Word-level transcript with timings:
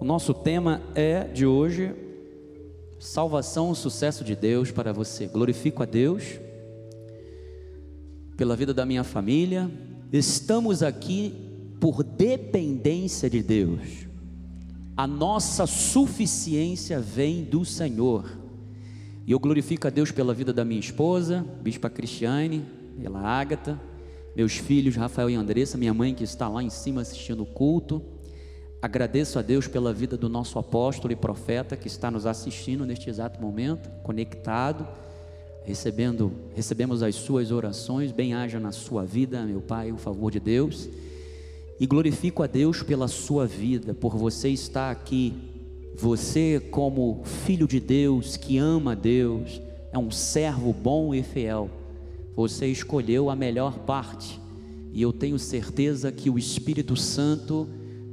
O 0.00 0.04
nosso 0.04 0.32
tema 0.32 0.80
é 0.94 1.24
de 1.24 1.44
hoje 1.44 1.94
salvação, 2.98 3.74
sucesso 3.74 4.24
de 4.24 4.34
Deus 4.34 4.70
para 4.70 4.94
você. 4.94 5.26
Glorifico 5.26 5.82
a 5.82 5.86
Deus 5.86 6.40
pela 8.34 8.56
vida 8.56 8.72
da 8.72 8.86
minha 8.86 9.04
família. 9.04 9.70
Estamos 10.10 10.82
aqui 10.82 11.34
por 11.78 12.02
dependência 12.02 13.28
de 13.28 13.42
Deus. 13.42 14.06
A 14.96 15.06
nossa 15.06 15.66
suficiência 15.66 16.98
vem 16.98 17.44
do 17.44 17.62
Senhor. 17.62 18.24
E 19.26 19.32
eu 19.32 19.38
glorifico 19.38 19.86
a 19.86 19.90
Deus 19.90 20.10
pela 20.10 20.32
vida 20.32 20.50
da 20.50 20.64
minha 20.64 20.80
esposa, 20.80 21.44
Bispa 21.60 21.90
Cristiane, 21.90 22.64
pela 22.98 23.20
Ágata, 23.20 23.78
meus 24.34 24.54
filhos 24.54 24.96
Rafael 24.96 25.28
e 25.28 25.34
Andressa, 25.34 25.76
minha 25.76 25.92
mãe 25.92 26.14
que 26.14 26.24
está 26.24 26.48
lá 26.48 26.62
em 26.62 26.70
cima 26.70 27.02
assistindo 27.02 27.42
o 27.42 27.46
culto. 27.46 28.02
Agradeço 28.82 29.38
a 29.38 29.42
Deus 29.42 29.68
pela 29.68 29.92
vida 29.92 30.16
do 30.16 30.26
nosso 30.26 30.58
apóstolo 30.58 31.12
e 31.12 31.16
profeta 31.16 31.76
que 31.76 31.86
está 31.86 32.10
nos 32.10 32.24
assistindo 32.24 32.86
neste 32.86 33.10
exato 33.10 33.38
momento, 33.38 33.90
conectado, 34.02 34.88
recebendo, 35.64 36.32
recebemos 36.54 37.02
as 37.02 37.14
suas 37.14 37.50
orações, 37.50 38.10
bem 38.10 38.32
haja 38.32 38.58
na 38.58 38.72
sua 38.72 39.04
vida, 39.04 39.44
meu 39.44 39.60
Pai, 39.60 39.92
o 39.92 39.98
favor 39.98 40.30
de 40.30 40.40
Deus. 40.40 40.88
E 41.78 41.86
glorifico 41.86 42.42
a 42.42 42.46
Deus 42.46 42.82
pela 42.82 43.06
sua 43.06 43.46
vida, 43.46 43.92
por 43.92 44.16
você 44.16 44.48
estar 44.48 44.90
aqui. 44.90 45.34
Você, 45.94 46.58
como 46.70 47.20
filho 47.24 47.68
de 47.68 47.80
Deus, 47.80 48.38
que 48.38 48.56
ama 48.56 48.96
Deus, 48.96 49.60
é 49.92 49.98
um 49.98 50.10
servo 50.10 50.72
bom 50.72 51.14
e 51.14 51.22
fiel. 51.22 51.68
Você 52.34 52.66
escolheu 52.66 53.28
a 53.28 53.36
melhor 53.36 53.80
parte, 53.80 54.40
e 54.90 55.02
eu 55.02 55.12
tenho 55.12 55.38
certeza 55.38 56.10
que 56.10 56.30
o 56.30 56.38
Espírito 56.38 56.96
Santo 56.96 57.68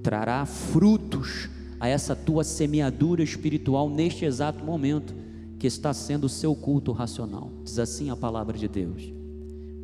trará 0.08 0.46
frutos 0.46 1.50
a 1.82 1.90
essa 1.90 2.16
tua 2.16 2.42
semeadura 2.46 3.22
espiritual 3.22 3.90
neste 3.90 4.24
exato 4.24 4.64
momento 4.64 5.14
que 5.60 5.68
está 5.68 5.94
sendo 5.94 6.28
o 6.28 6.30
seu 6.30 6.56
culto 6.56 6.94
racional. 6.94 7.52
Diz 7.62 7.78
assim 7.78 8.10
a 8.10 8.16
palavra 8.16 8.58
de 8.58 8.70
Deus: 8.70 9.12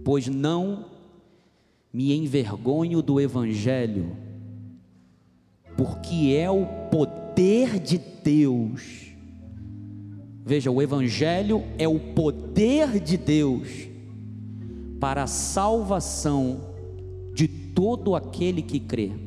Pois 0.01 0.29
não 0.29 0.85
me 1.91 2.13
envergonho 2.13 3.01
do 3.01 3.19
Evangelho, 3.19 4.15
porque 5.75 6.33
é 6.37 6.49
o 6.49 6.67
poder 6.89 7.77
de 7.77 7.97
Deus. 8.23 9.13
Veja, 10.45 10.71
o 10.71 10.81
Evangelho 10.81 11.65
é 11.77 11.85
o 11.85 11.99
poder 11.99 12.97
de 12.97 13.17
Deus 13.17 13.67
para 15.01 15.23
a 15.23 15.27
salvação 15.27 16.61
de 17.33 17.45
todo 17.45 18.15
aquele 18.15 18.61
que 18.61 18.79
crê 18.79 19.22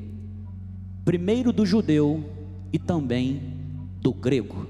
primeiro 1.06 1.52
do 1.52 1.64
judeu 1.64 2.20
e 2.72 2.80
também 2.80 3.40
do 4.00 4.12
grego. 4.12 4.66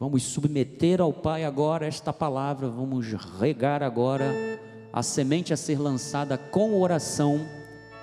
Vamos 0.00 0.22
submeter 0.22 0.98
ao 0.98 1.12
Pai 1.12 1.44
agora 1.44 1.86
esta 1.86 2.10
palavra, 2.10 2.70
vamos 2.70 3.12
regar 3.38 3.82
agora 3.82 4.32
a 4.90 5.02
semente 5.02 5.52
a 5.52 5.58
ser 5.58 5.78
lançada 5.78 6.38
com 6.38 6.80
oração 6.80 7.46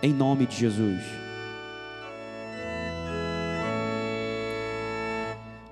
em 0.03 0.13
nome 0.13 0.45
de 0.45 0.57
Jesus. 0.57 1.01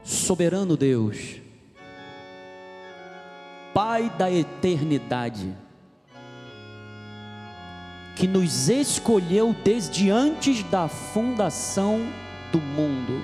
Soberano 0.03 0.75
Deus, 0.75 1.39
Pai 3.71 4.11
da 4.17 4.31
eternidade, 4.31 5.55
que 8.15 8.27
nos 8.27 8.69
escolheu 8.69 9.55
desde 9.63 10.09
antes 10.09 10.63
da 10.63 10.87
fundação 10.87 12.07
do 12.51 12.61
mundo, 12.61 13.23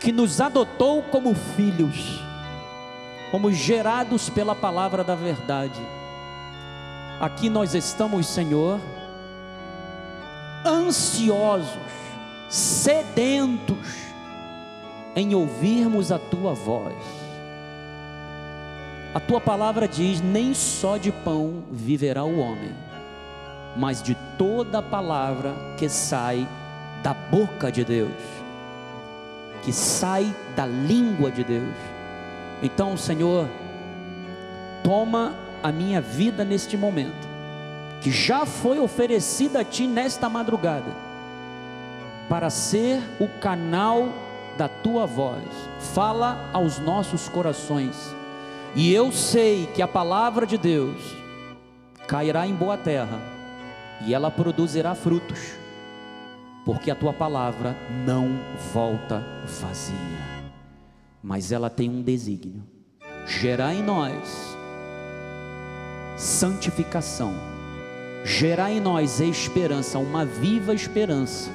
que 0.00 0.10
nos 0.10 0.40
adotou 0.40 1.02
como 1.02 1.34
filhos, 1.34 2.20
como 3.30 3.52
gerados 3.52 4.30
pela 4.30 4.54
palavra 4.54 5.04
da 5.04 5.14
verdade. 5.14 5.80
Aqui 7.20 7.50
nós 7.50 7.74
estamos, 7.74 8.26
Senhor, 8.26 8.80
ansiosos, 10.64 11.78
sedentos 12.48 13.76
em 15.14 15.34
ouvirmos 15.34 16.12
a 16.12 16.18
tua 16.18 16.52
voz 16.54 17.25
a 19.16 19.20
tua 19.20 19.40
palavra 19.40 19.88
diz: 19.88 20.20
nem 20.20 20.52
só 20.52 20.98
de 20.98 21.10
pão 21.10 21.64
viverá 21.72 22.22
o 22.22 22.38
homem, 22.38 22.70
mas 23.74 24.02
de 24.02 24.14
toda 24.36 24.82
palavra 24.82 25.54
que 25.78 25.88
sai 25.88 26.46
da 27.02 27.14
boca 27.14 27.72
de 27.72 27.82
Deus, 27.82 28.12
que 29.62 29.72
sai 29.72 30.36
da 30.54 30.66
língua 30.66 31.30
de 31.30 31.42
Deus. 31.42 31.74
Então, 32.62 32.94
Senhor, 32.94 33.48
toma 34.84 35.34
a 35.62 35.72
minha 35.72 36.02
vida 36.02 36.44
neste 36.44 36.76
momento, 36.76 37.26
que 38.02 38.10
já 38.10 38.44
foi 38.44 38.78
oferecida 38.78 39.60
a 39.60 39.64
Ti 39.64 39.86
nesta 39.86 40.28
madrugada, 40.28 40.94
para 42.28 42.50
ser 42.50 43.00
o 43.18 43.28
canal 43.40 44.10
da 44.58 44.68
Tua 44.68 45.06
voz. 45.06 45.42
Fala 45.94 46.50
aos 46.52 46.78
nossos 46.78 47.30
corações 47.30 48.14
e 48.76 48.92
eu 48.92 49.10
sei 49.10 49.66
que 49.74 49.80
a 49.80 49.88
palavra 49.88 50.46
de 50.46 50.58
Deus 50.58 51.00
cairá 52.06 52.46
em 52.46 52.54
boa 52.54 52.76
terra 52.76 53.18
e 54.04 54.12
ela 54.12 54.30
produzirá 54.30 54.94
frutos, 54.94 55.54
porque 56.62 56.90
a 56.90 56.94
tua 56.94 57.14
palavra 57.14 57.74
não 58.04 58.38
volta 58.74 59.24
vazia, 59.62 59.96
mas 61.22 61.52
ela 61.52 61.70
tem 61.70 61.88
um 61.88 62.02
desígnio: 62.02 62.62
gerar 63.26 63.72
em 63.72 63.82
nós 63.82 64.54
santificação, 66.18 67.32
gerar 68.26 68.70
em 68.70 68.78
nós 68.78 69.20
esperança, 69.20 69.98
uma 69.98 70.26
viva 70.26 70.74
esperança, 70.74 71.50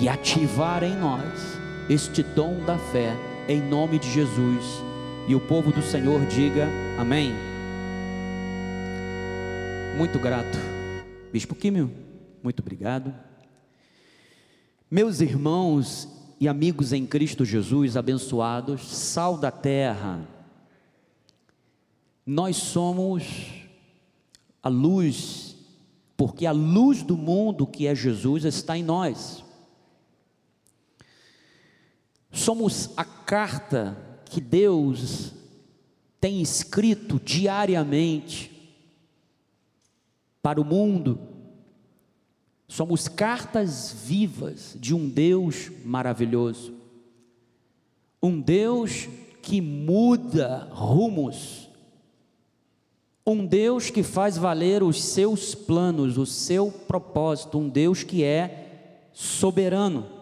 e 0.00 0.08
ativar 0.08 0.82
em 0.82 0.96
nós 0.96 1.58
este 1.90 2.22
dom 2.22 2.64
da 2.64 2.78
fé, 2.78 3.14
em 3.46 3.60
nome 3.60 3.98
de 3.98 4.10
Jesus 4.10 4.87
e 5.28 5.34
o 5.34 5.40
povo 5.40 5.70
do 5.70 5.82
Senhor 5.82 6.24
diga 6.24 6.66
amém. 6.98 7.34
Muito 9.94 10.18
grato. 10.18 10.56
Bispo 11.30 11.54
Químio, 11.54 11.92
muito 12.42 12.60
obrigado. 12.60 13.14
Meus 14.90 15.20
irmãos 15.20 16.08
e 16.40 16.48
amigos 16.48 16.94
em 16.94 17.04
Cristo 17.04 17.44
Jesus, 17.44 17.94
abençoados, 17.94 18.88
sal 18.88 19.36
da 19.36 19.50
terra, 19.50 20.26
nós 22.24 22.56
somos 22.56 23.66
a 24.62 24.70
luz, 24.70 25.56
porque 26.16 26.46
a 26.46 26.52
luz 26.52 27.02
do 27.02 27.18
mundo 27.18 27.66
que 27.66 27.86
é 27.86 27.94
Jesus 27.94 28.46
está 28.46 28.78
em 28.78 28.82
nós. 28.82 29.44
Somos 32.32 32.90
a 32.96 33.04
carta 33.04 34.07
que 34.28 34.40
Deus 34.40 35.32
tem 36.20 36.40
escrito 36.42 37.20
diariamente 37.24 38.50
para 40.42 40.60
o 40.60 40.64
mundo. 40.64 41.18
Somos 42.66 43.08
cartas 43.08 43.94
vivas 44.04 44.76
de 44.78 44.94
um 44.94 45.08
Deus 45.08 45.70
maravilhoso, 45.84 46.74
um 48.22 48.40
Deus 48.40 49.08
que 49.42 49.60
muda 49.60 50.68
rumos, 50.70 51.68
um 53.26 53.46
Deus 53.46 53.90
que 53.90 54.02
faz 54.02 54.36
valer 54.36 54.82
os 54.82 55.02
seus 55.02 55.54
planos, 55.54 56.18
o 56.18 56.26
seu 56.26 56.70
propósito, 56.70 57.58
um 57.58 57.68
Deus 57.68 58.02
que 58.02 58.22
é 58.22 59.08
soberano. 59.12 60.17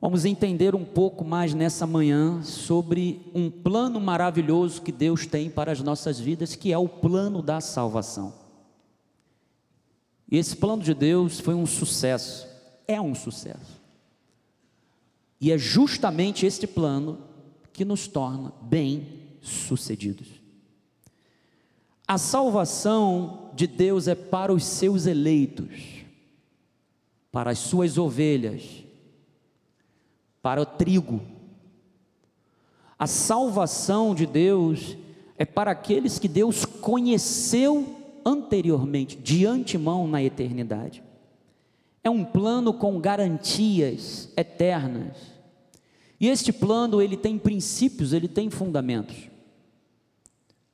Vamos 0.00 0.24
entender 0.24 0.74
um 0.74 0.84
pouco 0.84 1.22
mais 1.24 1.52
nessa 1.52 1.86
manhã 1.86 2.42
sobre 2.42 3.30
um 3.34 3.50
plano 3.50 4.00
maravilhoso 4.00 4.80
que 4.80 4.90
Deus 4.90 5.26
tem 5.26 5.50
para 5.50 5.70
as 5.70 5.82
nossas 5.82 6.18
vidas, 6.18 6.56
que 6.56 6.72
é 6.72 6.78
o 6.78 6.88
plano 6.88 7.42
da 7.42 7.60
salvação. 7.60 8.32
E 10.30 10.38
esse 10.38 10.56
plano 10.56 10.82
de 10.82 10.94
Deus 10.94 11.38
foi 11.38 11.54
um 11.54 11.66
sucesso, 11.66 12.48
é 12.88 12.98
um 12.98 13.14
sucesso. 13.14 13.78
E 15.38 15.52
é 15.52 15.58
justamente 15.58 16.46
este 16.46 16.66
plano 16.66 17.18
que 17.70 17.84
nos 17.84 18.08
torna 18.08 18.54
bem-sucedidos. 18.62 20.28
A 22.08 22.16
salvação 22.16 23.50
de 23.54 23.66
Deus 23.66 24.08
é 24.08 24.14
para 24.14 24.50
os 24.50 24.64
seus 24.64 25.04
eleitos, 25.04 26.04
para 27.30 27.50
as 27.50 27.58
suas 27.58 27.98
ovelhas 27.98 28.84
para 30.42 30.60
o 30.60 30.66
trigo. 30.66 31.20
A 32.98 33.06
salvação 33.06 34.14
de 34.14 34.26
Deus 34.26 34.96
é 35.38 35.44
para 35.44 35.70
aqueles 35.70 36.18
que 36.18 36.28
Deus 36.28 36.64
conheceu 36.64 37.96
anteriormente, 38.24 39.16
de 39.16 39.46
antemão 39.46 40.06
na 40.06 40.22
eternidade. 40.22 41.02
É 42.02 42.10
um 42.10 42.24
plano 42.24 42.72
com 42.72 43.00
garantias 43.00 44.30
eternas. 44.36 45.16
E 46.18 46.28
este 46.28 46.52
plano, 46.52 47.00
ele 47.00 47.16
tem 47.16 47.38
princípios, 47.38 48.12
ele 48.12 48.28
tem 48.28 48.50
fundamentos. 48.50 49.16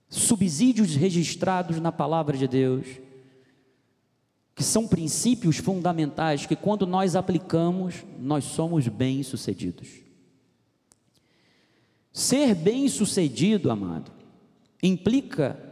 Subsídios 0.09 0.95
registrados 0.95 1.81
na 1.81 1.93
palavra 1.93 2.37
de 2.37 2.49
Deus, 2.49 2.87
que 4.57 4.65
são 4.65 4.89
princípios 4.89 5.59
fundamentais 5.59 6.47
que 6.47 6.57
quando 6.57 6.87
nós 6.87 7.15
aplicamos, 7.15 8.07
nós 8.19 8.43
somos 8.43 8.89
bem-sucedidos. 8.89 9.87
Ser 12.11 12.55
bem-sucedido, 12.55 13.71
amado, 13.71 14.11
implica 14.83 15.63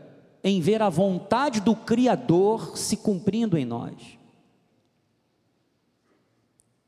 em 0.45 0.61
ver 0.61 0.83
a 0.83 0.91
vontade 0.91 1.63
do 1.63 1.75
Criador 1.75 2.77
se 2.77 2.99
cumprindo 2.99 3.57
em 3.57 3.65
nós. 3.65 4.19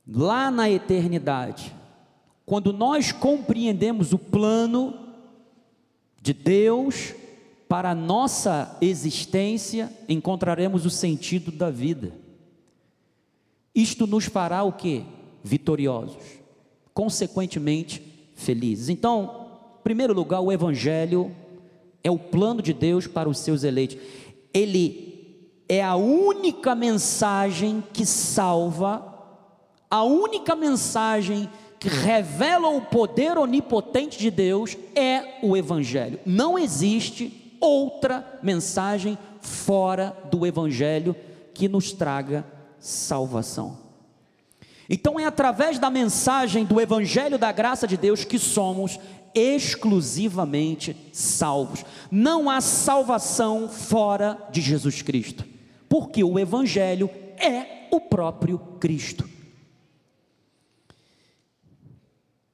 Lá 0.07 0.51
na 0.51 0.69
eternidade, 0.69 1.75
quando 2.45 2.75
nós 2.75 3.11
compreendemos 3.11 4.13
o 4.13 4.19
plano 4.19 5.15
de 6.21 6.35
Deus 6.35 7.15
para 7.69 7.91
a 7.91 7.95
nossa 7.95 8.77
existência, 8.81 9.93
encontraremos 10.09 10.87
o 10.87 10.91
sentido 10.91 11.51
da 11.51 11.71
vida. 11.71 12.13
Isto 13.75 14.07
nos 14.07 14.27
fará 14.27 14.63
o 14.63 14.73
que? 14.73 15.05
Vitoriosos, 15.43 16.23
consequentemente 16.95 18.03
felizes. 18.35 18.89
Então, 18.89 19.49
em 19.81 19.83
primeiro 19.83 20.15
lugar, 20.15 20.41
o 20.41 20.53
Evangelho 20.53 21.35
é 22.03 22.11
o 22.11 22.19
plano 22.19 22.63
de 22.63 22.73
Deus 22.73 23.07
para 23.07 23.29
os 23.29 23.39
seus 23.39 23.65
eleitos. 23.65 23.99
Ele 24.55 25.61
é 25.69 25.83
a 25.83 25.97
única 25.97 26.75
mensagem 26.75 27.83
que 27.93 28.07
salva, 28.07 29.15
a 29.91 30.05
única 30.05 30.55
mensagem 30.55 31.51
que 31.81 31.89
revela 31.89 32.69
o 32.69 32.81
poder 32.81 33.37
onipotente 33.37 34.19
de 34.19 34.31
Deus 34.31 34.77
é 34.95 35.39
o 35.43 35.57
Evangelho. 35.57 36.21
Não 36.25 36.59
existe 36.59 37.46
outra 37.61 38.39
mensagem 38.43 39.19
fora 39.41 40.17
do 40.31 40.47
Evangelho 40.47 41.15
que 41.55 41.69
nos 41.69 41.93
traga 41.93 42.45
salvação. 42.79 43.79
Então 44.89 45.19
é 45.19 45.25
através 45.25 45.79
da 45.79 45.91
mensagem 45.91 46.65
do 46.65 46.81
Evangelho 46.81 47.39
da 47.39 47.51
graça 47.51 47.87
de 47.87 47.97
Deus 47.97 48.25
que 48.25 48.39
somos 48.39 49.01
exclusivamente 49.35 50.97
salvos. 51.13 51.85
Não 52.11 52.49
há 52.49 52.61
salvação 52.61 53.69
fora 53.69 54.39
de 54.51 54.61
Jesus 54.61 55.03
Cristo, 55.03 55.45
porque 55.89 56.23
o 56.23 56.39
Evangelho 56.39 57.11
é 57.37 57.89
o 57.91 58.01
próprio 58.01 58.59
Cristo. 58.81 59.29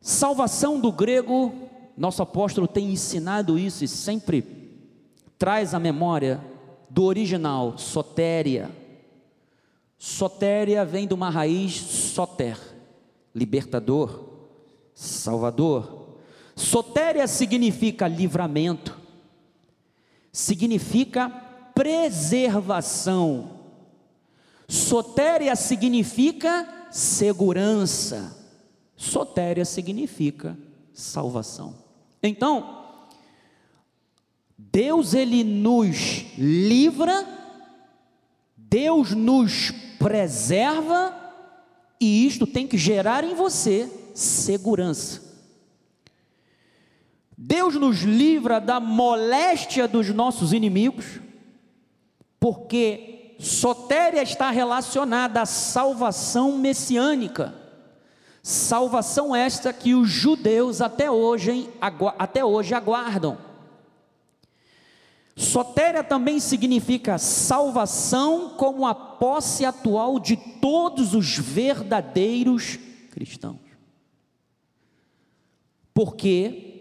Salvação 0.01 0.81
do 0.81 0.91
grego, 0.91 1.53
nosso 1.97 2.23
apóstolo 2.23 2.67
tem 2.67 2.91
ensinado 2.91 3.57
isso 3.57 3.85
e 3.85 3.89
sempre 3.89 4.62
traz 5.43 5.75
a 5.75 5.81
memória 5.81 6.41
do 6.89 7.03
original, 7.03 7.77
sotéria. 7.77 8.71
Sotéria 9.99 10.85
vem 10.85 11.05
de 11.05 11.15
uma 11.15 11.31
raiz 11.31 11.75
soter, 11.75 12.57
libertador, 13.35 14.25
salvador. 14.95 16.21
Sotéria 16.55 17.27
significa 17.27 18.07
livramento, 18.07 18.97
significa 20.31 21.29
preservação. 21.75 23.59
Sotéria 24.69 25.57
significa 25.57 26.87
segurança. 26.93 28.39
Sotéria 28.97 29.65
significa 29.65 30.57
salvação. 30.95 31.75
Então, 32.23 32.82
Deus 34.71 35.13
ele 35.13 35.43
nos 35.43 36.25
livra, 36.39 37.27
Deus 38.57 39.11
nos 39.11 39.71
preserva, 39.99 41.15
e 42.01 42.27
isto 42.27 42.47
tem 42.47 42.67
que 42.67 42.79
gerar 42.79 43.25
em 43.25 43.35
você 43.35 43.91
segurança. 44.15 45.21
Deus 47.37 47.75
nos 47.75 48.03
livra 48.03 48.61
da 48.61 48.79
moléstia 48.79 49.89
dos 49.89 50.09
nossos 50.11 50.53
inimigos, 50.53 51.21
porque 52.39 53.37
sotéria 53.41 54.23
está 54.23 54.51
relacionada 54.51 55.43
à 55.43 55.47
salvação 55.47 56.57
messiânica. 56.57 57.55
Salvação 58.43 59.35
esta 59.35 59.73
que 59.73 59.95
os 59.95 60.09
judeus 60.09 60.81
até 60.81 61.11
hoje, 61.11 61.69
até 62.19 62.45
hoje 62.45 62.75
aguardam. 62.75 63.52
Sotéria 65.35 66.05
também 66.05 66.39
significa 66.39 67.17
salvação 67.17 68.51
como 68.51 68.87
a 68.87 68.95
posse 68.95 69.65
atual 69.65 70.21
de 70.21 70.37
todos 70.37 71.15
os 71.15 71.39
verdadeiros 71.39 72.79
cristãos. 73.11 73.61
Porque 75.95 76.73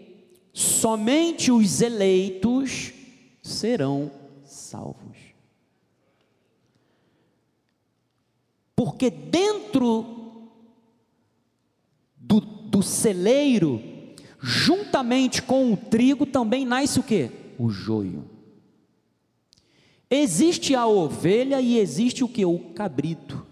somente 0.52 1.50
os 1.50 1.80
eleitos 1.80 2.92
serão 3.42 4.10
salvos. 4.44 5.16
Porque 8.76 9.10
dentro 9.10 10.50
do, 12.16 12.40
do 12.40 12.82
celeiro, 12.82 13.80
juntamente 14.40 15.40
com 15.40 15.72
o 15.72 15.76
trigo, 15.76 16.26
também 16.26 16.66
nasce 16.66 17.00
o 17.00 17.02
que? 17.02 17.30
O 17.58 17.70
joio. 17.70 18.31
Existe 20.14 20.74
a 20.74 20.86
ovelha 20.86 21.58
e 21.58 21.78
existe 21.78 22.22
o 22.22 22.28
que? 22.28 22.44
O 22.44 22.58
cabrito. 22.74 23.46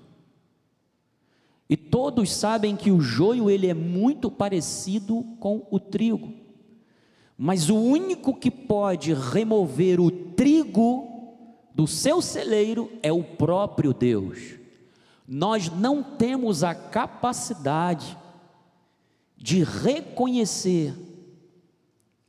E 1.67 1.75
todos 1.75 2.31
sabem 2.31 2.77
que 2.77 2.91
o 2.91 3.01
joio 3.01 3.49
ele 3.49 3.67
é 3.67 3.73
muito 3.73 4.31
parecido 4.31 5.25
com 5.41 5.67
o 5.71 5.81
trigo. 5.81 6.35
Mas 7.39 7.71
o 7.71 7.77
único 7.77 8.35
que 8.35 8.51
pode 8.51 9.15
remover 9.15 10.03
o 10.03 10.11
trigo 10.11 11.09
do 11.75 11.87
seu 11.87 12.21
celeiro 12.21 12.93
é 13.03 13.11
o 13.11 13.25
próprio 13.25 13.95
Deus. 13.95 14.57
Nós 15.27 15.71
não 15.71 16.03
temos 16.03 16.63
a 16.63 16.75
capacidade 16.75 18.19
de 19.35 19.65
reconhecer 19.65 20.95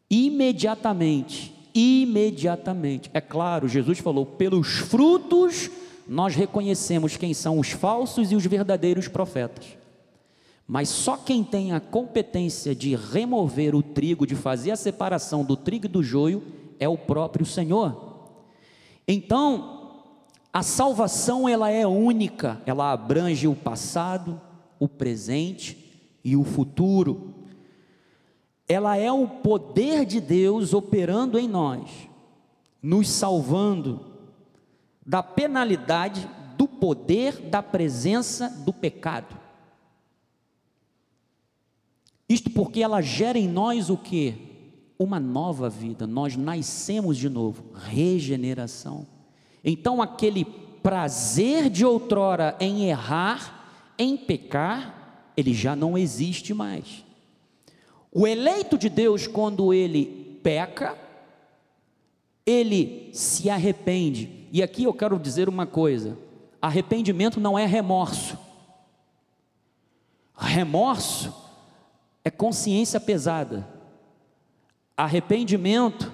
imediatamente, 0.10 1.54
imediatamente. 1.74 3.10
É 3.14 3.22
claro, 3.22 3.68
Jesus 3.68 4.00
falou: 4.00 4.26
pelos 4.26 4.78
frutos 4.78 5.70
nós 6.08 6.36
reconhecemos 6.36 7.16
quem 7.16 7.34
são 7.34 7.58
os 7.58 7.70
falsos 7.70 8.32
e 8.32 8.36
os 8.36 8.46
verdadeiros 8.46 9.08
profetas. 9.08 9.78
Mas 10.68 10.90
só 10.90 11.18
quem 11.18 11.44
tem 11.44 11.74
a 11.74 11.80
competência 11.80 12.76
de 12.76 12.96
remover 12.96 13.76
o 13.76 13.82
trigo, 13.84 14.28
de 14.28 14.36
fazer 14.36 14.72
a 14.72 14.76
separação 14.76 15.44
do 15.44 15.56
trigo 15.56 15.86
e 15.86 15.90
do 15.90 16.04
joio, 16.04 16.44
é 16.80 16.88
o 16.88 16.98
próprio 16.98 17.46
Senhor. 17.46 18.30
Então, 19.08 20.02
a 20.52 20.64
salvação 20.64 21.48
ela 21.48 21.70
é 21.70 21.88
única, 21.88 22.62
ela 22.66 22.92
abrange 22.92 23.48
o 23.48 23.56
passado, 23.56 24.40
o 24.80 24.88
presente 24.88 25.78
e 26.24 26.36
o 26.36 26.44
futuro. 26.44 27.34
Ela 28.72 28.96
é 28.96 29.12
o 29.12 29.28
poder 29.28 30.06
de 30.06 30.22
Deus 30.22 30.74
operando 30.74 31.38
em 31.38 31.46
nós, 31.46 31.92
nos 32.82 33.10
salvando 33.10 34.00
da 35.06 35.22
penalidade, 35.22 36.26
do 36.56 36.70
poder, 36.70 37.50
da 37.50 37.62
presença 37.62 38.48
do 38.64 38.72
pecado. 38.72 39.38
Isto 42.30 42.50
porque 42.50 42.82
ela 42.82 43.02
gera 43.02 43.38
em 43.38 43.46
nós 43.46 43.90
o 43.90 43.98
que? 43.98 44.36
Uma 44.98 45.20
nova 45.20 45.70
vida, 45.70 46.08
nós 46.08 46.38
nascemos 46.38 47.18
de 47.18 47.28
novo, 47.28 47.66
regeneração. 47.74 49.06
Então, 49.66 50.02
aquele 50.02 50.46
prazer 50.82 51.70
de 51.70 51.86
outrora 51.86 52.56
em 52.58 52.86
errar, 52.86 53.94
em 54.00 54.16
pecar, 54.16 55.34
ele 55.36 55.54
já 55.54 55.76
não 55.76 55.98
existe 55.98 56.54
mais. 56.54 57.04
O 58.12 58.28
eleito 58.28 58.78
de 58.78 58.90
Deus, 58.90 59.26
quando 59.26 59.74
ele 59.74 60.40
peca, 60.44 60.98
ele 62.46 63.10
se 63.14 63.50
arrepende. 63.50 64.48
E 64.52 64.62
aqui 64.62 64.84
eu 64.84 64.94
quero 64.94 65.18
dizer 65.18 65.48
uma 65.48 65.66
coisa: 65.66 66.18
arrependimento 66.62 67.40
não 67.40 67.58
é 67.58 67.66
remorso. 67.66 68.38
Remorso 70.36 71.34
é 72.24 72.30
consciência 72.30 73.00
pesada. 73.00 73.68
Arrependimento 74.98 76.12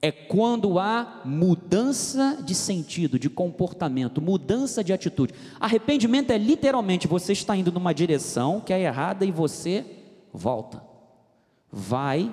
é 0.00 0.12
quando 0.12 0.78
há 0.78 1.22
mudança 1.24 2.40
de 2.44 2.54
sentido, 2.54 3.18
de 3.18 3.28
comportamento, 3.28 4.22
mudança 4.22 4.84
de 4.84 4.92
atitude. 4.92 5.34
Arrependimento 5.58 6.30
é 6.30 6.38
literalmente 6.38 7.08
você 7.08 7.32
está 7.32 7.56
indo 7.56 7.72
numa 7.72 7.92
direção 7.92 8.60
que 8.60 8.72
é 8.72 8.80
errada 8.80 9.24
e 9.24 9.32
você 9.32 9.84
volta. 10.32 10.85
Vai 11.70 12.32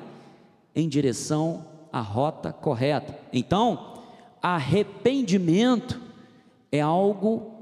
em 0.75 0.87
direção 0.87 1.65
à 1.91 1.99
rota 1.99 2.51
correta. 2.51 3.17
Então, 3.31 4.01
arrependimento 4.41 6.01
é 6.71 6.81
algo 6.81 7.53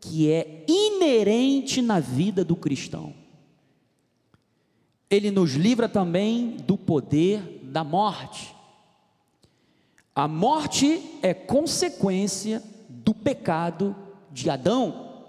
que 0.00 0.30
é 0.30 0.64
inerente 0.66 1.82
na 1.82 2.00
vida 2.00 2.44
do 2.44 2.56
cristão. 2.56 3.14
Ele 5.10 5.30
nos 5.30 5.54
livra 5.54 5.88
também 5.88 6.56
do 6.66 6.78
poder 6.78 7.60
da 7.64 7.84
morte. 7.84 8.54
A 10.14 10.28
morte 10.28 11.18
é 11.22 11.34
consequência 11.34 12.62
do 12.88 13.12
pecado 13.12 13.94
de 14.30 14.48
Adão. 14.48 15.24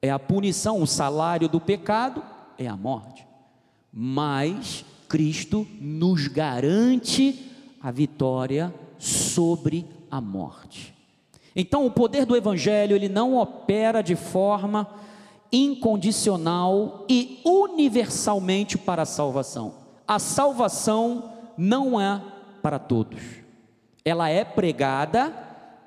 É 0.00 0.10
a 0.10 0.18
punição, 0.18 0.80
o 0.80 0.86
salário 0.86 1.48
do 1.48 1.60
pecado 1.60 2.22
é 2.56 2.66
a 2.66 2.76
morte. 2.76 3.27
Mas 4.00 4.84
Cristo 5.08 5.66
nos 5.80 6.28
garante 6.28 7.50
a 7.82 7.90
vitória 7.90 8.72
sobre 8.96 9.84
a 10.08 10.20
morte. 10.20 10.94
Então, 11.56 11.84
o 11.84 11.90
poder 11.90 12.24
do 12.24 12.36
evangelho, 12.36 12.94
ele 12.94 13.08
não 13.08 13.36
opera 13.36 14.00
de 14.00 14.14
forma 14.14 14.86
incondicional 15.50 17.06
e 17.08 17.40
universalmente 17.44 18.78
para 18.78 19.02
a 19.02 19.04
salvação. 19.04 19.74
A 20.06 20.20
salvação 20.20 21.32
não 21.56 22.00
é 22.00 22.22
para 22.62 22.78
todos. 22.78 23.20
Ela 24.04 24.28
é 24.28 24.44
pregada 24.44 25.34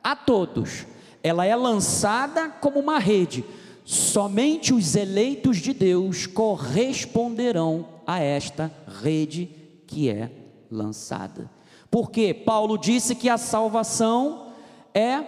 a 0.03 0.17
todos. 0.17 0.85
Ela 1.23 1.45
é 1.45 1.55
lançada 1.55 2.49
como 2.49 2.77
uma 2.77 2.99
rede. 2.99 3.45
Somente 3.85 4.73
os 4.73 4.97
eleitos 4.97 5.59
de 5.59 5.73
Deus 5.73 6.27
corresponderão 6.27 7.90
a 8.05 8.19
esta 8.19 8.71
rede 9.01 9.49
que 9.87 10.09
é 10.09 10.31
lançada. 10.69 11.49
Porque 11.89 12.33
Paulo 12.33 12.77
disse 12.77 13.15
que 13.15 13.29
a 13.29 13.37
salvação 13.37 14.53
é 14.93 15.21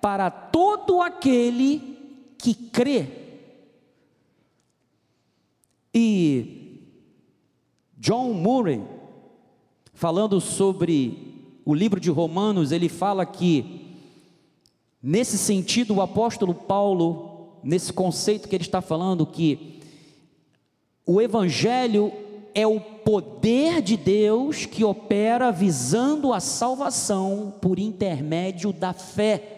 para 0.00 0.30
todo 0.30 1.00
aquele 1.00 1.98
que 2.36 2.54
crê. 2.54 3.06
E 5.94 6.80
John 7.98 8.32
Murray, 8.32 8.82
falando 9.94 10.40
sobre 10.40 11.60
o 11.64 11.74
livro 11.74 12.00
de 12.00 12.10
Romanos, 12.10 12.72
ele 12.72 12.88
fala 12.88 13.24
que, 13.24 13.94
nesse 15.02 15.38
sentido, 15.38 15.94
o 15.94 16.02
apóstolo 16.02 16.54
Paulo, 16.54 17.58
nesse 17.62 17.92
conceito 17.92 18.48
que 18.48 18.56
ele 18.56 18.64
está 18.64 18.80
falando, 18.80 19.24
que 19.24 19.80
o 21.06 21.20
Evangelho 21.20 22.12
é 22.54 22.66
o 22.66 22.80
poder 22.80 23.80
de 23.80 23.96
Deus 23.96 24.66
que 24.66 24.84
opera 24.84 25.50
visando 25.50 26.32
a 26.32 26.40
salvação 26.40 27.54
por 27.60 27.78
intermédio 27.78 28.72
da 28.72 28.92
fé. 28.92 29.52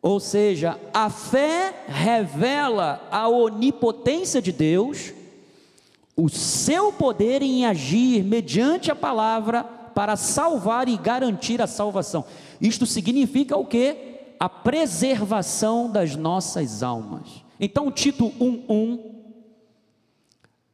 Ou 0.00 0.18
seja, 0.18 0.80
a 0.92 1.08
fé 1.08 1.84
revela 1.86 3.06
a 3.10 3.28
onipotência 3.28 4.42
de 4.42 4.50
Deus, 4.50 5.12
o 6.16 6.28
seu 6.28 6.92
poder 6.92 7.40
em 7.40 7.64
agir 7.64 8.24
mediante 8.24 8.90
a 8.90 8.96
palavra 8.96 9.62
para 9.62 10.16
salvar 10.16 10.88
e 10.88 10.96
garantir 10.96 11.62
a 11.62 11.66
salvação. 11.68 12.24
Isto 12.60 12.84
significa 12.84 13.56
o 13.56 13.64
que? 13.64 13.96
A 14.40 14.48
preservação 14.48 15.88
das 15.88 16.16
nossas 16.16 16.82
almas. 16.82 17.44
Então, 17.60 17.92
Tito 17.92 18.32
1:1 18.40 19.21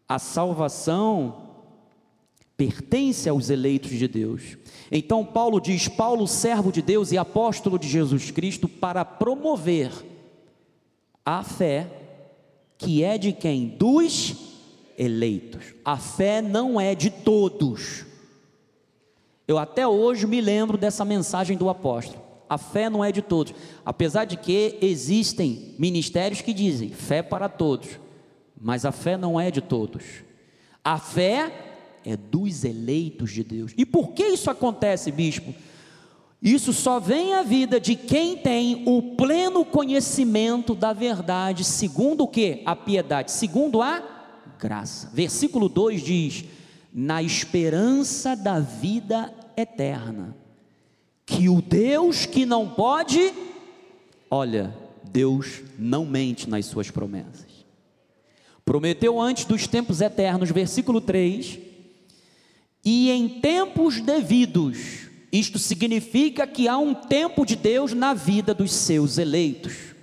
a 0.09 0.19
salvação 0.19 1.49
pertence 2.57 3.29
aos 3.29 3.51
eleitos 3.51 3.91
de 3.91 4.09
Deus. 4.09 4.57
Então 4.91 5.25
Paulo 5.25 5.61
diz: 5.61 5.87
Paulo, 5.87 6.27
servo 6.27 6.73
de 6.73 6.81
Deus 6.81 7.13
e 7.13 7.19
apóstolo 7.19 7.79
de 7.79 7.87
Jesus 7.87 8.31
Cristo, 8.31 8.69
para 8.69 9.05
promover 9.05 9.93
a 11.25 11.43
fé 11.43 11.87
que 12.79 13.03
é 13.03 13.19
de 13.19 13.33
quem? 13.33 13.67
Dos 13.67 14.35
eleitos. 14.97 15.75
A 15.85 15.97
fé 15.97 16.41
não 16.41 16.81
é 16.81 16.95
de 16.95 17.11
todos. 17.11 18.07
Eu 19.47 19.59
até 19.59 19.87
hoje 19.87 20.27
me 20.27 20.41
lembro 20.41 20.79
dessa 20.79 21.05
mensagem 21.05 21.57
do 21.57 21.69
apóstolo. 21.69 22.23
A 22.49 22.57
fé 22.57 22.89
não 22.89 23.05
é 23.05 23.13
de 23.13 23.21
todos, 23.21 23.53
apesar 23.85 24.25
de 24.25 24.37
que 24.37 24.79
existem 24.81 25.75
ministérios 25.79 26.41
que 26.41 26.55
dizem 26.55 26.89
fé 26.89 27.23
para 27.23 27.49
todos. 27.49 27.99
Mas 28.61 28.85
a 28.85 28.93
fé 28.93 29.17
não 29.17 29.39
é 29.39 29.51
de 29.51 29.61
todos. 29.61 30.05
A 30.85 30.99
fé 30.99 31.53
é 32.05 32.17
dos 32.17 32.65
eleitos 32.65 33.31
de 33.33 33.45
Deus. 33.45 33.73
E 33.77 33.85
por 33.85 34.13
que 34.13 34.25
isso 34.25 34.51
acontece, 34.51 35.13
bispo? 35.13 35.55
Isso 36.41 36.73
só 36.73 37.01
vem 37.01 37.35
à 37.35 37.43
vida 37.43 37.81
de 37.81 37.97
quem 37.97 38.37
tem 38.37 38.85
o 38.87 39.17
pleno 39.17 39.65
conhecimento 39.65 40.75
da 40.75 40.93
verdade, 40.93 41.65
segundo 41.65 42.25
o 42.25 42.29
que? 42.29 42.63
A 42.65 42.77
piedade, 42.77 43.33
segundo 43.33 43.83
a 43.83 44.03
graça. 44.59 45.11
Versículo 45.13 45.69
2 45.69 46.01
diz: 46.01 46.45
Na 46.95 47.23
esperança 47.23 48.37
da 48.37 48.61
vida 48.61 49.35
eterna, 49.57 50.37
que 51.27 51.49
o 51.49 51.61
Deus 51.61 52.25
que 52.25 52.47
não 52.47 52.69
pode, 52.69 53.35
olha, 54.31 54.73
Deus 55.03 55.63
não 55.77 56.07
mente 56.07 56.49
nas 56.49 56.67
suas 56.67 56.89
promessas. 56.89 57.48
Prometeu 58.69 59.19
antes 59.19 59.47
dos 59.47 59.67
tempos 59.67 60.03
eternos, 60.03 60.51
versículo 60.51 61.01
3, 61.01 61.59
e 62.85 63.11
em 63.11 63.41
tempos 63.41 63.99
devidos. 63.99 65.09
Isto 65.33 65.59
significa 65.59 66.47
que 66.47 66.69
há 66.69 66.77
um 66.77 66.93
tempo 66.93 67.47
de 67.47 67.57
Deus 67.57 67.95
na 67.95 68.13
vida 68.13 68.53
dos 68.53 68.71
seus 68.71 69.17
eleitos. 69.17 69.95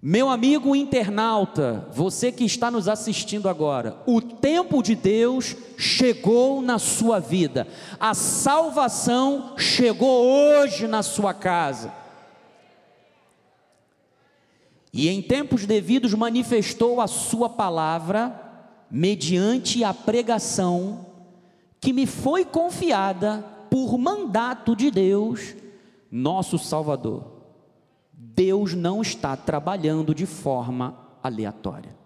Meu 0.00 0.30
amigo 0.30 0.76
internauta, 0.76 1.88
você 1.92 2.30
que 2.30 2.44
está 2.44 2.70
nos 2.70 2.86
assistindo 2.86 3.48
agora, 3.48 4.00
o 4.06 4.20
tempo 4.20 4.84
de 4.84 4.94
Deus 4.94 5.56
chegou 5.76 6.62
na 6.62 6.78
sua 6.78 7.18
vida, 7.18 7.66
a 7.98 8.14
salvação 8.14 9.54
chegou 9.58 10.24
hoje 10.24 10.86
na 10.86 11.02
sua 11.02 11.34
casa. 11.34 11.92
E 14.92 15.08
em 15.08 15.20
tempos 15.20 15.66
devidos 15.66 16.14
manifestou 16.14 17.00
a 17.00 17.06
sua 17.06 17.48
palavra 17.48 18.48
mediante 18.90 19.84
a 19.84 19.92
pregação 19.92 21.06
que 21.80 21.92
me 21.92 22.06
foi 22.06 22.44
confiada 22.44 23.44
por 23.70 23.98
mandato 23.98 24.74
de 24.74 24.90
Deus, 24.90 25.54
nosso 26.10 26.58
Salvador. 26.58 27.38
Deus 28.12 28.74
não 28.74 29.02
está 29.02 29.36
trabalhando 29.36 30.14
de 30.14 30.26
forma 30.26 30.98
aleatória. 31.22 31.96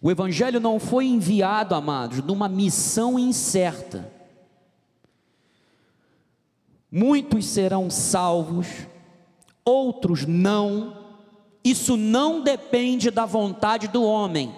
O 0.00 0.10
Evangelho 0.10 0.60
não 0.60 0.78
foi 0.78 1.06
enviado, 1.06 1.74
amados, 1.74 2.22
numa 2.22 2.48
missão 2.48 3.18
incerta. 3.18 4.12
Muitos 6.90 7.46
serão 7.46 7.90
salvos, 7.90 8.66
outros 9.64 10.24
não, 10.24 10.97
isso 11.70 11.96
não 11.96 12.40
depende 12.40 13.10
da 13.10 13.26
vontade 13.26 13.88
do 13.88 14.02
homem. 14.02 14.54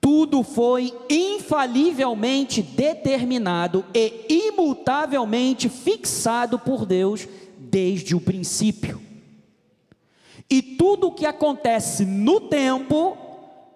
Tudo 0.00 0.42
foi 0.42 0.94
infalivelmente 1.10 2.62
determinado 2.62 3.84
e 3.94 4.48
imutavelmente 4.48 5.68
fixado 5.68 6.58
por 6.58 6.86
Deus 6.86 7.26
desde 7.58 8.14
o 8.14 8.20
princípio. 8.20 9.02
E 10.48 10.62
tudo 10.62 11.08
o 11.08 11.12
que 11.12 11.26
acontece 11.26 12.04
no 12.04 12.40
tempo 12.42 13.16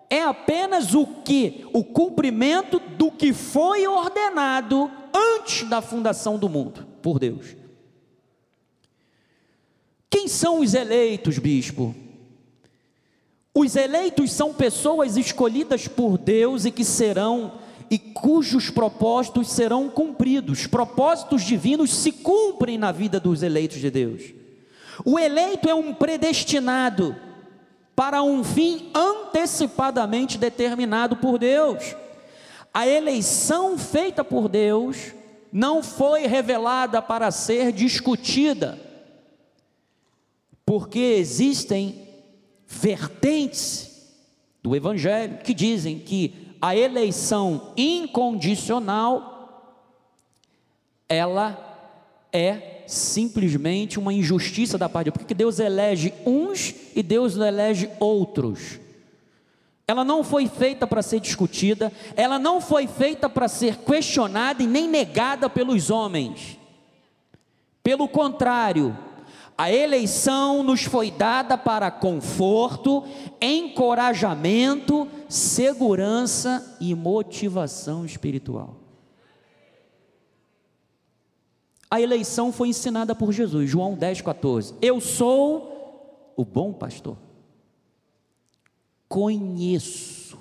é 0.09 0.23
apenas 0.23 0.95
o 0.95 1.05
que 1.05 1.67
o 1.73 1.83
cumprimento 1.83 2.79
do 2.79 3.11
que 3.11 3.33
foi 3.33 3.87
ordenado 3.87 4.91
antes 5.13 5.69
da 5.69 5.81
fundação 5.81 6.39
do 6.39 6.49
mundo 6.49 6.87
por 7.03 7.19
Deus. 7.19 7.60
Quem 10.11 10.27
são 10.27 10.61
os 10.61 10.75
eleitos, 10.75 11.39
bispo? 11.39 11.95
Os 13.55 13.77
eleitos 13.77 14.33
são 14.33 14.53
pessoas 14.53 15.17
escolhidas 15.17 15.87
por 15.87 16.19
Deus 16.19 16.65
e 16.65 16.71
que 16.71 16.85
serão 16.85 17.53
e 17.91 17.99
cujos 17.99 18.71
propósitos 18.71 19.51
serão 19.51 19.89
cumpridos. 19.89 20.67
Propósitos 20.67 21.43
divinos 21.43 21.93
se 21.93 22.13
cumprem 22.13 22.79
na 22.79 22.93
vida 22.93 23.19
dos 23.19 23.43
eleitos 23.43 23.79
de 23.79 23.91
Deus. 23.91 24.23
O 25.05 25.19
eleito 25.19 25.69
é 25.69 25.75
um 25.75 25.93
predestinado 25.93 27.17
para 27.97 28.23
um 28.23 28.45
fim 28.45 28.91
antecipadamente 28.95 30.39
determinado 30.39 31.17
por 31.17 31.39
Deus. 31.39 31.97
A 32.73 32.87
eleição 32.87 33.77
feita 33.77 34.23
por 34.23 34.49
Deus 34.49 35.13
não 35.53 35.83
foi 35.83 36.27
revelada 36.27 37.03
para 37.03 37.31
ser 37.33 37.73
discutida, 37.73 38.79
porque 40.71 41.01
existem 41.01 42.07
vertentes 42.65 44.09
do 44.63 44.77
Evangelho 44.77 45.39
que 45.39 45.53
dizem 45.53 45.99
que 45.99 46.55
a 46.63 46.77
eleição 46.77 47.73
incondicional 47.77 49.83
ela 51.09 51.59
é 52.33 52.85
simplesmente 52.87 53.99
uma 53.99 54.15
injustiça 54.15 54.79
da 54.79 54.89
parte 54.89 55.07
de 55.07 55.11
Deus, 55.11 55.21
porque 55.21 55.35
Deus 55.35 55.59
elege 55.59 56.15
uns 56.25 56.73
e 56.95 57.03
Deus 57.03 57.37
elege 57.37 57.91
outros. 57.99 58.79
Ela 59.89 60.05
não 60.05 60.23
foi 60.23 60.47
feita 60.47 60.87
para 60.87 61.03
ser 61.03 61.19
discutida, 61.19 61.93
ela 62.15 62.39
não 62.39 62.61
foi 62.61 62.87
feita 62.87 63.29
para 63.29 63.49
ser 63.49 63.79
questionada 63.79 64.63
e 64.63 64.69
nem 64.69 64.87
negada 64.87 65.51
pelos 65.51 65.91
homens. 65.91 66.57
Pelo 67.83 68.07
contrário, 68.07 68.97
a 69.61 69.71
eleição 69.71 70.63
nos 70.63 70.85
foi 70.85 71.11
dada 71.11 71.59
para 71.59 71.91
conforto, 71.91 73.05
encorajamento, 73.43 75.07
segurança 75.29 76.79
e 76.81 76.95
motivação 76.95 78.07
espiritual. 78.07 78.81
A 81.91 82.01
eleição 82.01 82.51
foi 82.51 82.69
ensinada 82.69 83.15
por 83.15 83.33
Jesus, 83.33 83.69
João 83.69 83.93
10, 83.97 84.23
14. 84.23 84.77
Eu 84.81 84.99
sou 84.99 86.33
o 86.35 86.43
bom 86.43 86.73
pastor. 86.73 87.19
Conheço. 89.11 90.39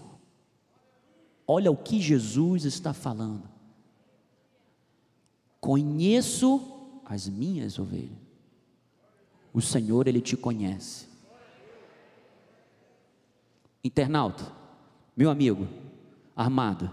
Olha 1.46 1.70
o 1.70 1.76
que 1.76 2.00
Jesus 2.00 2.64
está 2.64 2.94
falando. 2.94 3.50
Conheço 5.60 6.62
as 7.04 7.28
minhas 7.28 7.78
ovelhas. 7.78 8.19
O 9.54 9.62
Senhor, 9.62 10.08
Ele 10.08 10.22
te 10.22 10.38
conhece. 10.38 11.08
Internauta, 13.84 14.46
meu 15.16 15.30
amigo, 15.30 15.68
armado, 16.36 16.92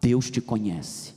Deus 0.00 0.30
te 0.30 0.40
conhece 0.40 1.14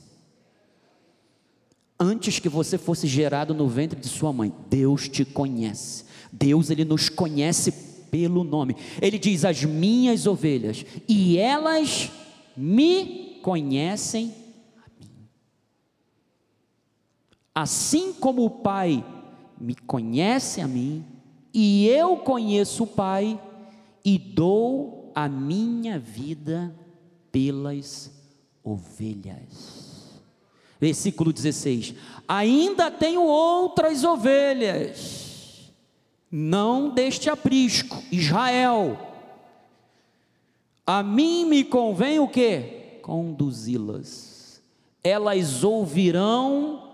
antes 1.98 2.38
que 2.38 2.48
você 2.48 2.78
fosse 2.78 3.06
gerado 3.06 3.52
no 3.52 3.66
ventre 3.66 3.98
de 3.98 4.08
sua 4.08 4.32
mãe, 4.32 4.52
Deus 4.70 5.08
te 5.08 5.24
conhece. 5.24 6.04
Deus 6.30 6.70
ele 6.70 6.84
nos 6.84 7.08
conhece 7.08 7.72
pelo 8.10 8.44
nome. 8.44 8.76
Ele 9.00 9.18
diz: 9.18 9.44
"As 9.44 9.64
minhas 9.64 10.26
ovelhas, 10.26 10.84
e 11.08 11.36
elas 11.38 12.10
me 12.56 13.40
conhecem 13.42 14.32
a 14.76 14.88
mim". 15.00 15.10
Assim 17.54 18.12
como 18.12 18.44
o 18.44 18.50
Pai 18.50 19.04
me 19.60 19.74
conhece 19.74 20.60
a 20.60 20.68
mim, 20.68 21.04
e 21.52 21.88
eu 21.88 22.16
conheço 22.18 22.84
o 22.84 22.86
Pai 22.86 23.40
e 24.04 24.18
dou 24.18 25.10
a 25.14 25.28
minha 25.28 25.98
vida 25.98 26.74
pelas 27.32 28.10
ovelhas. 28.62 30.20
Versículo 30.80 31.32
16: 31.32 31.94
Ainda 32.26 32.90
tenho 32.90 33.22
outras 33.22 34.04
ovelhas, 34.04 35.72
não 36.30 36.90
deste 36.90 37.28
aprisco, 37.28 38.02
Israel. 38.12 38.96
A 40.86 41.02
mim 41.02 41.44
me 41.44 41.64
convém 41.64 42.18
o 42.18 42.28
que? 42.28 43.00
Conduzi-las. 43.02 44.62
Elas 45.02 45.64
ouvirão 45.64 46.88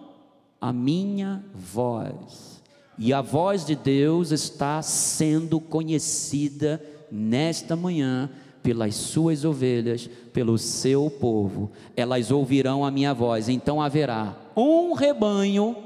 a 0.61 0.73
minha 0.73 1.45
voz. 1.55 2.54
E 2.97 3.13
a 3.13 3.21
voz 3.21 3.65
de 3.65 3.75
Deus 3.75 4.31
está 4.31 4.81
sendo 4.83 5.61
conhecida 5.61 6.81
nesta 7.11 7.75
manhã 7.75 8.31
pelas 8.63 8.95
suas 8.95 9.45
ovelhas, 9.45 10.09
pelo 10.33 10.57
seu 10.57 11.11
povo. 11.11 11.71
Elas 11.97 12.31
ouvirão 12.31 12.85
a 12.85 12.91
minha 12.91 13.13
voz. 13.13 13.49
Então 13.49 13.81
haverá 13.83 14.37
um 14.57 14.95
rebanho 14.95 15.77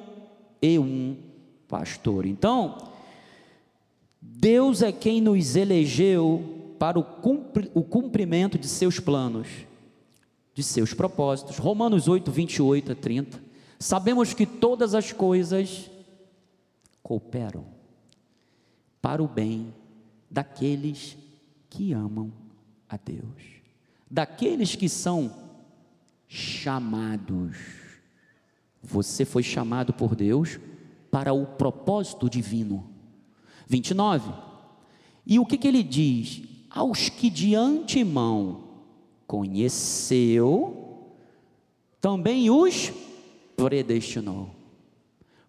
e 0.63 0.79
um 0.79 1.17
pastor. 1.67 2.25
Então, 2.25 2.77
Deus 4.21 4.83
é 4.83 4.93
quem 4.93 5.21
nos 5.21 5.57
elegeu 5.57 6.75
para 6.79 6.99
o 6.99 7.83
cumprimento 7.83 8.57
de 8.57 8.69
seus 8.69 9.01
planos, 9.01 9.49
de 10.55 10.63
seus 10.63 10.95
propósitos. 10.95 11.59
Romanos 11.59 12.07
8, 12.07 12.31
28 12.31 12.93
a 12.93 12.95
30. 12.95 13.41
Sabemos 13.79 14.33
que 14.33 14.47
todas 14.47 14.95
as 14.95 15.13
coisas 15.13 15.91
cooperam 17.09 17.65
para 19.01 19.23
o 19.23 19.27
bem 19.27 19.75
daqueles 20.31 21.17
que 21.71 21.95
amam 21.95 22.31
a 22.87 22.99
Deus, 22.99 23.63
daqueles 24.11 24.77
que 24.77 24.91
são 24.91 25.35
chamados. 26.29 27.57
Você 28.83 29.25
foi 29.25 29.43
chamado 29.43 29.95
por 29.95 30.15
Deus 30.15 30.61
para 31.11 31.33
o 31.33 31.47
propósito 31.47 32.29
divino. 32.29 32.91
29. 33.67 34.31
E 35.25 35.39
o 35.39 35.47
que, 35.47 35.57
que 35.57 35.67
ele 35.67 35.83
diz? 35.83 36.43
Aos 36.69 37.09
que 37.09 37.31
de 37.31 37.55
antemão 37.55 38.65
conheceu, 39.27 41.09
também 42.03 42.51
os 42.51 42.93
predestinou, 43.57 44.51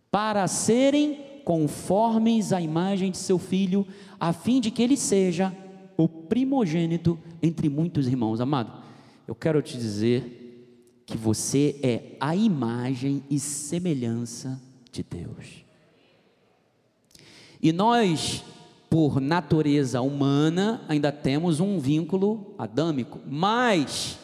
para 0.09 0.47
serem 0.47 1.28
conformes 1.43 2.53
à 2.53 2.61
imagem 2.61 3.11
de 3.11 3.17
seu 3.17 3.39
filho, 3.39 3.85
a 4.19 4.33
fim 4.33 4.59
de 4.59 4.71
que 4.71 4.81
ele 4.81 4.97
seja 4.97 5.55
o 5.97 6.07
primogênito 6.07 7.19
entre 7.41 7.69
muitos 7.69 8.07
irmãos. 8.07 8.39
Amado, 8.39 8.71
eu 9.27 9.35
quero 9.35 9.61
te 9.61 9.77
dizer 9.77 11.03
que 11.05 11.17
você 11.17 11.79
é 11.81 12.15
a 12.19 12.35
imagem 12.35 13.23
e 13.29 13.39
semelhança 13.39 14.61
de 14.91 15.03
Deus. 15.03 15.65
E 17.61 17.73
nós, 17.73 18.43
por 18.89 19.19
natureza 19.19 20.01
humana, 20.01 20.81
ainda 20.87 21.11
temos 21.11 21.59
um 21.59 21.79
vínculo 21.79 22.53
adâmico, 22.57 23.19
mas 23.27 24.17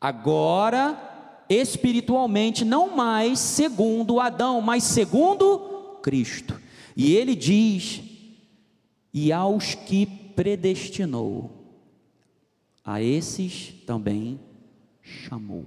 agora 0.00 1.10
espiritualmente 1.48 2.64
não 2.64 2.94
mais 2.94 3.40
segundo 3.40 4.20
Adão, 4.20 4.60
mas 4.60 4.84
segundo 4.84 5.69
Cristo. 6.00 6.60
E 6.96 7.14
ele 7.14 7.34
diz: 7.34 8.02
"E 9.12 9.32
aos 9.32 9.74
que 9.74 10.06
predestinou, 10.06 11.60
a 12.84 13.02
esses 13.02 13.74
também 13.86 14.40
chamou. 15.02 15.66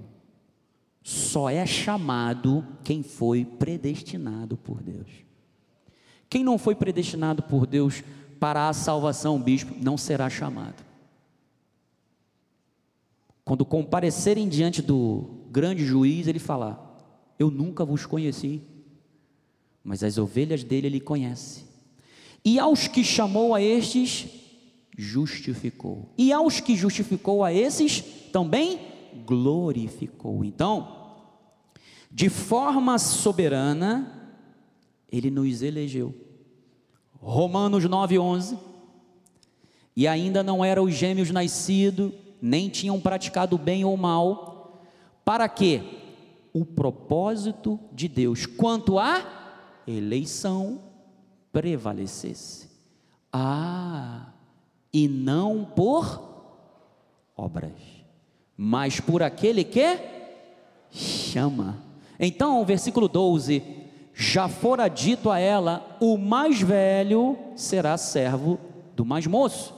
Só 1.02 1.50
é 1.50 1.64
chamado 1.66 2.66
quem 2.82 3.02
foi 3.02 3.44
predestinado 3.44 4.56
por 4.56 4.82
Deus. 4.82 5.08
Quem 6.28 6.42
não 6.42 6.58
foi 6.58 6.74
predestinado 6.74 7.42
por 7.42 7.66
Deus 7.66 8.02
para 8.40 8.68
a 8.68 8.72
salvação, 8.72 9.40
bispo, 9.40 9.74
não 9.80 9.96
será 9.96 10.28
chamado. 10.28 10.84
Quando 13.44 13.64
comparecerem 13.64 14.48
diante 14.48 14.80
do 14.80 15.44
grande 15.50 15.84
juiz, 15.84 16.26
ele 16.26 16.38
falar: 16.38 16.98
Eu 17.38 17.50
nunca 17.50 17.84
vos 17.84 18.06
conheci, 18.06 18.62
mas 19.84 20.02
as 20.02 20.16
ovelhas 20.16 20.64
dele 20.64 20.86
ele 20.86 21.00
conhece. 21.00 21.64
E 22.42 22.58
aos 22.58 22.88
que 22.88 23.04
chamou 23.04 23.54
a 23.54 23.60
estes, 23.60 24.26
justificou. 24.96 26.08
E 26.16 26.32
aos 26.32 26.60
que 26.60 26.74
justificou 26.74 27.44
a 27.44 27.52
esses, 27.52 28.00
também 28.32 28.80
glorificou. 29.26 30.44
Então, 30.44 31.04
de 32.10 32.28
forma 32.28 32.98
soberana, 32.98 34.32
ele 35.10 35.30
nos 35.30 35.62
elegeu. 35.62 36.14
Romanos 37.12 37.84
9:11. 37.84 38.58
E 39.96 40.08
ainda 40.08 40.42
não 40.42 40.64
eram 40.64 40.84
os 40.84 40.94
gêmeos 40.94 41.30
nascidos, 41.30 42.12
nem 42.42 42.68
tinham 42.68 43.00
praticado 43.00 43.56
bem 43.56 43.84
ou 43.84 43.96
mal, 43.96 44.82
para 45.24 45.48
que 45.48 45.82
o 46.52 46.64
propósito 46.64 47.78
de 47.92 48.08
Deus 48.08 48.44
quanto 48.44 48.98
à 48.98 49.43
eleição 49.86 50.80
prevalecesse. 51.52 52.68
Ah, 53.32 54.32
e 54.92 55.08
não 55.08 55.64
por 55.64 56.22
obras, 57.36 57.72
mas 58.56 59.00
por 59.00 59.22
aquele 59.22 59.64
que 59.64 59.98
chama. 60.90 61.82
Então, 62.18 62.60
o 62.60 62.64
versículo 62.64 63.08
12: 63.08 63.62
já 64.12 64.48
fora 64.48 64.88
dito 64.88 65.30
a 65.30 65.38
ela: 65.38 65.96
o 66.00 66.16
mais 66.16 66.60
velho 66.60 67.36
será 67.56 67.96
servo 67.96 68.58
do 68.94 69.04
mais 69.04 69.26
moço. 69.26 69.74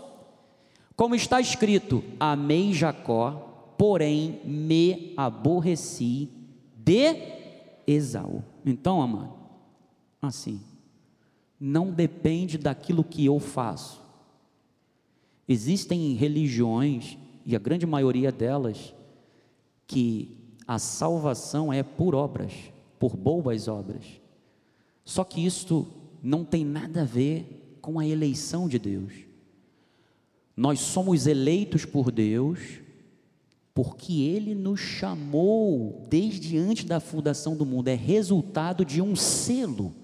Como 0.95 1.15
está 1.15 1.41
escrito: 1.41 2.05
Amei 2.21 2.73
Jacó 2.73 3.47
porém 3.77 4.41
me 4.45 5.13
aborreci 5.17 6.31
de 6.77 7.17
Esaú. 7.87 8.43
Então, 8.65 9.01
amado, 9.01 9.35
assim, 10.21 10.61
não 11.59 11.91
depende 11.91 12.59
daquilo 12.59 13.05
que 13.05 13.25
eu 13.25 13.39
faço. 13.39 14.01
Existem 15.49 16.15
religiões, 16.15 17.17
e 17.45 17.55
a 17.55 17.59
grande 17.59 17.87
maioria 17.87 18.33
delas, 18.33 18.95
que 19.87 20.37
a 20.67 20.79
salvação 20.79 21.73
é 21.73 21.83
por 21.83 22.15
obras, 22.15 22.53
por 22.99 23.17
boas 23.17 23.69
obras. 23.69 24.05
Só 25.05 25.23
que 25.23 25.45
isto 25.45 25.87
não 26.23 26.45
tem 26.45 26.65
nada 26.65 27.03
a 27.03 27.05
ver 27.05 27.79
com 27.81 28.01
a 28.01 28.07
eleição 28.07 28.69
de 28.69 28.79
Deus. 28.79 29.13
Nós 30.57 30.81
somos 30.81 31.27
eleitos 31.27 31.85
por 31.85 32.11
Deus 32.11 32.81
porque 33.77 34.23
Ele 34.23 34.55
nos 34.55 34.81
chamou 34.81 36.07
desde 36.09 36.57
antes 36.57 36.87
da 36.87 36.99
fundação 36.99 37.55
do 37.55 37.67
mundo, 37.67 37.89
é 37.89 37.95
resultado 37.95 38.87
de 38.87 39.03
um 39.03 39.15
selo, 39.15 39.95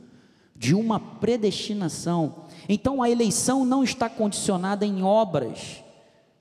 de 0.63 0.77
uma 0.77 1.01
predestinação. 1.01 2.45
Então 2.69 3.03
a 3.03 3.11
eleição 3.11 3.65
não 3.65 3.83
está 3.83 4.09
condicionada 4.09 4.87
em 4.87 5.03
obras 5.03 5.83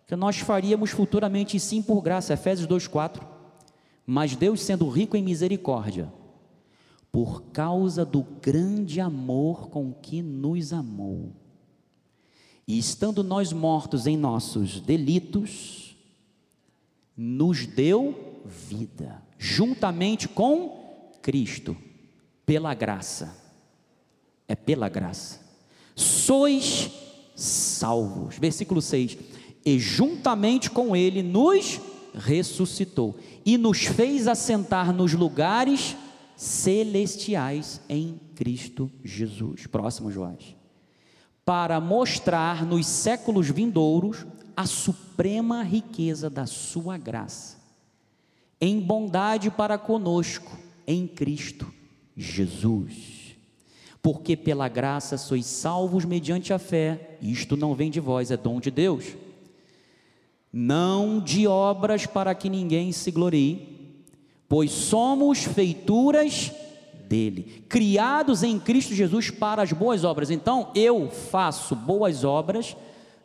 que 0.06 0.16
nós 0.16 0.38
faríamos 0.38 0.92
futuramente, 0.92 1.60
sim 1.60 1.82
por 1.82 2.04
graça, 2.04 2.36
Efésios 2.36 2.68
2,4. 2.68 3.20
Mas 4.06 4.36
Deus, 4.36 4.62
sendo 4.62 4.88
rico 4.88 5.18
em 5.18 5.24
misericórdia, 5.24 6.14
por 7.12 7.42
causa 7.46 8.06
do 8.06 8.22
grande 8.22 9.02
amor 9.02 9.70
com 9.70 9.92
que 9.92 10.22
nos 10.22 10.72
amou, 10.72 11.32
e 12.68 12.78
estando 12.78 13.24
nós 13.24 13.52
mortos 13.52 14.06
em 14.06 14.16
nossos 14.16 14.80
delitos, 14.82 15.98
nos 17.18 17.66
deu 17.66 18.44
vida, 18.46 19.20
juntamente 19.40 20.28
com 20.28 21.10
Cristo, 21.24 21.76
pela 22.46 22.76
graça. 22.76 23.41
É 24.52 24.56
pela 24.56 24.90
graça. 24.90 25.40
Sois 25.96 26.92
salvos. 27.34 28.38
Versículo 28.38 28.82
6. 28.82 29.18
E 29.66 29.80
juntamente 29.80 30.70
com 30.70 30.94
Ele 30.94 31.24
nos 31.24 31.80
ressuscitou 32.14 33.18
e 33.46 33.58
nos 33.58 33.86
fez 33.86 34.28
assentar 34.28 34.92
nos 34.92 35.14
lugares 35.14 35.96
celestiais 36.36 37.80
em 37.88 38.20
Cristo 38.36 38.92
Jesus. 39.02 39.68
Próximo, 39.68 40.12
Joás. 40.12 40.54
Para 41.46 41.80
mostrar 41.80 42.66
nos 42.66 42.86
séculos 42.86 43.48
vindouros 43.50 44.26
a 44.58 44.66
suprema 44.66 45.64
riqueza 45.64 46.30
da 46.30 46.46
Sua 46.46 46.98
graça, 46.98 47.56
em 48.60 48.82
bondade 48.82 49.50
para 49.50 49.78
conosco, 49.78 50.58
em 50.86 51.08
Cristo 51.08 51.74
Jesus. 52.18 53.21
Porque 54.02 54.36
pela 54.36 54.68
graça 54.68 55.18
sois 55.18 55.46
salvos 55.46 56.06
mediante 56.06 56.52
a 56.54 56.60
fé, 56.60 57.18
isto 57.22 57.56
não 57.56 57.76
vem 57.76 57.92
de 57.92 58.00
vós, 58.00 58.32
é 58.32 58.38
dom 58.38 58.60
de 58.60 58.72
Deus. 58.72 59.06
Não 60.52 61.20
de 61.20 61.48
obras 61.48 62.06
para 62.06 62.34
que 62.34 62.50
ninguém 62.50 62.92
se 62.92 63.12
glorie, 63.12 63.96
pois 64.50 64.72
somos 64.72 65.44
feituras 65.44 66.52
dele, 67.08 67.64
criados 67.70 68.42
em 68.42 68.58
Cristo 68.60 68.96
Jesus 68.96 69.30
para 69.30 69.62
as 69.62 69.72
boas 69.72 70.04
obras. 70.04 70.32
Então, 70.32 70.72
eu 70.74 71.10
faço 71.10 71.76
boas 71.76 72.24
obras 72.24 72.76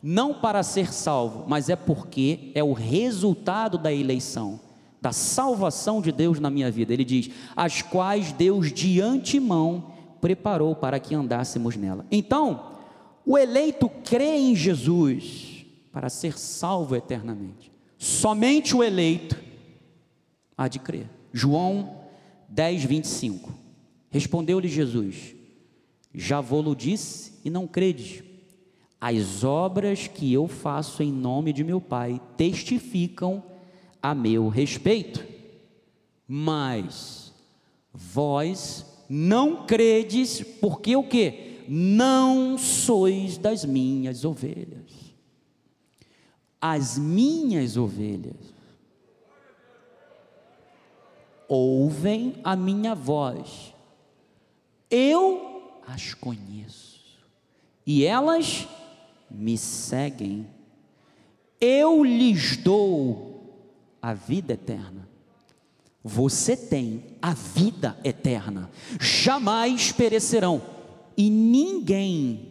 não 0.01 0.33
para 0.33 0.61
ser 0.61 0.93
salvo, 0.93 1.45
mas 1.47 1.69
é 1.69 1.75
porque 1.75 2.51
é 2.53 2.63
o 2.63 2.73
resultado 2.73 3.77
da 3.77 3.91
eleição, 3.91 4.59
da 5.01 5.11
salvação 5.11 6.01
de 6.01 6.11
Deus 6.11 6.39
na 6.39 6.49
minha 6.49 6.69
vida. 6.69 6.93
Ele 6.93 7.03
diz: 7.03 7.29
as 7.55 7.81
quais 7.81 8.31
Deus 8.31 8.71
de 8.71 9.01
antemão 9.01 9.96
preparou 10.21 10.75
para 10.75 10.99
que 10.99 11.15
andássemos 11.15 11.75
nela. 11.75 12.05
Então, 12.11 12.71
o 13.25 13.37
eleito 13.37 13.89
crê 13.89 14.37
em 14.37 14.55
Jesus 14.55 15.65
para 15.91 16.09
ser 16.09 16.37
salvo 16.37 16.95
eternamente. 16.95 17.71
Somente 17.97 18.75
o 18.75 18.83
eleito 18.83 19.35
há 20.57 20.67
de 20.67 20.79
crer. 20.79 21.09
João 21.33 21.97
10, 22.47 22.83
25. 22.85 23.53
Respondeu-lhe 24.09 24.67
Jesus: 24.67 25.35
Já 26.13 26.39
vou-lo 26.39 26.75
disse 26.75 27.33
e 27.43 27.49
não 27.49 27.67
credes. 27.67 28.23
As 28.99 29.43
obras 29.43 30.07
que 30.07 30.33
eu 30.33 30.47
faço 30.47 31.03
em 31.03 31.11
nome 31.11 31.53
de 31.53 31.63
meu 31.63 31.79
Pai 31.79 32.19
testificam 32.35 33.43
a 34.01 34.15
meu 34.15 34.47
respeito. 34.47 35.25
Mas 36.27 37.33
vós 37.93 38.85
não 39.09 39.65
credes, 39.65 40.41
porque 40.41 40.95
o 40.95 41.03
que? 41.03 41.63
Não 41.67 42.57
sois 42.57 43.37
das 43.37 43.65
minhas 43.65 44.25
ovelhas. 44.25 44.91
As 46.59 46.97
minhas 46.97 47.77
ovelhas 47.77 48.57
ouvem 51.47 52.35
a 52.43 52.55
minha 52.55 52.93
voz. 52.93 53.73
Eu 54.89 55.79
as 55.85 56.13
conheço. 56.13 56.97
E 57.85 58.03
elas 58.03 58.67
me 59.29 59.57
seguem, 59.57 60.45
eu 61.59 62.03
lhes 62.03 62.57
dou 62.57 63.37
a 64.01 64.13
vida 64.13 64.53
eterna. 64.53 65.07
Você 66.07 66.55
tem 66.55 67.03
a 67.21 67.33
vida 67.33 67.99
eterna, 68.01 68.71
jamais 68.97 69.91
perecerão, 69.91 70.61
e 71.17 71.29
ninguém, 71.29 72.47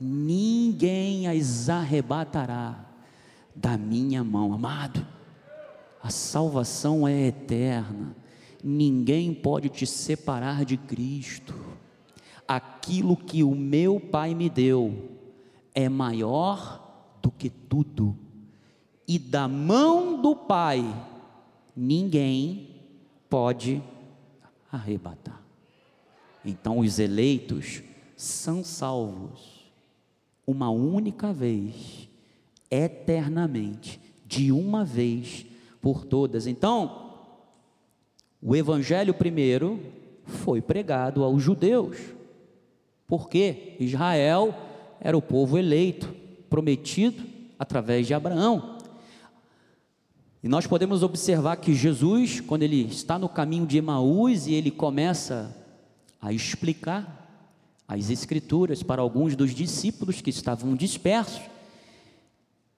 ninguém 0.00 1.26
as 1.26 1.68
arrebatará 1.68 2.86
da 3.56 3.76
minha 3.76 4.22
mão, 4.22 4.52
amado. 4.52 5.04
A 6.00 6.10
salvação 6.10 7.08
é 7.08 7.26
eterna, 7.26 8.14
ninguém 8.62 9.34
pode 9.34 9.68
te 9.68 9.84
separar 9.84 10.64
de 10.64 10.76
Cristo. 10.76 11.56
Aquilo 12.46 13.16
que 13.16 13.42
o 13.42 13.56
meu 13.56 13.98
Pai 13.98 14.32
me 14.32 14.48
deu 14.48 15.10
é 15.74 15.88
maior 15.88 17.18
do 17.20 17.32
que 17.32 17.50
tudo, 17.50 18.16
e 19.08 19.18
da 19.18 19.48
mão 19.48 20.22
do 20.22 20.36
Pai 20.36 20.84
ninguém 21.78 22.68
pode 23.30 23.80
arrebatar. 24.70 25.40
Então 26.44 26.78
os 26.78 26.98
eleitos 26.98 27.82
são 28.16 28.64
salvos 28.64 29.70
uma 30.46 30.70
única 30.70 31.32
vez, 31.32 32.08
eternamente, 32.70 34.00
de 34.26 34.50
uma 34.50 34.84
vez 34.84 35.46
por 35.80 36.04
todas. 36.04 36.46
Então, 36.46 37.12
o 38.42 38.56
evangelho 38.56 39.14
primeiro 39.14 39.78
foi 40.24 40.60
pregado 40.60 41.22
aos 41.22 41.42
judeus 41.42 41.96
porque 43.08 43.74
Israel 43.80 44.54
era 45.00 45.16
o 45.16 45.22
povo 45.22 45.56
eleito, 45.56 46.14
prometido 46.50 47.24
através 47.58 48.06
de 48.06 48.12
Abraão. 48.12 48.77
E 50.42 50.48
nós 50.48 50.66
podemos 50.66 51.02
observar 51.02 51.56
que 51.56 51.74
Jesus, 51.74 52.40
quando 52.40 52.62
ele 52.62 52.82
está 52.82 53.18
no 53.18 53.28
caminho 53.28 53.66
de 53.66 53.78
Emaús 53.78 54.46
e 54.46 54.54
ele 54.54 54.70
começa 54.70 55.54
a 56.20 56.32
explicar 56.32 57.16
as 57.86 58.10
Escrituras 58.10 58.82
para 58.82 59.02
alguns 59.02 59.34
dos 59.34 59.54
discípulos 59.54 60.20
que 60.20 60.30
estavam 60.30 60.76
dispersos, 60.76 61.42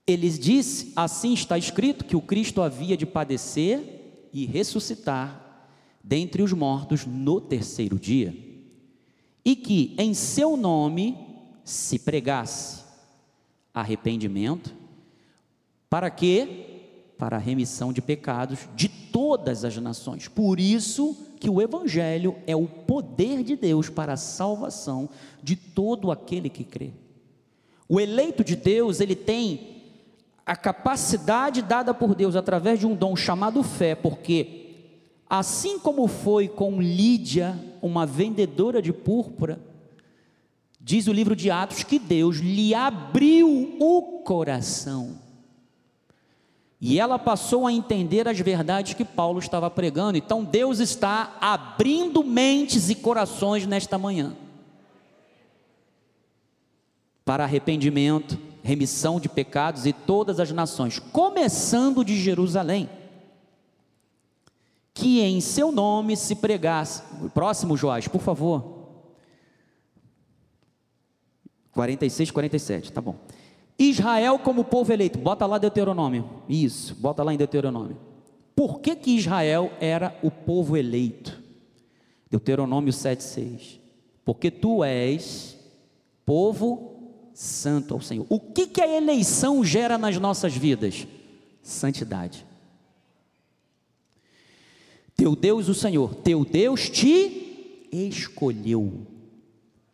ele 0.07 0.29
disse: 0.31 0.93
Assim 0.97 1.35
está 1.35 1.59
escrito 1.59 2.05
que 2.05 2.17
o 2.17 2.23
Cristo 2.23 2.63
havia 2.63 2.97
de 2.97 3.05
padecer 3.05 4.29
e 4.33 4.47
ressuscitar 4.47 5.69
dentre 6.03 6.43
os 6.43 6.53
mortos 6.53 7.05
no 7.05 7.41
terceiro 7.41 7.99
dia 7.99 8.51
e 9.45 9.57
que 9.57 9.95
em 9.99 10.15
seu 10.15 10.57
nome 10.57 11.17
se 11.65 11.99
pregasse 11.99 12.85
arrependimento, 13.73 14.75
para 15.89 16.11
quê? 16.11 16.70
Para 17.21 17.37
a 17.37 17.39
remissão 17.39 17.93
de 17.93 18.03
pecados 18.03 18.69
de 18.75 18.89
todas 18.89 19.65
as 19.65 19.77
nações. 19.77 20.27
Por 20.27 20.59
isso 20.59 21.17
que 21.39 21.49
o 21.49 21.63
evangelho 21.63 22.35
é 22.47 22.57
o 22.57 22.67
poder 22.67 23.45
de 23.45 23.55
Deus 23.55 23.89
para 23.89 24.15
a 24.15 24.17
salvação 24.17 25.09
de 25.41 25.55
todo 25.55 26.11
aquele 26.11 26.49
que 26.49 26.65
crê. 26.65 26.91
O 27.89 28.01
eleito 28.01 28.43
de 28.43 28.57
Deus, 28.57 28.99
ele 28.99 29.15
tem 29.15 29.83
a 30.45 30.57
capacidade 30.57 31.63
dada 31.63 31.95
por 31.95 32.15
Deus 32.15 32.35
através 32.35 32.81
de 32.81 32.87
um 32.87 32.95
dom 32.97 33.15
chamado 33.15 33.63
fé, 33.63 33.95
porque 33.95 34.61
Assim 35.31 35.79
como 35.79 36.09
foi 36.09 36.49
com 36.49 36.83
Lídia, 36.83 37.57
uma 37.81 38.05
vendedora 38.05 38.83
de 38.83 38.93
púrpura, 38.93 39.61
diz 40.81 41.07
o 41.07 41.13
livro 41.13 41.37
de 41.37 41.53
Atos 41.53 41.85
que 41.85 42.01
Deus 42.01 42.39
lhe 42.39 42.75
abriu 42.75 43.77
o 43.79 44.23
coração. 44.25 45.20
E 46.81 46.99
ela 46.99 47.19
passou 47.19 47.67
a 47.67 47.73
entender 47.73 48.27
as 48.27 48.39
verdades 48.41 48.95
que 48.95 49.05
Paulo 49.05 49.39
estava 49.39 49.71
pregando. 49.71 50.17
Então 50.17 50.43
Deus 50.43 50.79
está 50.79 51.37
abrindo 51.41 52.25
mentes 52.25 52.89
e 52.89 52.95
corações 52.95 53.67
nesta 53.67 53.99
manhã 53.99 54.35
para 57.31 57.45
arrependimento, 57.45 58.37
remissão 58.61 59.21
de 59.21 59.29
pecados 59.29 59.87
e 59.87 59.93
todas 59.93 60.41
as 60.41 60.51
nações, 60.51 60.99
começando 60.99 62.05
de 62.05 62.21
Jerusalém. 62.21 62.91
Que 64.93 65.21
em 65.21 65.41
seu 65.41 65.71
nome 65.71 66.17
se 66.17 66.35
pregasse. 66.35 67.05
Próximo, 67.33 67.77
Joás, 67.77 68.09
por 68.09 68.21
favor. 68.21 68.81
46, 71.71 72.33
47, 72.33 72.93
tá 72.93 73.01
bom. 73.01 73.15
Israel 73.83 74.39
como 74.39 74.63
povo 74.63 74.93
eleito, 74.93 75.19
bota 75.19 75.47
lá 75.47 75.57
Deuteronômio, 75.57 76.29
isso, 76.47 76.95
bota 76.97 77.23
lá 77.23 77.33
em 77.33 77.39
Deuteronômio. 77.39 77.97
Por 78.55 78.79
que 78.81 78.95
que 78.95 79.17
Israel 79.17 79.73
era 79.81 80.15
o 80.23 80.31
povo 80.31 80.77
eleito? 80.77 81.43
Deuteronômio 82.31 82.93
7,6. 82.93 83.81
Porque 84.23 84.51
tu 84.51 84.85
és 84.85 85.57
povo 86.27 86.95
santo 87.33 87.95
ao 87.95 88.03
Senhor. 88.03 88.27
O 88.29 88.39
que 88.39 88.67
que 88.67 88.83
a 88.83 88.87
eleição 88.87 89.65
gera 89.65 89.97
nas 89.97 90.19
nossas 90.19 90.55
vidas? 90.55 91.07
Santidade. 91.63 92.45
Teu 95.17 95.35
Deus, 95.35 95.69
o 95.71 95.75
Senhor, 95.75 96.15
teu 96.17 96.45
Deus 96.45 96.91
te 96.91 97.89
escolheu 97.91 99.07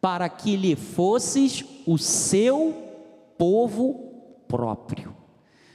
para 0.01 0.29
que 0.29 0.57
lhe 0.57 0.75
fosses 0.75 1.65
o 1.87 1.97
seu 1.97 2.86
povo 3.39 4.07
próprio, 4.49 5.15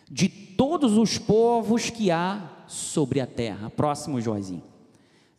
de 0.09 0.27
todos 0.27 0.97
os 0.97 1.17
povos 1.17 1.89
que 1.89 2.11
há 2.11 2.63
sobre 2.67 3.19
a 3.19 3.27
terra. 3.27 3.69
Próximo, 3.69 4.21
Joazinho. 4.21 4.63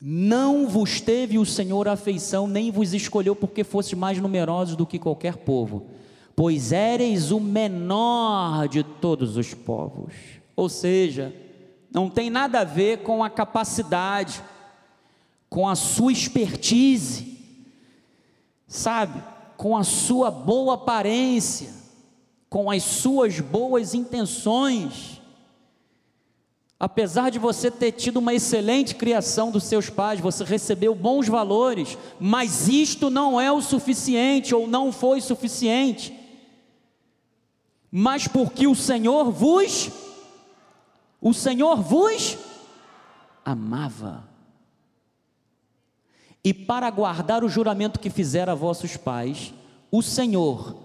Não 0.01 0.67
vos 0.67 1.01
teve 1.01 1.39
o 1.39 1.47
Senhor 1.47 1.87
afeição, 1.87 2.49
nem 2.49 2.71
vos 2.71 2.93
escolheu 2.93 3.37
porque 3.37 3.63
fosse 3.63 3.95
mais 3.95 4.19
numerosos 4.21 4.75
do 4.75 4.87
que 4.87 4.99
qualquer 4.99 5.37
povo, 5.37 5.87
pois 6.35 6.73
éreis 6.73 7.31
o 7.31 7.39
menor 7.39 8.67
de 8.67 8.83
todos 8.83 9.37
os 9.37 9.55
povos. 9.55 10.13
Ou 10.57 10.69
seja, 10.69 11.33
não 11.95 12.11
tem 12.11 12.31
nada 12.31 12.61
a 12.61 12.65
ver 12.65 12.99
com 12.99 13.23
a 13.23 13.31
capacidade, 13.31 14.43
com 15.49 15.69
a 15.69 15.77
sua 15.77 16.11
expertise, 16.11 17.39
sabe, 18.67 19.23
com 19.57 19.77
a 19.77 19.85
sua 19.85 20.31
boa 20.31 20.75
aparência 20.75 21.82
com 22.53 22.71
as 22.71 22.83
suas 22.83 23.41
boas 23.41 23.95
intenções. 23.95 25.23
Apesar 26.79 27.31
de 27.31 27.39
você 27.39 27.71
ter 27.71 27.93
tido 27.93 28.19
uma 28.19 28.35
excelente 28.35 28.95
criação 28.95 29.51
dos 29.51 29.65
seus 29.65 29.89
pais, 29.89 30.21
você 30.21 30.45
recebeu 30.45 30.95
bons 30.95 31.27
valores, 31.27 31.97
mas 32.21 32.69
isto 32.69 33.09
não 33.09 33.41
é 33.41 33.51
o 33.51 33.63
suficiente 33.63 34.55
ou 34.55 34.67
não 34.67 34.93
foi 34.93 35.23
suficiente. 35.23 36.15
Mas 37.91 38.29
porque 38.29 38.67
o 38.67 38.75
Senhor 38.75 39.33
vos 39.33 39.91
o 41.23 41.33
Senhor 41.33 41.81
vos 41.81 42.37
amava. 43.43 44.29
E 46.45 46.53
para 46.53 46.91
guardar 46.91 47.43
o 47.43 47.49
juramento 47.49 47.99
que 47.99 48.11
fizera 48.11 48.53
a 48.53 48.55
vossos 48.55 48.95
pais, 48.95 49.55
o 49.91 50.03
Senhor 50.03 50.82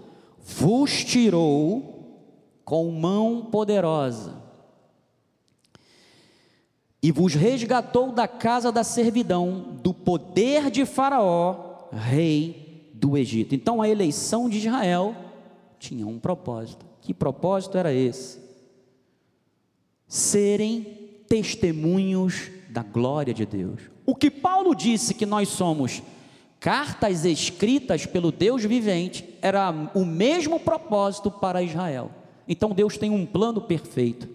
vos 0.48 1.04
tirou 1.04 2.24
com 2.64 2.90
mão 2.90 3.48
poderosa 3.50 4.42
e 7.02 7.12
vos 7.12 7.34
resgatou 7.34 8.10
da 8.12 8.26
casa 8.26 8.72
da 8.72 8.82
servidão, 8.82 9.78
do 9.82 9.92
poder 9.92 10.70
de 10.70 10.86
Faraó, 10.86 11.88
rei 11.92 12.90
do 12.94 13.16
Egito. 13.16 13.54
Então 13.54 13.82
a 13.82 13.88
eleição 13.88 14.48
de 14.48 14.56
Israel 14.56 15.14
tinha 15.78 16.06
um 16.06 16.18
propósito. 16.18 16.84
Que 17.02 17.12
propósito 17.12 17.76
era 17.76 17.92
esse? 17.92 18.40
Serem 20.06 20.82
testemunhos 21.28 22.50
da 22.70 22.82
glória 22.82 23.34
de 23.34 23.44
Deus. 23.44 23.82
O 24.04 24.14
que 24.14 24.30
Paulo 24.30 24.74
disse 24.74 25.12
que 25.12 25.26
nós 25.26 25.50
somos 25.50 26.02
cartas 26.60 27.24
escritas 27.24 28.06
pelo 28.06 28.32
Deus 28.32 28.64
vivente, 28.64 29.28
era 29.40 29.72
o 29.94 30.04
mesmo 30.04 30.58
propósito 30.58 31.30
para 31.30 31.62
Israel. 31.62 32.10
Então 32.48 32.70
Deus 32.70 32.96
tem 32.96 33.10
um 33.10 33.24
plano 33.24 33.60
perfeito. 33.60 34.28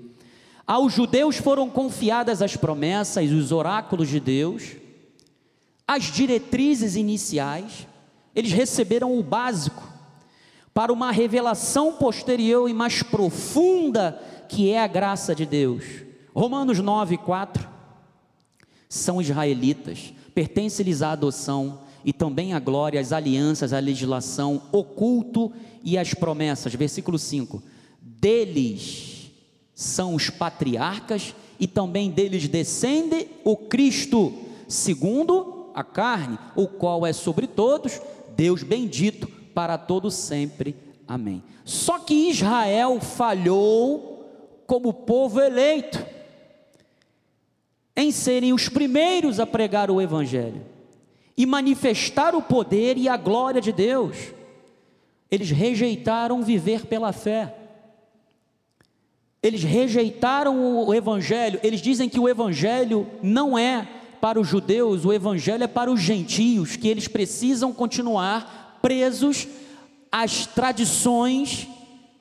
Aos 0.65 0.93
judeus 0.93 1.37
foram 1.37 1.69
confiadas 1.69 2.41
as 2.41 2.55
promessas, 2.55 3.31
os 3.31 3.51
oráculos 3.51 4.07
de 4.07 4.19
Deus, 4.19 4.77
as 5.85 6.05
diretrizes 6.05 6.95
iniciais, 6.95 7.85
eles 8.33 8.51
receberam 8.51 9.17
o 9.17 9.21
básico 9.21 9.91
para 10.73 10.91
uma 10.91 11.11
revelação 11.11 11.93
posterior 11.93 12.69
e 12.69 12.73
mais 12.73 13.03
profunda 13.03 14.19
que 14.47 14.71
é 14.71 14.81
a 14.81 14.87
graça 14.87 15.35
de 15.35 15.45
Deus. 15.45 15.83
Romanos 16.33 16.79
9, 16.79 17.17
4 17.17 17.73
são 18.87 19.21
israelitas, 19.21 20.13
pertence-lhes 20.33 21.01
a 21.01 21.11
adoção, 21.11 21.79
e 22.05 22.11
também 22.11 22.53
a 22.53 22.59
glória, 22.59 22.99
as 22.99 23.11
alianças, 23.11 23.73
a 23.73 23.79
legislação, 23.79 24.61
o 24.71 24.83
culto 24.83 25.51
e 25.83 25.97
as 25.97 26.13
promessas. 26.13 26.73
Versículo 26.73 27.17
5: 27.17 27.61
Deles 28.01 29.31
são 29.73 30.15
os 30.15 30.29
patriarcas 30.29 31.33
e 31.59 31.67
também 31.67 32.09
deles 32.11 32.47
descende 32.47 33.27
o 33.43 33.55
Cristo, 33.55 34.33
segundo 34.67 35.71
a 35.73 35.83
carne, 35.83 36.37
o 36.55 36.67
qual 36.67 37.05
é 37.05 37.13
sobre 37.13 37.47
todos, 37.47 38.01
Deus 38.35 38.63
bendito 38.63 39.27
para 39.53 39.77
todo 39.77 40.11
sempre. 40.11 40.75
Amém. 41.07 41.43
Só 41.63 41.99
que 41.99 42.29
Israel 42.29 42.99
falhou 42.99 44.29
como 44.67 44.93
povo 44.93 45.39
eleito 45.39 46.03
em 47.95 48.11
serem 48.11 48.53
os 48.53 48.67
primeiros 48.67 49.39
a 49.39 49.45
pregar 49.45 49.91
o 49.91 50.01
evangelho 50.01 50.72
e 51.37 51.45
manifestar 51.45 52.35
o 52.35 52.41
poder 52.41 52.97
e 52.97 53.09
a 53.09 53.17
glória 53.17 53.59
de 53.59 53.71
Deus. 53.71 54.17
Eles 55.29 55.49
rejeitaram 55.49 56.43
viver 56.43 56.85
pela 56.85 57.11
fé. 57.11 57.55
Eles 59.41 59.63
rejeitaram 59.63 60.85
o 60.87 60.93
evangelho. 60.93 61.59
Eles 61.63 61.81
dizem 61.81 62.07
que 62.07 62.19
o 62.19 62.29
evangelho 62.29 63.07
não 63.21 63.57
é 63.57 63.87
para 64.21 64.39
os 64.39 64.47
judeus, 64.47 65.03
o 65.03 65.11
evangelho 65.11 65.63
é 65.65 65.67
para 65.67 65.91
os 65.91 65.99
gentios, 65.99 66.77
que 66.77 66.87
eles 66.87 67.09
precisam 67.09 67.73
continuar 67.73 68.79
presos 68.81 69.47
às 70.09 70.45
tradições 70.45 71.67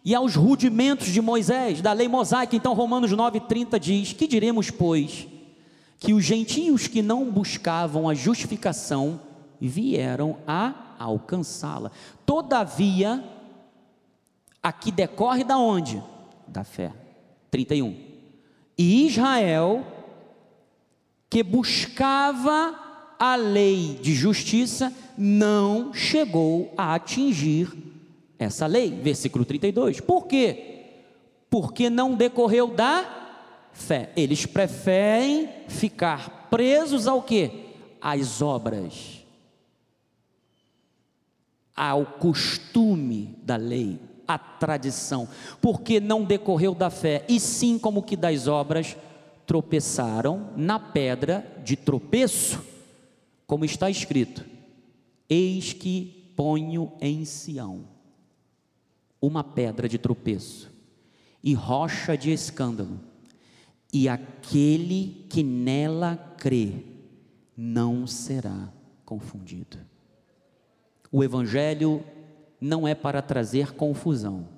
e 0.04 0.14
aos 0.14 0.34
rudimentos 0.34 1.08
de 1.08 1.20
Moisés, 1.20 1.80
da 1.80 1.92
lei 1.92 2.08
mosaica. 2.08 2.56
Então 2.56 2.74
Romanos 2.74 3.12
9:30 3.12 3.78
diz: 3.78 4.12
"Que 4.12 4.26
diremos, 4.26 4.68
pois? 4.68 5.28
Que 6.02 6.12
os 6.12 6.24
gentios 6.24 6.88
que 6.88 7.00
não 7.00 7.30
buscavam 7.30 8.08
a 8.08 8.14
justificação 8.14 9.20
vieram 9.60 10.38
a 10.44 10.96
alcançá-la. 10.98 11.92
Todavia, 12.26 13.22
aqui 14.60 14.90
decorre 14.90 15.44
da 15.44 15.56
onde? 15.56 16.02
Da 16.48 16.64
fé. 16.64 16.92
31. 17.52 17.96
E 18.76 19.06
Israel, 19.06 19.86
que 21.30 21.40
buscava 21.40 22.76
a 23.16 23.36
lei 23.36 24.00
de 24.02 24.12
justiça, 24.12 24.92
não 25.16 25.94
chegou 25.94 26.74
a 26.76 26.96
atingir 26.96 27.70
essa 28.40 28.66
lei. 28.66 28.90
Versículo 28.90 29.44
32. 29.44 30.00
Por 30.00 30.26
quê? 30.26 30.80
Porque 31.48 31.88
não 31.88 32.16
decorreu 32.16 32.66
da 32.66 33.21
fé. 33.72 34.12
Eles 34.16 34.46
preferem 34.46 35.48
ficar 35.68 36.48
presos 36.50 37.06
ao 37.06 37.22
que? 37.22 37.70
Às 38.00 38.42
obras, 38.42 39.24
ao 41.74 42.04
costume 42.04 43.38
da 43.42 43.56
lei, 43.56 43.98
à 44.26 44.38
tradição, 44.38 45.28
porque 45.60 46.00
não 46.00 46.24
decorreu 46.24 46.74
da 46.74 46.90
fé, 46.90 47.24
e 47.28 47.38
sim 47.38 47.78
como 47.78 48.02
que 48.02 48.16
das 48.16 48.46
obras 48.46 48.96
tropeçaram 49.46 50.50
na 50.56 50.78
pedra 50.78 51.46
de 51.64 51.76
tropeço, 51.76 52.62
como 53.46 53.64
está 53.64 53.88
escrito: 53.88 54.44
Eis 55.28 55.72
que 55.72 56.32
ponho 56.36 56.92
em 57.00 57.24
Sião 57.24 57.84
uma 59.20 59.44
pedra 59.44 59.88
de 59.88 59.98
tropeço 59.98 60.68
e 61.44 61.54
rocha 61.54 62.18
de 62.18 62.32
escândalo 62.32 63.11
e 63.92 64.08
aquele 64.08 65.26
que 65.28 65.42
nela 65.42 66.16
crê 66.38 66.72
não 67.56 68.06
será 68.06 68.72
confundido. 69.04 69.78
O 71.10 71.22
Evangelho 71.22 72.02
não 72.58 72.88
é 72.88 72.94
para 72.94 73.20
trazer 73.20 73.72
confusão, 73.72 74.48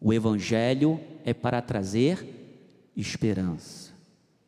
o 0.00 0.12
Evangelho 0.12 0.98
é 1.24 1.34
para 1.34 1.60
trazer 1.60 2.90
esperança, 2.96 3.92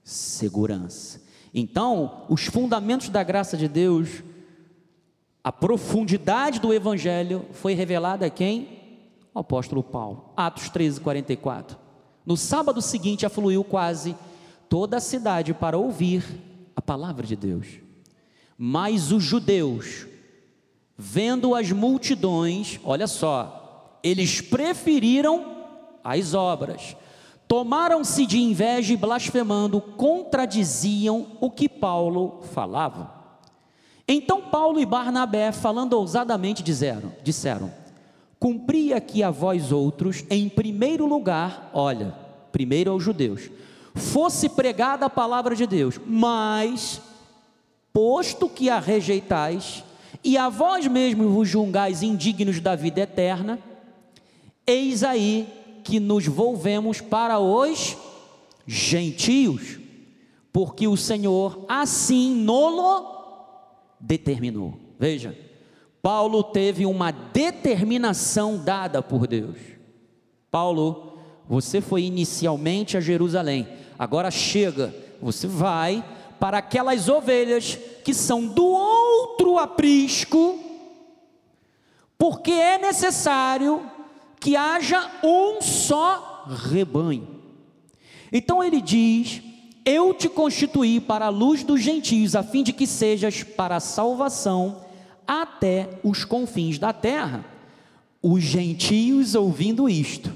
segurança. 0.02 1.20
Então, 1.52 2.26
os 2.28 2.46
fundamentos 2.46 3.08
da 3.08 3.22
graça 3.22 3.56
de 3.56 3.68
Deus, 3.68 4.22
a 5.42 5.52
profundidade 5.52 6.60
do 6.60 6.72
Evangelho 6.72 7.46
foi 7.52 7.74
revelada 7.74 8.26
a 8.26 8.30
quem? 8.30 9.08
O 9.34 9.40
apóstolo 9.40 9.82
Paulo. 9.82 10.32
Atos 10.36 10.68
13, 10.70 11.00
44. 11.00 11.85
No 12.26 12.36
sábado 12.36 12.82
seguinte, 12.82 13.24
afluiu 13.24 13.62
quase 13.62 14.16
toda 14.68 14.96
a 14.96 15.00
cidade 15.00 15.54
para 15.54 15.78
ouvir 15.78 16.24
a 16.74 16.82
palavra 16.82 17.24
de 17.24 17.36
Deus. 17.36 17.68
Mas 18.58 19.12
os 19.12 19.22
judeus, 19.22 20.06
vendo 20.98 21.54
as 21.54 21.70
multidões, 21.70 22.80
olha 22.82 23.06
só, 23.06 24.00
eles 24.02 24.40
preferiram 24.40 25.54
as 26.02 26.34
obras, 26.34 26.96
tomaram-se 27.46 28.26
de 28.26 28.38
inveja 28.38 28.92
e 28.92 28.96
blasfemando, 28.96 29.80
contradiziam 29.80 31.28
o 31.40 31.48
que 31.48 31.68
Paulo 31.68 32.42
falava. 32.52 33.14
Então 34.08 34.42
Paulo 34.42 34.80
e 34.80 34.86
Barnabé, 34.86 35.52
falando 35.52 35.92
ousadamente, 35.92 36.62
disseram, 36.62 37.72
Cumpria 38.46 39.00
que 39.00 39.24
a 39.24 39.30
vós 39.32 39.72
outros, 39.72 40.24
em 40.30 40.48
primeiro 40.48 41.04
lugar, 41.04 41.68
olha, 41.74 42.14
primeiro 42.52 42.92
aos 42.92 43.02
judeus, 43.02 43.50
fosse 43.92 44.48
pregada 44.48 45.06
a 45.06 45.10
palavra 45.10 45.56
de 45.56 45.66
Deus, 45.66 46.00
mas, 46.06 47.02
posto 47.92 48.48
que 48.48 48.70
a 48.70 48.78
rejeitais, 48.78 49.82
e 50.22 50.38
a 50.38 50.48
vós 50.48 50.86
mesmos 50.86 51.26
vos 51.26 51.48
julgais 51.48 52.04
indignos 52.04 52.60
da 52.60 52.76
vida 52.76 53.00
eterna, 53.00 53.58
eis 54.64 55.02
aí 55.02 55.48
que 55.82 55.98
nos 55.98 56.28
volvemos 56.28 57.00
para 57.00 57.40
os 57.40 57.96
gentios, 58.64 59.80
porque 60.52 60.86
o 60.86 60.96
Senhor 60.96 61.64
assim 61.68 62.32
nolo 62.32 63.08
determinou. 63.98 64.78
Veja, 65.00 65.36
Paulo 66.06 66.44
teve 66.44 66.86
uma 66.86 67.10
determinação 67.10 68.58
dada 68.58 69.02
por 69.02 69.26
Deus. 69.26 69.56
Paulo, 70.52 71.18
você 71.48 71.80
foi 71.80 72.04
inicialmente 72.04 72.96
a 72.96 73.00
Jerusalém, 73.00 73.66
agora 73.98 74.30
chega, 74.30 74.94
você 75.20 75.48
vai 75.48 76.04
para 76.38 76.58
aquelas 76.58 77.08
ovelhas 77.08 77.76
que 78.04 78.14
são 78.14 78.46
do 78.46 78.64
outro 78.64 79.58
aprisco, 79.58 80.60
porque 82.16 82.52
é 82.52 82.78
necessário 82.78 83.82
que 84.38 84.54
haja 84.54 85.10
um 85.24 85.60
só 85.60 86.44
rebanho. 86.70 87.26
Então 88.30 88.62
ele 88.62 88.80
diz: 88.80 89.42
Eu 89.84 90.14
te 90.14 90.28
constituí 90.28 91.00
para 91.00 91.26
a 91.26 91.30
luz 91.30 91.64
dos 91.64 91.80
gentios, 91.82 92.36
a 92.36 92.44
fim 92.44 92.62
de 92.62 92.72
que 92.72 92.86
sejas 92.86 93.42
para 93.42 93.74
a 93.74 93.80
salvação 93.80 94.85
até 95.26 95.98
os 96.02 96.24
confins 96.24 96.78
da 96.78 96.92
terra. 96.92 97.44
Os 98.22 98.42
gentios, 98.42 99.34
ouvindo 99.34 99.88
isto, 99.88 100.32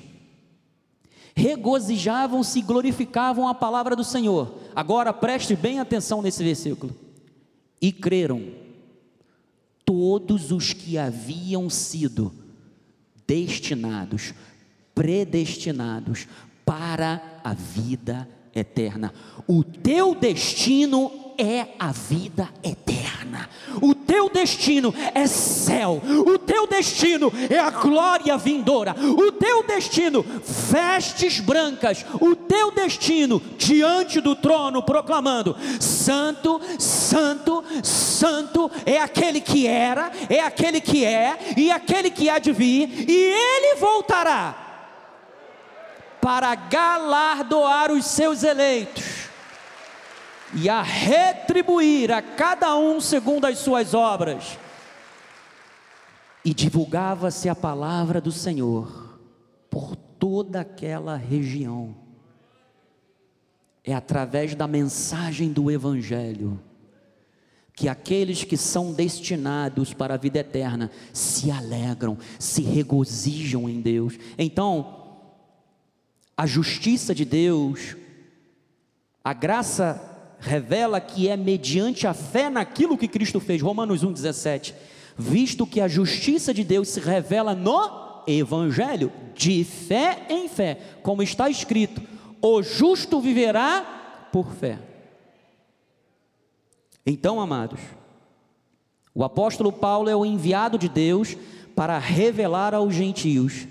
regozijavam-se 1.35 2.59
e 2.59 2.63
glorificavam 2.63 3.49
a 3.49 3.55
palavra 3.55 3.97
do 3.97 4.05
Senhor. 4.05 4.55
Agora 4.75 5.13
preste 5.13 5.57
bem 5.57 5.81
atenção 5.81 6.23
nesse 6.23 6.43
versículo. 6.43 6.95
E 7.81 7.91
creram 7.93 8.53
todos 9.85 10.53
os 10.53 10.73
que 10.73 10.99
haviam 10.99 11.69
sido 11.71 12.33
destinados, 13.27 14.35
predestinados 14.95 16.29
para 16.65 17.41
a 17.43 17.55
vida 17.55 18.29
eterna. 18.55 19.13
O 19.47 19.65
teu 19.65 20.15
destino 20.15 21.11
é 21.39 21.75
a 21.79 21.91
vida 21.91 22.49
eterna. 22.63 23.49
O 23.81 23.95
destino 24.31 24.95
é 25.15 25.27
céu. 25.27 26.01
O 26.27 26.39
teu 26.39 26.67
destino 26.67 27.33
é 27.49 27.59
a 27.59 27.71
glória 27.71 28.37
vindoura. 28.37 28.95
O 28.99 29.33
teu 29.33 29.63
destino, 29.65 30.25
vestes 30.45 31.41
brancas. 31.41 32.05
O 32.21 32.35
teu 32.35 32.71
destino 32.71 33.41
diante 33.59 34.21
do 34.21 34.35
trono 34.35 34.83
proclamando: 34.83 35.57
Santo, 35.79 36.61
Santo, 36.79 37.65
Santo 37.83 38.71
é 38.87 38.99
aquele 38.99 39.41
que 39.41 39.67
era, 39.67 40.11
é 40.29 40.41
aquele 40.41 40.81
que 40.81 41.05
é 41.05 41.39
e 41.57 41.71
aquele 41.71 42.11
que 42.11 42.29
há 42.29 42.39
de 42.39 42.53
vir, 42.53 43.07
e 43.09 43.17
ele 43.17 43.77
voltará 43.77 44.55
para 46.21 46.55
galardoar 46.55 47.91
os 47.91 48.05
seus 48.05 48.43
eleitos 48.43 49.20
e 50.55 50.69
a 50.69 50.83
retribuir 50.83 52.11
a 52.11 52.21
cada 52.21 52.77
um 52.77 53.01
segundo 53.01 53.47
as 53.47 53.59
suas 53.59 53.95
obras. 53.95 54.59
E 56.45 56.55
divulgava-se 56.55 57.49
a 57.49 57.55
palavra 57.55 58.21
do 58.21 58.33
Senhor 58.33 59.19
por 59.69 59.95
toda 59.95 60.61
aquela 60.61 61.17
região. 61.17 61.95
É 63.85 63.95
através 63.95 64.55
da 64.55 64.67
mensagem 64.67 65.53
do 65.53 65.71
Evangelho 65.71 66.61
que 67.75 67.89
aqueles 67.89 68.45
que 68.45 68.59
são 68.59 68.93
destinados 68.93 69.95
para 69.95 70.13
a 70.13 70.19
vida 70.19 70.41
eterna 70.41 70.91
se 71.15 71.51
alegram, 71.51 72.19
se 72.39 72.61
regozijam 72.61 73.67
em 73.71 73.81
Deus. 73.81 74.19
Então, 74.37 74.99
a 76.37 76.45
justiça 76.45 77.15
de 77.15 77.25
Deus, 77.25 77.97
a 79.25 79.33
graça 79.33 80.20
revela 80.41 81.01
que 81.01 81.29
é 81.29 81.37
mediante 81.37 82.07
a 82.07 82.15
fé 82.15 82.49
naquilo 82.49 82.97
que 82.99 83.07
Cristo 83.07 83.39
fez. 83.39 83.61
Romanos 83.61 84.03
1,17. 84.03 84.75
Visto 85.17 85.67
que 85.67 85.81
a 85.81 85.89
justiça 85.89 86.53
de 86.55 86.65
Deus 86.65 86.89
se 86.89 87.01
revela 87.01 87.55
no 87.55 88.23
Evangelho, 88.27 89.13
de 89.35 89.65
fé 89.65 90.27
em 90.29 90.49
fé, 90.49 90.79
como 91.03 91.23
está 91.23 91.49
escrito: 91.49 92.01
o 92.41 92.63
justo 92.63 93.21
viverá 93.21 94.29
por 94.33 94.53
fé. 94.53 94.79
Então, 97.05 97.41
amados, 97.41 97.81
o 99.15 99.25
apóstolo 99.25 99.73
Paulo 99.73 100.09
é 100.09 100.17
o 100.17 100.25
enviado 100.25 100.79
de 100.79 100.89
Deus 100.89 101.37
para 101.75 101.99
revelar 101.99 102.75
aos 102.75 102.95
gentios 102.95 103.67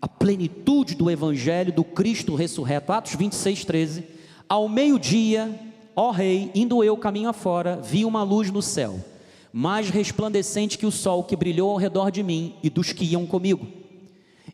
a 0.00 0.08
plenitude 0.08 0.96
do 0.96 1.08
Evangelho 1.08 1.72
do 1.72 1.84
Cristo 1.84 2.34
ressurreto. 2.34 2.92
Atos 2.92 3.14
26, 3.14 3.64
13. 3.64 4.04
Ao 4.48 4.68
meio-dia, 4.68 5.71
ó 5.94 6.10
Rei, 6.10 6.50
indo 6.54 6.82
eu 6.82 6.96
caminho 6.96 7.28
afora, 7.28 7.78
vi 7.82 8.04
uma 8.04 8.22
luz 8.22 8.50
no 8.50 8.62
céu, 8.62 8.98
mais 9.52 9.90
resplandecente 9.90 10.78
que 10.78 10.86
o 10.86 10.92
sol 10.92 11.24
que 11.24 11.36
brilhou 11.36 11.70
ao 11.70 11.76
redor 11.76 12.10
de 12.10 12.22
mim 12.22 12.54
e 12.62 12.70
dos 12.70 12.92
que 12.92 13.04
iam 13.04 13.26
comigo. 13.26 13.66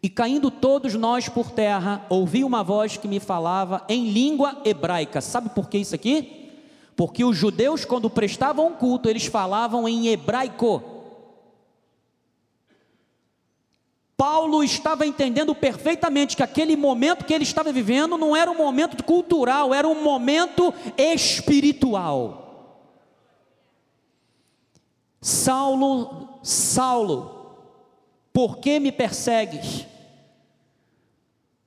E 0.03 0.09
caindo 0.09 0.51
todos 0.51 0.94
nós 0.94 1.29
por 1.29 1.51
terra, 1.51 2.05
ouvi 2.09 2.44
uma 2.44 2.62
voz 2.62 2.96
que 2.96 3.09
me 3.09 3.18
falava 3.18 3.85
em 3.88 4.11
língua 4.11 4.57
hebraica. 4.64 5.20
Sabe 5.20 5.48
por 5.51 5.68
que 5.68 5.79
isso 5.79 5.94
aqui? 5.94 6.51
Porque 6.94 7.24
os 7.24 7.37
judeus, 7.37 7.85
quando 7.85 8.11
prestavam 8.11 8.72
culto, 8.72 9.09
eles 9.09 9.27
falavam 9.27 9.88
em 9.88 10.09
hebraico. 10.09 10.83
Paulo 14.19 14.65
estava 14.65 15.07
entendendo 15.07 15.55
perfeitamente 15.55 16.37
que 16.37 16.43
aquele 16.43 16.77
momento 16.77 17.25
que 17.25 17.33
ele 17.33 17.45
estava 17.45 17.73
vivendo 17.73 18.19
não 18.19 18.35
era 18.35 18.51
um 18.51 18.57
momento 18.57 19.05
cultural, 19.05 19.73
era 19.73 19.87
um 19.87 20.03
momento 20.03 20.75
espiritual. 20.97 22.83
Saulo, 25.21 26.41
Saulo, 26.43 27.61
por 28.33 28.59
que 28.59 28.81
me 28.81 28.91
persegues? 28.91 29.87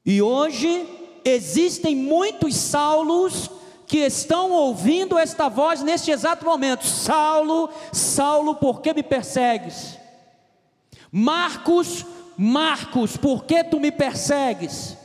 E 0.06 0.22
hoje 0.22 0.86
existem 1.24 1.96
muitos 1.96 2.54
Saulos 2.58 3.50
que 3.88 4.00
estão 4.00 4.52
ouvindo 4.52 5.18
esta 5.18 5.48
voz 5.48 5.82
neste 5.82 6.12
exato 6.12 6.44
momento: 6.44 6.86
Saulo, 6.86 7.70
Saulo, 7.94 8.56
por 8.56 8.82
que 8.82 8.94
me 8.94 9.04
persegues? 9.04 9.98
Marcos, 11.10 12.06
Marcos, 12.44 13.18
por 13.18 13.44
que 13.44 13.64
tu 13.64 13.80
me 13.80 13.92
persegues? 13.92 14.98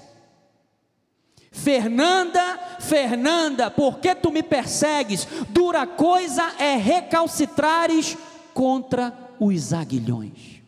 Fernanda, 1.53 2.59
Fernanda, 2.81 3.71
por 3.71 3.99
que 3.99 4.15
tu 4.15 4.33
me 4.33 4.43
persegues? 4.43 5.29
Dura 5.51 5.87
coisa 5.87 6.55
é 6.59 6.77
recalcitrares 6.77 8.17
contra 8.55 9.13
os 9.39 9.75
aguilhões. 9.75 10.63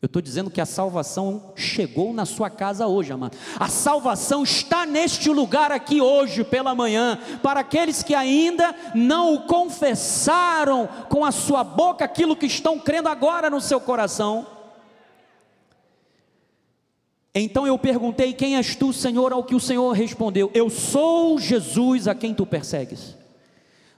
Eu 0.00 0.06
estou 0.06 0.22
dizendo 0.22 0.50
que 0.50 0.58
a 0.58 0.64
salvação 0.64 1.52
chegou 1.54 2.14
na 2.14 2.24
sua 2.24 2.48
casa 2.48 2.86
hoje, 2.86 3.12
amado. 3.12 3.36
A 3.58 3.68
salvação 3.68 4.42
está 4.42 4.86
neste 4.86 5.28
lugar 5.28 5.70
aqui 5.70 6.00
hoje, 6.00 6.42
pela 6.44 6.74
manhã, 6.74 7.18
para 7.42 7.60
aqueles 7.60 8.02
que 8.02 8.14
ainda 8.14 8.74
não 8.94 9.34
o 9.34 9.42
confessaram 9.42 10.88
com 11.10 11.26
a 11.26 11.30
sua 11.30 11.62
boca 11.62 12.06
aquilo 12.06 12.34
que 12.34 12.46
estão 12.46 12.78
crendo 12.78 13.10
agora 13.10 13.50
no 13.50 13.60
seu 13.60 13.78
coração. 13.78 14.59
Então 17.34 17.66
eu 17.66 17.78
perguntei: 17.78 18.32
Quem 18.32 18.56
és 18.56 18.74
tu, 18.74 18.92
Senhor? 18.92 19.32
Ao 19.32 19.44
que 19.44 19.54
o 19.54 19.60
Senhor 19.60 19.92
respondeu: 19.92 20.50
Eu 20.54 20.68
sou 20.68 21.38
Jesus 21.38 22.08
a 22.08 22.14
quem 22.14 22.34
tu 22.34 22.44
persegues. 22.44 23.16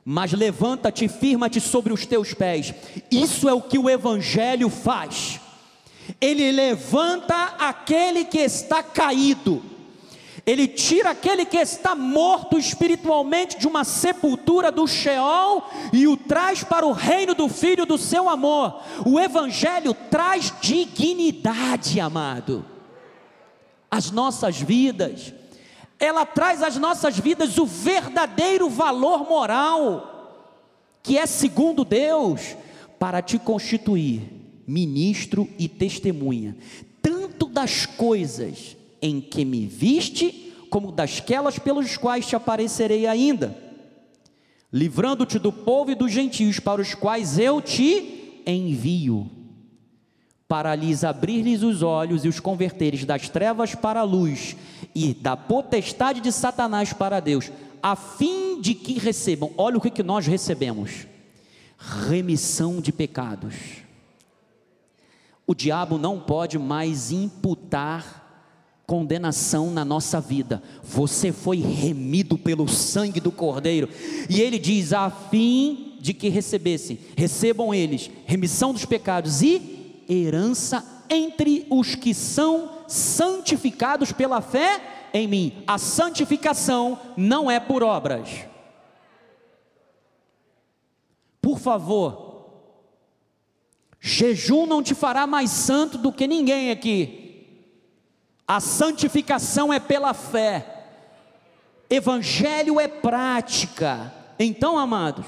Mas 0.04 0.32
levanta-te, 0.32 1.06
firma-te 1.06 1.60
sobre 1.60 1.92
os 1.92 2.04
teus 2.04 2.34
pés. 2.34 2.74
Isso 3.10 3.48
é 3.48 3.52
o 3.52 3.62
que 3.62 3.78
o 3.78 3.88
Evangelho 3.88 4.68
faz. 4.68 5.40
Ele 6.20 6.50
levanta 6.50 7.54
aquele 7.58 8.24
que 8.24 8.38
está 8.38 8.82
caído 8.82 9.62
ele 10.44 10.66
tira 10.66 11.10
aquele 11.10 11.44
que 11.44 11.56
está 11.56 11.94
morto 11.94 12.58
espiritualmente 12.58 13.58
de 13.58 13.68
uma 13.68 13.84
sepultura 13.84 14.72
do 14.72 14.88
Sheol 14.88 15.64
e 15.92 16.08
o 16.08 16.16
traz 16.16 16.64
para 16.64 16.84
o 16.84 16.92
reino 16.92 17.32
do 17.32 17.48
Filho 17.48 17.86
do 17.86 17.96
seu 17.96 18.28
amor. 18.28 18.82
O 19.06 19.20
Evangelho 19.20 19.94
traz 20.10 20.52
dignidade, 20.60 22.00
amado, 22.00 22.64
às 23.92 24.10
nossas 24.10 24.58
vidas. 24.58 25.34
Ela 26.00 26.24
traz 26.24 26.62
às 26.62 26.76
nossas 26.76 27.18
vidas 27.18 27.58
o 27.58 27.66
verdadeiro 27.66 28.70
valor 28.70 29.28
moral, 29.28 30.56
que 31.02 31.18
é 31.18 31.26
segundo 31.26 31.84
Deus, 31.84 32.56
para 32.98 33.20
te 33.20 33.38
constituir 33.38 34.22
ministro 34.66 35.46
e 35.58 35.68
testemunha, 35.68 36.56
tanto 37.02 37.46
das 37.46 37.84
coisas 37.84 38.76
em 39.02 39.20
que 39.20 39.44
me 39.44 39.66
viste, 39.66 40.54
como 40.70 40.90
dasquelas 40.90 41.58
pelos 41.58 41.98
quais 41.98 42.26
te 42.26 42.34
aparecerei 42.34 43.06
ainda, 43.06 43.54
livrando-te 44.72 45.38
do 45.38 45.52
povo 45.52 45.90
e 45.90 45.94
dos 45.94 46.10
gentios 46.10 46.58
para 46.58 46.80
os 46.80 46.94
quais 46.94 47.38
eu 47.38 47.60
te 47.60 48.40
envio, 48.46 49.30
para 50.52 50.74
lhes 50.74 51.02
abrir-lhes 51.02 51.62
os 51.62 51.82
olhos 51.82 52.26
e 52.26 52.28
os 52.28 52.38
converteres 52.38 53.06
das 53.06 53.26
trevas 53.26 53.74
para 53.74 54.00
a 54.00 54.04
luz 54.04 54.54
e 54.94 55.14
da 55.14 55.34
potestade 55.34 56.20
de 56.20 56.30
Satanás 56.30 56.92
para 56.92 57.20
Deus, 57.20 57.50
a 57.82 57.96
fim 57.96 58.60
de 58.60 58.74
que 58.74 58.98
recebam, 58.98 59.50
olha 59.56 59.78
o 59.78 59.80
que, 59.80 59.88
que 59.88 60.02
nós 60.02 60.26
recebemos: 60.26 61.06
remissão 61.78 62.82
de 62.82 62.92
pecados. 62.92 63.54
O 65.46 65.54
diabo 65.54 65.96
não 65.96 66.20
pode 66.20 66.58
mais 66.58 67.10
imputar 67.10 68.20
condenação 68.86 69.70
na 69.70 69.86
nossa 69.86 70.20
vida, 70.20 70.62
você 70.82 71.32
foi 71.32 71.60
remido 71.60 72.36
pelo 72.36 72.68
sangue 72.68 73.20
do 73.20 73.32
Cordeiro, 73.32 73.88
e 74.28 74.42
ele 74.42 74.58
diz: 74.58 74.92
a 74.92 75.08
fim 75.08 75.96
de 75.98 76.12
que 76.12 76.28
recebessem, 76.28 76.98
recebam 77.16 77.72
eles 77.72 78.10
remissão 78.26 78.74
dos 78.74 78.84
pecados 78.84 79.40
e 79.40 79.71
herança 80.08 80.84
entre 81.08 81.66
os 81.70 81.94
que 81.94 82.14
são 82.14 82.84
santificados 82.88 84.12
pela 84.12 84.40
fé 84.40 85.08
em 85.12 85.26
mim. 85.26 85.62
A 85.66 85.78
santificação 85.78 86.98
não 87.16 87.50
é 87.50 87.60
por 87.60 87.82
obras. 87.82 88.28
Por 91.40 91.58
favor, 91.58 92.46
jejum 94.00 94.66
não 94.66 94.82
te 94.82 94.94
fará 94.94 95.26
mais 95.26 95.50
santo 95.50 95.98
do 95.98 96.12
que 96.12 96.26
ninguém 96.26 96.70
aqui. 96.70 97.46
A 98.46 98.60
santificação 98.60 99.72
é 99.72 99.80
pela 99.80 100.14
fé. 100.14 100.84
Evangelho 101.90 102.80
é 102.80 102.88
prática. 102.88 104.12
Então, 104.38 104.78
amados, 104.78 105.26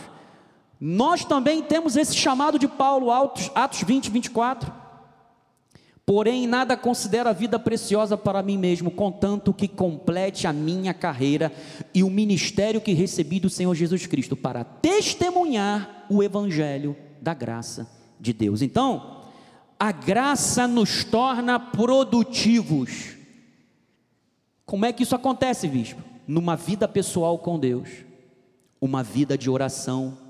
nós 0.87 1.25
também 1.25 1.63
temos 1.63 1.97
esse 1.97 2.15
chamado 2.15 2.59
de 2.59 2.69
Paulo, 2.69 3.11
Atos 3.11 3.83
20, 3.83 4.11
24. 4.11 4.71
Porém, 6.05 6.47
nada 6.47 6.77
considero 6.77 7.31
a 7.31 7.33
vida 7.33 7.59
preciosa 7.59 8.19
para 8.19 8.43
mim 8.43 8.59
mesmo, 8.59 8.91
contanto 8.91 9.55
que 9.55 9.67
complete 9.67 10.47
a 10.47 10.53
minha 10.53 10.93
carreira 10.93 11.51
e 11.95 12.05
o 12.05 12.11
ministério 12.11 12.83
que 12.83 12.93
recebi 12.93 13.41
do 13.41 13.49
Senhor 13.49 13.75
Jesus 13.75 14.05
Cristo 14.05 14.37
para 14.37 14.63
testemunhar 14.63 16.05
o 16.11 16.23
Evangelho 16.23 16.95
da 17.19 17.33
graça 17.33 17.91
de 18.21 18.35
Deus. 18.35 18.61
Então, 18.61 19.23
a 19.81 19.91
graça 19.91 20.69
nos 20.69 21.03
torna 21.03 21.59
produtivos. 21.59 23.17
Como 24.67 24.85
é 24.85 24.93
que 24.93 25.03
isso 25.03 25.15
acontece, 25.15 25.67
bispo? 25.67 26.03
Numa 26.29 26.57
vida 26.57 26.87
pessoal 26.87 27.39
com 27.39 27.59
Deus, 27.59 27.89
uma 28.79 29.03
vida 29.03 29.39
de 29.39 29.49
oração. 29.49 30.24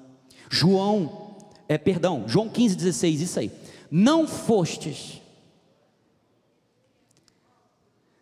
João, 0.50 1.36
é 1.68 1.78
perdão, 1.78 2.24
João 2.28 2.48
15, 2.48 2.76
16, 2.76 3.20
isso 3.20 3.38
aí. 3.38 3.50
Não 3.90 4.26
fostes, 4.26 5.20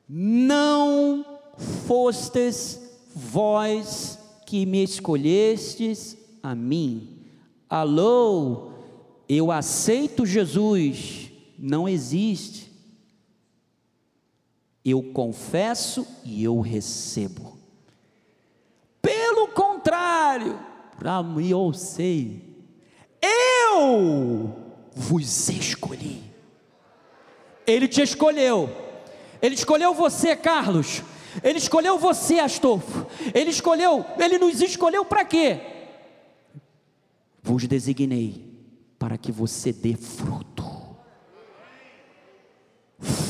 não 0.08 1.24
fostes 1.86 2.80
vós 3.14 4.18
que 4.46 4.66
me 4.66 4.82
escolhestes 4.82 6.16
a 6.42 6.54
mim. 6.54 7.24
Alô, 7.68 8.72
eu 9.28 9.50
aceito 9.50 10.26
Jesus, 10.26 11.30
não 11.58 11.88
existe 11.88 12.72
eu 14.84 15.02
confesso 15.12 16.06
e 16.24 16.42
eu 16.42 16.60
recebo. 16.60 17.56
Pelo 19.00 19.48
contrário, 19.48 20.58
para 21.02 21.48
eu 21.50 21.72
sei, 21.72 22.42
eu 23.20 24.54
vos 24.94 25.48
escolhi. 25.48 26.22
Ele 27.66 27.88
te 27.88 28.02
escolheu. 28.02 28.70
Ele 29.40 29.54
escolheu 29.54 29.94
você, 29.94 30.36
Carlos. 30.36 31.02
Ele 31.42 31.58
escolheu 31.58 31.98
você, 31.98 32.38
Astolfo. 32.38 33.06
Ele 33.34 33.50
escolheu, 33.50 34.04
ele 34.18 34.38
nos 34.38 34.60
escolheu 34.60 35.04
para 35.04 35.24
quê? 35.24 35.60
Vos 37.42 37.66
designei 37.66 38.50
para 38.98 39.18
que 39.18 39.32
você 39.32 39.72
dê 39.72 39.94
fruto 39.94 40.71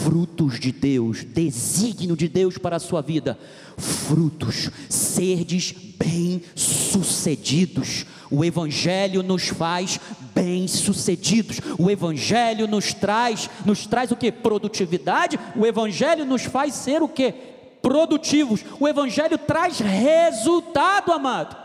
frutos 0.03 0.59
de 0.59 0.73
Deus, 0.73 1.23
desígnio 1.25 2.17
de 2.17 2.27
Deus 2.29 2.59
para 2.59 2.75
a 2.77 2.81
sua 2.81 3.01
vida, 3.01 3.39
frutos, 3.77 4.69
serdes 4.89 5.73
bem-sucedidos. 5.97 8.05
O 8.31 8.45
Evangelho 8.45 9.23
nos 9.23 9.49
faz 9.49 9.99
bem-sucedidos. 10.35 11.61
O 11.79 11.91
Evangelho 11.91 12.67
nos 12.67 12.93
traz, 12.95 13.49
nos 13.65 13.87
traz 13.87 14.11
o 14.11 14.17
que? 14.17 14.33
Produtividade. 14.33 15.39
O 15.55 15.65
Evangelho 15.67 16.25
nos 16.25 16.43
faz 16.43 16.75
ser 16.75 17.01
o 17.03 17.09
que? 17.09 17.33
Produtivos. 17.81 18.65
O 18.81 18.89
Evangelho 18.89 19.39
traz 19.39 19.79
resultado, 19.79 21.13
amado. 21.13 21.62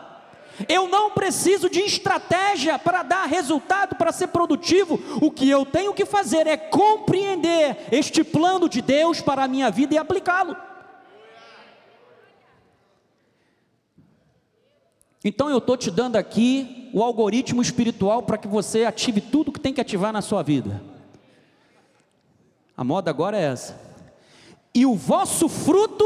Eu 0.68 0.88
não 0.88 1.12
preciso 1.12 1.70
de 1.70 1.82
estratégia 1.82 2.80
para 2.80 3.04
dar 3.04 3.26
resultado, 3.26 3.96
para 3.96 4.12
ser 4.12 4.28
produtivo. 4.28 5.00
O 5.22 5.30
que 5.30 5.50
eu 5.50 5.66
tenho 5.66 5.94
que 5.94 6.06
fazer 6.06 6.48
é 6.48 6.58
compreender 6.58 7.88
este 7.92 8.24
plano 8.24 8.68
de 8.68 8.82
Deus 8.82 9.22
para 9.22 9.44
a 9.44 9.48
minha 9.48 9.70
vida 9.70 9.94
e 9.94 9.98
aplicá-lo. 9.98 10.56
Então 15.24 15.50
eu 15.50 15.58
estou 15.58 15.76
te 15.76 15.92
dando 15.92 16.16
aqui 16.16 16.90
o 16.94 17.04
algoritmo 17.04 17.62
espiritual 17.62 18.24
para 18.24 18.38
que 18.38 18.48
você 18.48 18.86
ative 18.86 19.20
tudo 19.20 19.52
que 19.52 19.60
tem 19.60 19.74
que 19.74 19.82
ativar 19.82 20.14
na 20.14 20.22
sua 20.22 20.42
vida. 20.42 20.82
A 22.76 22.84
moda 22.84 23.12
agora 23.12 23.38
é 23.38 23.44
essa. 23.44 23.80
E 24.74 24.86
o 24.86 24.96
vosso 24.96 25.50
fruto 25.50 26.06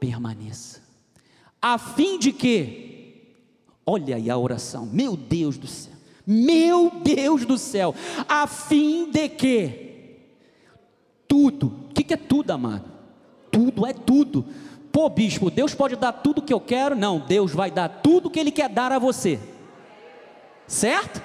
permaneça, 0.00 0.82
a 1.60 1.78
fim 1.78 2.18
de 2.18 2.32
que 2.32 2.93
Olha 3.86 4.16
aí 4.16 4.30
a 4.30 4.38
oração, 4.38 4.86
meu 4.86 5.16
Deus 5.16 5.58
do 5.58 5.66
céu, 5.66 5.92
meu 6.26 6.90
Deus 7.02 7.44
do 7.44 7.58
céu, 7.58 7.94
a 8.26 8.46
fim 8.46 9.10
de 9.10 9.28
que 9.28 10.18
tudo, 11.28 11.66
o 11.90 11.94
que, 11.94 12.02
que 12.02 12.14
é 12.14 12.16
tudo, 12.16 12.50
amado? 12.50 12.90
Tudo 13.50 13.86
é 13.86 13.92
tudo. 13.92 14.46
Pô, 14.90 15.08
bispo, 15.08 15.50
Deus 15.50 15.74
pode 15.74 15.96
dar 15.96 16.12
tudo 16.12 16.40
que 16.40 16.52
eu 16.52 16.60
quero? 16.60 16.94
Não, 16.94 17.18
Deus 17.18 17.52
vai 17.52 17.70
dar 17.70 17.88
tudo 17.88 18.30
que 18.30 18.40
Ele 18.40 18.50
quer 18.50 18.68
dar 18.68 18.92
a 18.92 18.98
você, 18.98 19.38
certo? 20.66 21.20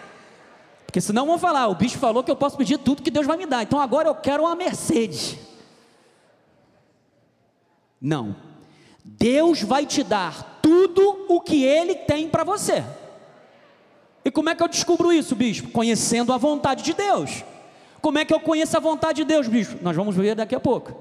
Porque 0.86 1.00
senão 1.00 1.28
vão 1.28 1.38
falar, 1.38 1.68
o 1.68 1.76
bispo 1.76 2.00
falou 2.00 2.24
que 2.24 2.32
eu 2.32 2.36
posso 2.36 2.58
pedir 2.58 2.80
tudo 2.80 3.04
que 3.04 3.12
Deus 3.12 3.28
vai 3.28 3.38
me 3.38 3.46
dar, 3.46 3.64
então 3.64 3.80
agora 3.80 4.10
eu 4.10 4.16
quero 4.16 4.44
uma 4.44 4.56
Mercedes. 4.56 5.38
Não, 8.02 8.36
Deus 9.18 9.62
vai 9.62 9.86
te 9.86 10.04
dar 10.04 10.60
tudo 10.62 11.26
o 11.28 11.42
que 11.42 11.64
Ele 11.64 11.96
tem 11.96 12.30
para 12.30 12.44
você. 12.44 12.84
E 14.24 14.30
como 14.30 14.50
é 14.50 14.56
que 14.56 14.62
eu 14.62 14.68
descubro 14.68 15.12
isso, 15.12 15.36
bispo? 15.36 15.70
Conhecendo 15.70 16.32
a 16.32 16.38
vontade 16.38 16.84
de 16.84 16.94
Deus. 16.94 17.44
Como 18.02 18.20
é 18.20 18.26
que 18.26 18.34
eu 18.34 18.40
conheço 18.40 18.78
a 18.78 18.80
vontade 18.80 19.18
de 19.18 19.26
Deus, 19.26 19.48
bispo? 19.48 19.78
Nós 19.82 19.96
vamos 19.96 20.16
ver 20.16 20.36
daqui 20.36 20.56
a 20.56 20.60
pouco. 20.60 20.94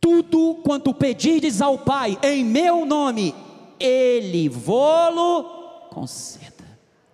Tudo 0.00 0.56
quanto 0.64 0.94
pedirdes 0.94 1.60
ao 1.60 1.78
Pai 1.78 2.18
em 2.22 2.44
meu 2.44 2.84
nome, 2.84 3.34
Ele 3.80 4.48
vô-lo 4.48 5.44
conceda. 5.90 6.64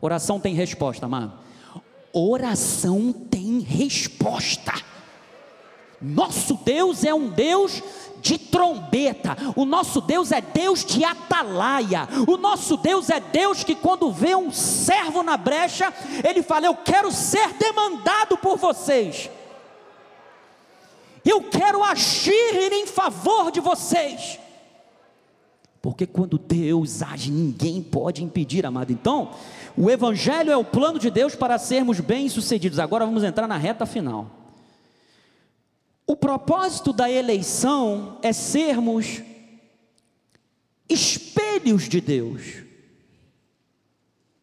Oração 0.00 0.38
tem 0.38 0.54
resposta, 0.54 1.06
amado. 1.06 1.32
Oração 2.12 3.12
tem 3.12 3.60
resposta. 3.60 4.72
Nosso 6.00 6.58
Deus 6.64 7.04
é 7.04 7.14
um 7.14 7.30
Deus 7.30 7.82
de 8.24 8.38
trombeta, 8.38 9.36
o 9.54 9.66
nosso 9.66 10.00
Deus 10.00 10.32
é 10.32 10.40
Deus 10.40 10.82
de 10.82 11.04
atalaia, 11.04 12.08
o 12.26 12.38
nosso 12.38 12.74
Deus 12.78 13.10
é 13.10 13.20
Deus 13.20 13.62
que, 13.62 13.74
quando 13.74 14.10
vê 14.10 14.34
um 14.34 14.50
servo 14.50 15.22
na 15.22 15.36
brecha, 15.36 15.92
ele 16.26 16.42
fala: 16.42 16.64
Eu 16.64 16.74
quero 16.74 17.12
ser 17.12 17.52
demandado 17.52 18.38
por 18.38 18.56
vocês, 18.56 19.28
eu 21.22 21.42
quero 21.42 21.84
agir 21.84 22.72
em 22.72 22.86
favor 22.86 23.52
de 23.52 23.60
vocês. 23.60 24.40
Porque 25.82 26.06
quando 26.06 26.38
Deus 26.38 27.02
age, 27.02 27.30
ninguém 27.30 27.82
pode 27.82 28.24
impedir, 28.24 28.64
amado. 28.64 28.90
Então, 28.90 29.32
o 29.76 29.90
Evangelho 29.90 30.50
é 30.50 30.56
o 30.56 30.64
plano 30.64 30.98
de 30.98 31.10
Deus 31.10 31.34
para 31.34 31.58
sermos 31.58 32.00
bem-sucedidos. 32.00 32.78
Agora 32.78 33.04
vamos 33.04 33.22
entrar 33.22 33.46
na 33.46 33.58
reta 33.58 33.84
final. 33.84 34.43
O 36.06 36.14
propósito 36.14 36.92
da 36.92 37.10
eleição 37.10 38.18
é 38.22 38.32
sermos 38.32 39.22
espelhos 40.88 41.88
de 41.88 42.00
Deus. 42.00 42.42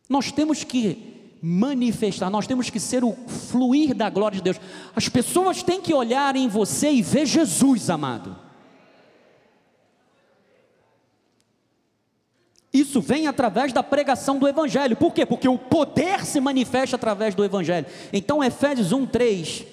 Nós 0.10 0.32
temos 0.32 0.64
que 0.64 1.38
manifestar, 1.42 2.30
nós 2.30 2.48
temos 2.48 2.70
que 2.70 2.80
ser 2.80 3.04
o 3.04 3.14
fluir 3.14 3.96
da 3.96 4.10
glória 4.10 4.38
de 4.38 4.44
Deus. 4.44 4.60
As 4.96 5.08
pessoas 5.08 5.64
têm 5.64 5.82
que 5.82 5.94
olhar 5.94 6.36
em 6.36 6.48
você 6.48 6.92
e 6.92 7.02
ver 7.02 7.26
Jesus, 7.26 7.90
amado. 7.90 8.38
Isso 12.74 13.02
vem 13.02 13.28
através 13.28 13.74
da 13.74 13.84
pregação 13.84 14.40
do 14.40 14.48
Evangelho. 14.48 14.96
Por 14.96 15.14
quê? 15.14 15.26
Porque 15.26 15.48
o 15.48 15.58
poder 15.58 16.26
se 16.26 16.40
manifesta 16.40 16.96
através 16.96 17.36
do 17.36 17.44
Evangelho. 17.44 17.86
Então, 18.14 18.44
Efésios 18.44 18.92
1, 18.92 19.06
3. 19.08 19.66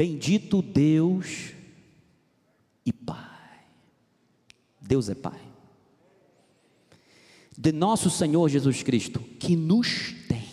Bendito 0.00 0.62
Deus 0.62 1.52
e 2.86 2.90
Pai. 2.90 3.60
Deus 4.80 5.10
é 5.10 5.14
Pai. 5.14 5.38
De 7.54 7.70
nosso 7.70 8.08
Senhor 8.08 8.48
Jesus 8.48 8.82
Cristo, 8.82 9.20
que 9.38 9.54
nos 9.54 10.14
tem 10.26 10.48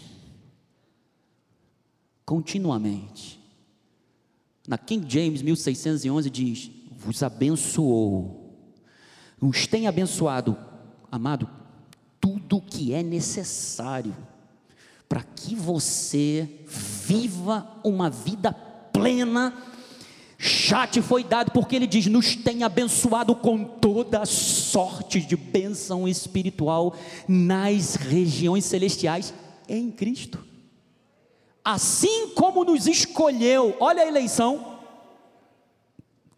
continuamente. 2.26 3.40
Na 4.68 4.78
King 4.78 5.10
James 5.10 5.42
1611 5.42 6.30
diz: 6.30 6.70
Vos 6.92 7.24
abençoou, 7.24 8.54
os 9.40 9.66
tem 9.66 9.88
abençoado, 9.88 10.58
amado, 11.10 11.50
tudo 12.20 12.60
que 12.60 12.94
é 12.94 13.02
necessário 13.02 14.14
para 15.08 15.24
que 15.24 15.56
você 15.56 16.66
viva 16.68 17.80
uma 17.82 18.10
vida 18.10 18.67
plena. 19.00 19.54
Já 20.40 20.86
te 20.86 21.02
foi 21.02 21.24
dado, 21.24 21.52
porque 21.52 21.76
Ele 21.76 21.88
diz: 21.88 22.06
nos 22.08 22.36
tem 22.36 22.64
abençoado 22.64 23.36
com 23.36 23.64
toda 23.64 24.26
sorte 24.26 25.20
de 25.20 25.36
bênção 25.36 26.08
espiritual 26.08 26.96
nas 27.28 27.96
regiões 27.96 28.66
celestiais 28.66 29.34
em 29.68 29.90
Cristo. 29.90 30.46
Assim 31.64 32.30
como 32.30 32.64
nos 32.64 32.88
escolheu, 32.88 33.76
olha 33.80 34.04
a 34.04 34.08
eleição, 34.08 34.78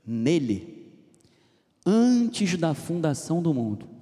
nele, 0.06 0.92
antes 1.86 2.58
da 2.58 2.74
fundação 2.74 3.42
do 3.42 3.54
mundo 3.54 4.00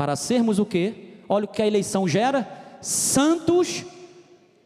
para 0.00 0.16
sermos 0.16 0.58
o 0.58 0.64
que? 0.64 1.18
Olha 1.28 1.44
o 1.44 1.48
que 1.48 1.60
a 1.60 1.66
eleição 1.66 2.08
gera: 2.08 2.78
santos 2.80 3.84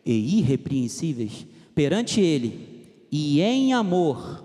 e 0.07 0.39
irrepreensíveis 0.39 1.45
perante 1.75 2.21
Ele, 2.21 2.74
e 3.17 3.41
em 3.41 3.73
amor 3.73 4.43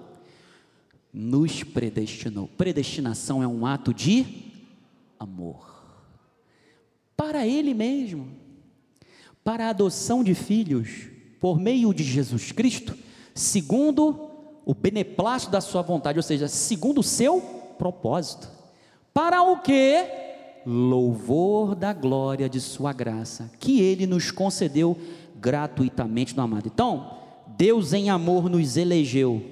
nos 1.12 1.64
predestinou. 1.64 2.48
Predestinação 2.56 3.42
é 3.42 3.48
um 3.48 3.66
ato 3.66 3.92
de 3.92 4.54
amor 5.20 5.68
para 7.18 7.48
Ele 7.48 7.74
mesmo, 7.74 8.28
para 9.44 9.66
a 9.66 9.70
adoção 9.70 10.24
de 10.24 10.36
filhos 10.36 11.08
por 11.40 11.60
meio 11.60 11.92
de 11.92 12.04
Jesus 12.04 12.52
Cristo, 12.52 12.96
segundo 13.34 14.30
o 14.64 14.76
beneplácito 14.76 15.52
da 15.52 15.62
Sua 15.62 15.82
vontade, 15.82 16.20
ou 16.20 16.24
seja, 16.24 16.48
segundo 16.48 17.00
o 17.00 17.04
seu 17.04 17.42
propósito. 17.76 18.48
Para 19.12 19.42
o 19.42 19.58
que? 19.62 20.06
louvor 20.64 21.74
da 21.74 21.92
glória 21.92 22.48
de 22.48 22.62
Sua 22.62 22.94
graça, 22.94 23.50
que 23.60 23.82
Ele 23.82 24.06
nos 24.06 24.30
concedeu 24.30 24.96
gratuitamente 25.36 26.38
no 26.38 26.44
amado. 26.44 26.68
Então, 26.72 27.19
Deus 27.60 27.92
em 27.92 28.10
amor 28.10 28.50
nos 28.50 28.78
elegeu, 28.78 29.44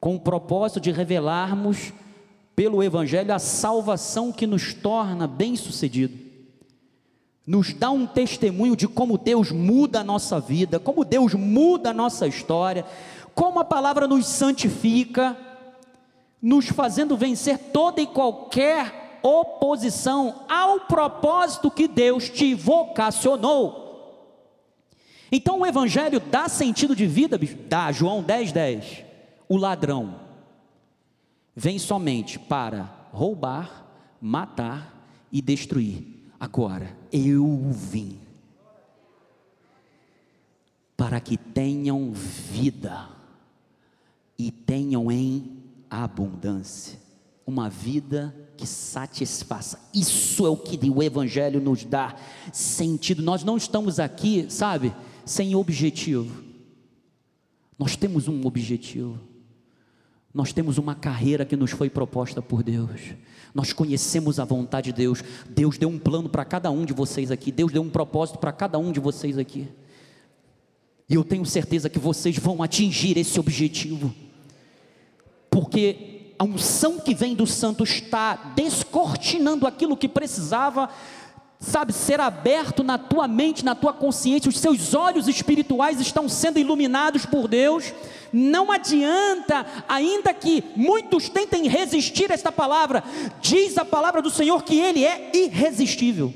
com 0.00 0.16
o 0.16 0.20
propósito 0.20 0.80
de 0.80 0.90
revelarmos 0.90 1.92
pelo 2.56 2.82
Evangelho 2.82 3.32
a 3.32 3.38
salvação 3.38 4.32
que 4.32 4.44
nos 4.44 4.74
torna 4.74 5.28
bem-sucedido. 5.28 6.18
Nos 7.46 7.72
dá 7.72 7.92
um 7.92 8.08
testemunho 8.08 8.74
de 8.74 8.88
como 8.88 9.16
Deus 9.16 9.52
muda 9.52 10.00
a 10.00 10.04
nossa 10.04 10.40
vida, 10.40 10.80
como 10.80 11.04
Deus 11.04 11.32
muda 11.34 11.90
a 11.90 11.94
nossa 11.94 12.26
história, 12.26 12.84
como 13.36 13.60
a 13.60 13.64
palavra 13.64 14.08
nos 14.08 14.26
santifica, 14.26 15.36
nos 16.42 16.66
fazendo 16.70 17.16
vencer 17.16 17.56
toda 17.72 18.02
e 18.02 18.06
qualquer 18.08 19.20
oposição 19.22 20.40
ao 20.48 20.80
propósito 20.80 21.70
que 21.70 21.86
Deus 21.86 22.28
te 22.28 22.52
vocacionou. 22.52 23.81
Então 25.34 25.60
o 25.60 25.66
Evangelho 25.66 26.20
dá 26.20 26.46
sentido 26.46 26.94
de 26.94 27.06
vida, 27.06 27.40
dá, 27.66 27.90
João 27.90 28.22
10, 28.22 28.52
10. 28.52 29.04
O 29.48 29.56
ladrão 29.56 30.20
vem 31.56 31.78
somente 31.78 32.38
para 32.38 33.08
roubar, 33.10 33.86
matar 34.20 34.94
e 35.32 35.40
destruir. 35.40 36.06
Agora, 36.38 36.94
eu 37.10 37.70
vim 37.70 38.18
para 40.94 41.18
que 41.18 41.38
tenham 41.38 42.12
vida 42.12 43.08
e 44.38 44.50
tenham 44.50 45.10
em 45.10 45.62
abundância 45.88 47.00
uma 47.46 47.68
vida 47.68 48.34
que 48.56 48.66
satisfaça. 48.66 49.80
Isso 49.94 50.46
é 50.46 50.50
o 50.50 50.56
que 50.56 50.78
o 50.90 51.02
Evangelho 51.02 51.60
nos 51.60 51.84
dá 51.84 52.14
sentido. 52.52 53.22
Nós 53.22 53.42
não 53.42 53.56
estamos 53.56 53.98
aqui, 53.98 54.46
sabe, 54.48 54.94
sem 55.32 55.54
objetivo. 55.54 56.44
Nós 57.78 57.96
temos 57.96 58.28
um 58.28 58.46
objetivo. 58.46 59.18
Nós 60.32 60.52
temos 60.52 60.78
uma 60.78 60.94
carreira 60.94 61.44
que 61.44 61.56
nos 61.56 61.70
foi 61.70 61.88
proposta 61.88 62.40
por 62.42 62.62
Deus. 62.62 63.00
Nós 63.54 63.72
conhecemos 63.72 64.38
a 64.38 64.44
vontade 64.44 64.92
de 64.92 64.96
Deus. 64.96 65.22
Deus 65.48 65.78
deu 65.78 65.88
um 65.88 65.98
plano 65.98 66.28
para 66.28 66.44
cada 66.44 66.70
um 66.70 66.84
de 66.84 66.92
vocês 66.92 67.30
aqui. 67.30 67.50
Deus 67.50 67.72
deu 67.72 67.82
um 67.82 67.90
propósito 67.90 68.38
para 68.38 68.52
cada 68.52 68.78
um 68.78 68.92
de 68.92 69.00
vocês 69.00 69.38
aqui. 69.38 69.68
E 71.08 71.14
eu 71.14 71.24
tenho 71.24 71.44
certeza 71.44 71.88
que 71.88 71.98
vocês 71.98 72.38
vão 72.38 72.62
atingir 72.62 73.16
esse 73.18 73.40
objetivo. 73.40 74.14
Porque 75.50 76.34
a 76.38 76.44
unção 76.44 76.98
que 76.98 77.14
vem 77.14 77.34
do 77.34 77.46
santo 77.46 77.84
está 77.84 78.36
descortinando 78.54 79.66
aquilo 79.66 79.96
que 79.96 80.08
precisava, 80.08 80.88
sabe, 81.62 81.92
ser 81.92 82.20
aberto 82.20 82.82
na 82.82 82.98
tua 82.98 83.28
mente, 83.28 83.64
na 83.64 83.74
tua 83.74 83.92
consciência, 83.92 84.48
os 84.48 84.58
seus 84.58 84.94
olhos 84.94 85.28
espirituais 85.28 86.00
estão 86.00 86.28
sendo 86.28 86.58
iluminados 86.58 87.24
por 87.24 87.46
Deus. 87.46 87.94
Não 88.32 88.72
adianta, 88.72 89.64
ainda 89.88 90.34
que 90.34 90.64
muitos 90.74 91.28
tentem 91.28 91.68
resistir 91.68 92.30
a 92.32 92.34
esta 92.34 92.50
palavra, 92.50 93.04
diz 93.40 93.78
a 93.78 93.84
palavra 93.84 94.20
do 94.20 94.30
Senhor 94.30 94.64
que 94.64 94.78
ele 94.78 95.04
é 95.04 95.30
irresistível. 95.32 96.34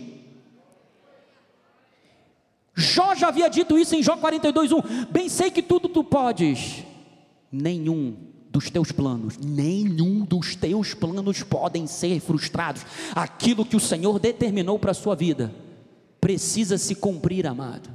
Jó 2.77 3.15
já 3.15 3.29
havia 3.29 3.49
dito 3.49 3.79
isso 3.79 3.97
em 3.97 4.03
Jó 4.03 4.17
42:1. 4.17 5.07
Bem 5.11 5.29
sei 5.29 5.51
que 5.51 5.63
tudo 5.63 5.89
tu 5.89 6.05
podes, 6.05 6.85
nenhum 7.51 8.36
dos 8.57 8.71
teus 8.71 8.91
planos, 8.91 9.37
nenhum 9.37 10.25
dos 10.25 10.57
teus 10.57 10.95
planos 10.95 11.43
podem 11.43 11.87
ser 11.87 12.21
frustrados. 12.21 12.87
Aquilo 13.15 13.67
que 13.67 13.77
o 13.77 13.81
Senhor 13.81 14.19
determinou 14.19 14.79
para 14.79 14.93
a 14.93 14.95
sua 14.95 15.15
vida 15.15 15.55
precisa 16.19 16.79
se 16.79 16.95
cumprir, 16.95 17.47
amado. 17.47 17.91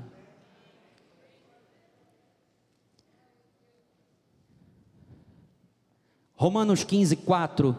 Romanos 6.35 6.83
15, 6.83 7.15
4. 7.15 7.75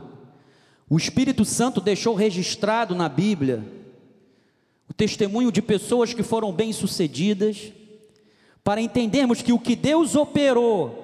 O 0.90 0.96
Espírito 0.96 1.44
Santo 1.44 1.80
deixou 1.80 2.16
registrado 2.16 2.96
na 2.96 3.08
Bíblia 3.08 3.64
o 4.90 4.92
testemunho 4.92 5.52
de 5.52 5.62
pessoas 5.62 6.12
que 6.12 6.24
foram 6.24 6.52
bem-sucedidas, 6.52 7.72
para 8.64 8.80
entendermos 8.80 9.40
que 9.40 9.52
o 9.52 9.58
que 9.58 9.76
Deus 9.76 10.16
operou 10.16 11.01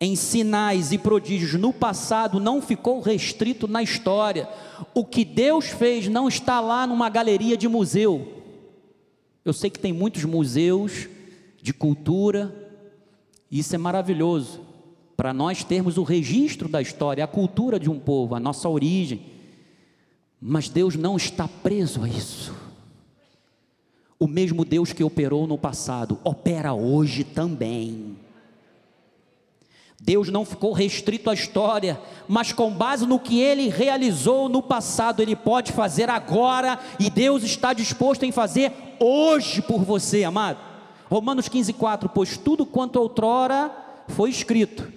em 0.00 0.14
sinais 0.14 0.92
e 0.92 0.98
prodígios 0.98 1.54
no 1.54 1.72
passado 1.72 2.38
não 2.38 2.62
ficou 2.62 3.00
restrito 3.00 3.66
na 3.66 3.82
história. 3.82 4.48
O 4.94 5.04
que 5.04 5.24
Deus 5.24 5.66
fez 5.66 6.06
não 6.08 6.28
está 6.28 6.60
lá 6.60 6.86
numa 6.86 7.08
galeria 7.08 7.56
de 7.56 7.66
museu. 7.66 8.44
Eu 9.44 9.52
sei 9.52 9.70
que 9.70 9.78
tem 9.78 9.92
muitos 9.92 10.24
museus 10.24 11.08
de 11.60 11.72
cultura, 11.72 12.54
isso 13.50 13.74
é 13.74 13.78
maravilhoso. 13.78 14.66
para 15.16 15.34
nós 15.34 15.64
termos 15.64 15.98
o 15.98 16.04
registro 16.04 16.68
da 16.68 16.80
história, 16.80 17.24
a 17.24 17.26
cultura 17.26 17.80
de 17.80 17.90
um 17.90 17.98
povo, 17.98 18.36
a 18.36 18.40
nossa 18.40 18.68
origem. 18.68 19.20
Mas 20.40 20.68
Deus 20.68 20.94
não 20.94 21.16
está 21.16 21.48
preso 21.48 22.04
a 22.04 22.08
isso. 22.08 22.54
O 24.16 24.28
mesmo 24.28 24.64
Deus 24.64 24.92
que 24.92 25.02
operou 25.02 25.44
no 25.44 25.58
passado, 25.58 26.20
opera 26.22 26.72
hoje 26.72 27.24
também. 27.24 28.16
Deus 30.00 30.28
não 30.28 30.44
ficou 30.44 30.72
restrito 30.72 31.28
à 31.28 31.34
história, 31.34 32.00
mas 32.28 32.52
com 32.52 32.70
base 32.70 33.04
no 33.04 33.18
que 33.18 33.40
ele 33.40 33.68
realizou 33.68 34.48
no 34.48 34.62
passado, 34.62 35.20
ele 35.20 35.34
pode 35.34 35.72
fazer 35.72 36.08
agora, 36.08 36.78
e 37.00 37.10
Deus 37.10 37.42
está 37.42 37.72
disposto 37.72 38.22
em 38.22 38.30
fazer 38.30 38.72
hoje 39.00 39.60
por 39.60 39.82
você, 39.84 40.22
amado. 40.22 40.58
Romanos 41.10 41.48
15, 41.48 41.72
4: 41.72 42.08
Pois 42.10 42.36
tudo 42.36 42.64
quanto 42.64 42.96
outrora 42.96 43.70
foi 44.08 44.30
escrito, 44.30 44.90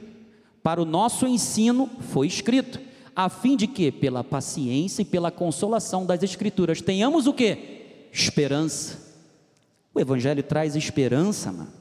para 0.61 0.81
o 0.81 0.85
nosso 0.85 1.25
ensino 1.25 1.89
foi 2.11 2.27
escrito, 2.27 2.79
a 3.15 3.27
fim 3.27 3.57
de 3.57 3.65
que, 3.65 3.91
pela 3.91 4.23
paciência 4.23 5.01
e 5.01 5.05
pela 5.05 5.31
consolação 5.31 6.05
das 6.05 6.21
Escrituras, 6.21 6.79
tenhamos 6.79 7.25
o 7.25 7.33
que? 7.33 8.07
Esperança. 8.11 8.99
O 9.93 9.99
Evangelho 9.99 10.43
traz 10.43 10.75
esperança, 10.75 11.51
mano. 11.51 11.73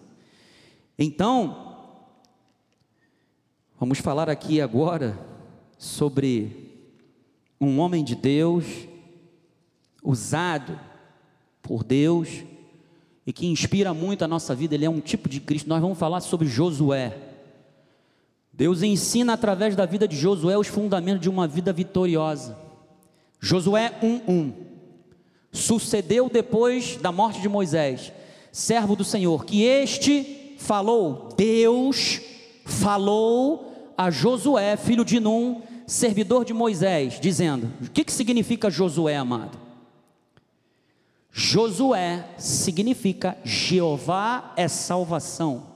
Então, 0.99 1.70
Vamos 3.81 3.99
falar 3.99 4.29
aqui 4.29 4.61
agora 4.61 5.19
sobre 5.79 6.71
um 7.59 7.79
homem 7.79 8.05
de 8.05 8.15
Deus, 8.15 8.67
usado 10.05 10.79
por 11.63 11.83
Deus 11.83 12.29
e 13.27 13.33
que 13.33 13.47
inspira 13.47 13.95
muito 13.95 14.23
a 14.23 14.29
nossa 14.29 14.55
vida. 14.55 14.75
Ele 14.75 14.85
é 14.85 14.91
um 14.91 15.01
tipo 15.01 15.31
de 15.31 15.41
Cristo. 15.41 15.67
Nós 15.67 15.81
vamos 15.81 15.97
falar 15.97 16.21
sobre 16.21 16.47
Josué. 16.47 17.17
Deus 18.53 18.83
ensina 18.83 19.33
através 19.33 19.75
da 19.75 19.87
vida 19.87 20.07
de 20.07 20.15
Josué 20.15 20.59
os 20.59 20.67
fundamentos 20.67 21.23
de 21.23 21.31
uma 21.31 21.49
vida 21.49 21.73
vitoriosa. 21.73 22.59
Josué 23.41 23.99
1:1 24.03 24.53
sucedeu 25.51 26.29
depois 26.29 26.99
da 26.99 27.11
morte 27.11 27.41
de 27.41 27.49
Moisés, 27.49 28.13
servo 28.53 28.95
do 28.95 29.05
Senhor, 29.05 29.47
que 29.47 29.63
este 29.63 30.55
falou, 30.59 31.31
Deus 31.35 32.21
falou 32.67 33.70
a 34.01 34.11
Josué, 34.11 34.79
filho 34.79 35.05
de 35.05 35.21
Num, 35.21 35.61
servidor 35.87 36.43
de 36.43 36.55
Moisés, 36.55 37.21
dizendo: 37.21 37.71
O 37.83 37.91
que, 37.91 38.03
que 38.03 38.11
significa 38.11 38.71
Josué, 38.71 39.15
amado? 39.15 39.59
Josué 41.31 42.25
significa 42.39 43.37
Jeová 43.45 44.55
é 44.57 44.69
salvação. 44.69 45.67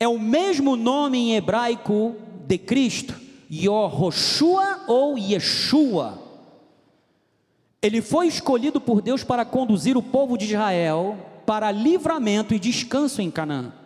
É 0.00 0.08
o 0.08 0.18
mesmo 0.18 0.74
nome 0.74 1.16
em 1.16 1.36
hebraico 1.36 2.16
de 2.44 2.58
Cristo, 2.58 3.14
Yehoshua 3.48 4.80
ou 4.88 5.16
Yeshua. 5.16 6.18
Ele 7.80 8.02
foi 8.02 8.26
escolhido 8.26 8.80
por 8.80 9.00
Deus 9.00 9.22
para 9.22 9.44
conduzir 9.44 9.96
o 9.96 10.02
povo 10.02 10.36
de 10.36 10.46
Israel 10.46 11.16
para 11.46 11.70
livramento 11.70 12.52
e 12.52 12.58
descanso 12.58 13.22
em 13.22 13.30
Canaã. 13.30 13.79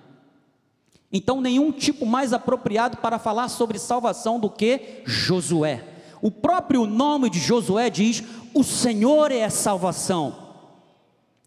Então, 1.17 1.41
nenhum 1.41 1.71
tipo 1.71 2.05
mais 2.05 2.33
apropriado 2.33 2.97
para 2.97 3.21
falar 3.21 3.47
sobre 3.47 3.79
salvação 3.79 4.41
do 4.41 4.51
que 4.51 5.01
Josué. 5.05 5.85
O 6.21 6.29
próprio 6.29 6.87
nome 6.87 7.31
de 7.31 7.39
Josué 7.39 7.89
diz: 7.89 8.25
O 8.53 8.65
Senhor 8.65 9.31
é 9.31 9.45
a 9.45 9.51
salvação. 9.51 10.35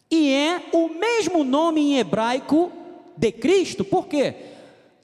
E 0.10 0.32
é 0.32 0.70
o 0.72 0.88
mesmo 0.88 1.44
nome 1.44 1.82
em 1.82 1.98
hebraico 1.98 2.72
de 3.18 3.30
Cristo, 3.30 3.84
por 3.84 4.08
quê? 4.08 4.36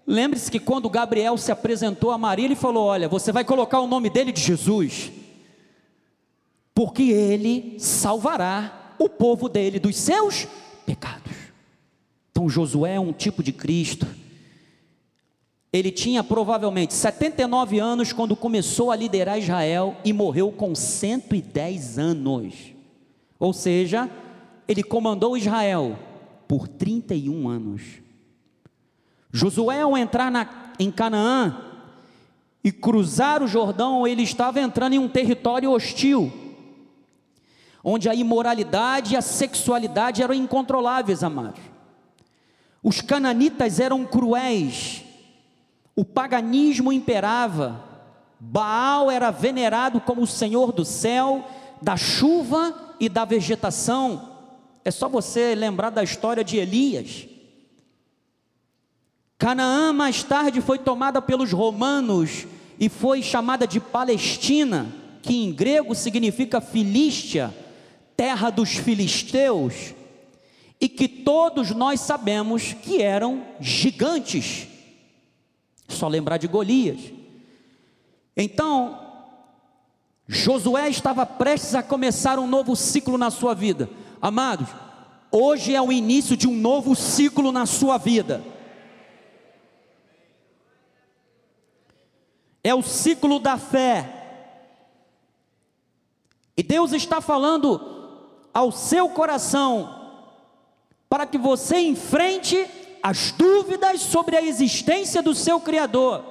Lembre-se 0.07 0.49
que 0.49 0.61
quando 0.61 0.89
Gabriel 0.89 1.38
se 1.38 1.51
apresentou 1.51 2.11
a 2.11 2.18
Maria, 2.18 2.45
ele 2.45 2.55
falou: 2.55 2.86
Olha, 2.86 3.09
você 3.09 3.34
vai 3.34 3.43
colocar 3.43 3.82
o 3.82 3.88
nome 3.88 4.09
dele 4.09 4.32
de 4.32 4.39
Jesus, 4.39 5.11
porque 6.74 7.03
ele 7.03 7.76
salvará 7.80 8.95
o 8.97 9.09
povo 9.09 9.49
dele 9.49 9.78
dos 9.78 9.97
seus 9.97 10.47
pecados. 10.86 11.34
Então, 12.32 12.47
Josué 12.47 12.95
é 12.95 12.99
um 12.99 13.11
tipo 13.11 13.43
de 13.43 13.51
Cristo 13.51 14.22
ele 15.74 15.89
tinha 15.91 16.24
provavelmente 16.24 16.93
79 16.93 17.80
anos 17.80 18.13
quando 18.13 18.36
começou 18.36 18.91
a 18.91 18.95
liderar 18.95 19.39
Israel 19.39 19.97
e 20.05 20.13
morreu 20.13 20.51
com 20.51 20.76
110 20.76 21.97
anos. 21.97 22.53
Ou 23.39 23.51
seja, 23.51 24.07
ele 24.67 24.84
comandou 24.84 25.36
Israel 25.36 25.97
por 26.47 26.67
31 26.67 27.49
anos. 27.49 27.82
Josué, 29.32 29.82
ao 29.82 29.97
entrar 29.97 30.32
na, 30.32 30.47
em 30.78 30.91
Canaã 30.91 31.57
e 32.63 32.71
cruzar 32.71 33.41
o 33.41 33.47
Jordão, 33.47 34.05
ele 34.05 34.21
estava 34.21 34.61
entrando 34.61 34.93
em 34.93 34.99
um 34.99 35.09
território 35.09 35.71
hostil, 35.71 36.32
onde 37.84 38.07
a 38.07 38.13
imoralidade 38.13 39.15
e 39.15 39.17
a 39.17 39.24
sexualidade 39.24 40.21
eram 40.21 40.36
incontroláveis, 40.36 41.24
amados. 41.24 41.61
Os 42.84 43.01
cananitas 43.01 43.80
eram 43.80 44.05
cruéis, 44.05 45.03
o 45.96 46.04
paganismo 46.04 46.91
imperava, 46.91 47.84
Baal 48.39 49.10
era 49.10 49.32
venerado 49.32 50.02
como 50.02 50.24
o 50.24 50.28
Senhor 50.28 50.72
do 50.72 50.84
céu, 50.84 51.48
da 51.82 51.96
chuva 51.96 52.96
e 53.00 53.08
da 53.08 53.24
vegetação. 53.24 54.32
É 54.84 54.91
só 54.91 55.08
você 55.08 55.56
lembrar 55.56 55.91
da 55.91 56.04
história 56.04 56.44
de 56.44 56.58
Elias. 56.58 57.28
Canaã 59.38 59.94
mais 59.94 60.24
tarde 60.24 60.62
foi 60.62 60.80
tomada 60.80 61.22
pelos 61.22 61.52
romanos 61.52 62.46
e 62.80 62.89
foi 62.89 63.22
chamada 63.22 63.68
de 63.68 63.80
Palestina, 63.80 64.88
que 65.22 65.44
em 65.44 65.54
grego 65.54 65.94
significa 65.96 66.60
Filístia, 66.60 67.54
terra 68.18 68.50
dos 68.50 68.72
filisteus, 68.76 69.94
e 70.82 70.89
que 70.89 71.08
todos 71.08 71.72
nós 71.72 72.02
sabemos 72.02 72.74
que 72.74 73.02
eram 73.02 73.44
gigantes 73.60 74.68
só 75.88 76.07
lembrar 76.07 76.38
de 76.38 76.47
Golias. 76.47 77.11
Então, 78.36 78.99
Josué 80.27 80.89
estava 80.89 81.25
prestes 81.25 81.75
a 81.75 81.84
começar 81.84 82.39
um 82.39 82.47
novo 82.47 82.75
ciclo 82.75 83.17
na 83.17 83.29
sua 83.29 83.53
vida. 83.53 83.89
Amados, 84.21 84.69
hoje 85.31 85.75
é 85.75 85.81
o 85.81 85.91
início 85.91 86.36
de 86.38 86.47
um 86.47 86.55
novo 86.55 86.95
ciclo 86.95 87.51
na 87.51 87.65
sua 87.65 87.97
vida. 87.97 88.43
É 92.63 92.73
o 92.73 92.81
ciclo 92.81 93.39
da 93.39 93.57
fé. 93.57 94.21
E 96.55 96.63
Deus 96.63 96.93
está 96.93 97.19
falando 97.19 97.81
ao 98.53 98.71
seu 98.71 99.09
coração 99.09 100.01
para 101.09 101.25
que 101.25 101.38
você 101.38 101.77
enfrente 101.79 102.65
as 103.04 103.34
dúvidas 103.34 104.01
sobre 104.01 104.38
a 104.38 104.41
existência 104.41 105.22
do 105.22 105.36
seu 105.36 105.60
Criador. 105.60 106.24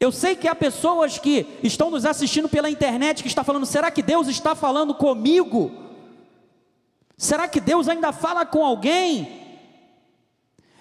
Eu 0.00 0.10
sei 0.10 0.34
que 0.34 0.48
há 0.48 0.54
pessoas 0.54 1.18
que 1.18 1.46
estão 1.62 1.90
nos 1.90 2.06
assistindo 2.06 2.48
pela 2.48 2.70
internet 2.70 3.22
que 3.22 3.28
está 3.28 3.44
falando: 3.44 3.66
será 3.66 3.90
que 3.90 4.02
Deus 4.02 4.26
está 4.28 4.54
falando 4.54 4.94
comigo? 4.94 5.70
Será 7.18 7.46
que 7.46 7.60
Deus 7.60 7.86
ainda 7.86 8.12
fala 8.12 8.46
com 8.46 8.64
alguém? 8.64 9.40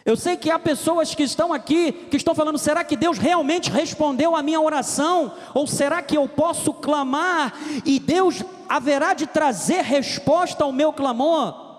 Eu 0.03 0.17
sei 0.17 0.36
que 0.36 0.49
há 0.49 0.57
pessoas 0.57 1.13
que 1.13 1.22
estão 1.22 1.53
aqui 1.53 1.91
que 1.91 2.17
estão 2.17 2.34
falando: 2.34 2.57
será 2.57 2.84
que 2.84 2.95
Deus 2.95 3.17
realmente 3.17 3.69
respondeu 3.69 4.36
a 4.36 4.41
minha 4.41 4.59
oração? 4.59 5.34
Ou 5.53 5.67
será 5.67 6.01
que 6.01 6.17
eu 6.17 6.28
posso 6.28 6.74
clamar 6.74 7.53
e 7.86 7.99
Deus 7.99 8.41
haverá 8.67 9.13
de 9.13 9.28
trazer 9.28 9.82
resposta 9.82 10.63
ao 10.63 10.72
meu 10.72 10.93
clamor? 10.93 11.70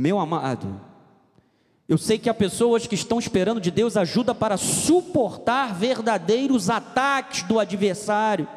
Meu 0.00 0.18
amado, 0.18 0.80
eu 1.86 1.98
sei 1.98 2.18
que 2.18 2.30
há 2.30 2.32
pessoas 2.32 2.86
que 2.86 2.94
estão 2.94 3.18
esperando 3.18 3.60
de 3.60 3.70
Deus 3.70 3.98
ajuda 3.98 4.34
para 4.34 4.56
suportar 4.56 5.74
verdadeiros 5.74 6.70
ataques 6.70 7.42
do 7.42 7.60
adversário. 7.60 8.48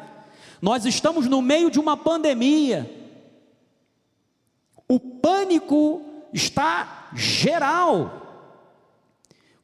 Nós 0.62 0.86
estamos 0.86 1.26
no 1.26 1.42
meio 1.42 1.70
de 1.70 1.78
uma 1.78 1.98
pandemia. 1.98 2.90
O 4.88 4.98
pânico 4.98 6.00
está 6.32 7.10
geral. 7.14 8.22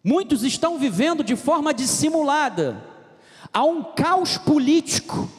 Muitos 0.05 0.43
estão 0.43 0.79
vivendo 0.79 1.25
de 1.25 1.35
forma 1.35 1.73
dissimulada. 1.73 2.85
Há 3.51 3.65
um 3.65 3.83
caos 3.83 4.37
político 4.37 5.31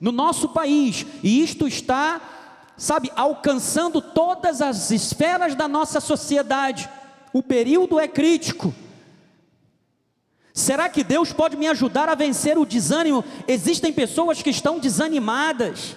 no 0.00 0.12
nosso 0.12 0.50
país 0.50 1.04
e 1.24 1.42
isto 1.42 1.66
está 1.66 2.37
sabe, 2.78 3.10
alcançando 3.16 4.00
todas 4.00 4.62
as 4.62 4.90
esferas 4.90 5.54
da 5.56 5.66
nossa 5.66 6.00
sociedade. 6.00 6.88
O 7.32 7.42
período 7.42 7.98
é 7.98 8.06
crítico. 8.06 8.72
Será 10.54 10.88
que 10.88 11.04
Deus 11.04 11.32
pode 11.32 11.56
me 11.56 11.66
ajudar 11.66 12.08
a 12.08 12.14
vencer 12.14 12.56
o 12.56 12.64
desânimo? 12.64 13.24
Existem 13.46 13.92
pessoas 13.92 14.40
que 14.40 14.50
estão 14.50 14.78
desanimadas. 14.78 15.96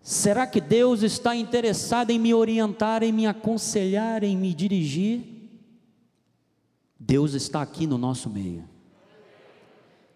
Será 0.00 0.46
que 0.46 0.60
Deus 0.60 1.02
está 1.02 1.34
interessado 1.34 2.10
em 2.10 2.18
me 2.18 2.32
orientar, 2.32 3.02
em 3.02 3.12
me 3.12 3.26
aconselhar, 3.26 4.22
em 4.22 4.36
me 4.36 4.54
dirigir? 4.54 5.22
Deus 6.98 7.34
está 7.34 7.60
aqui 7.60 7.86
no 7.86 7.98
nosso 7.98 8.30
meio. 8.30 8.68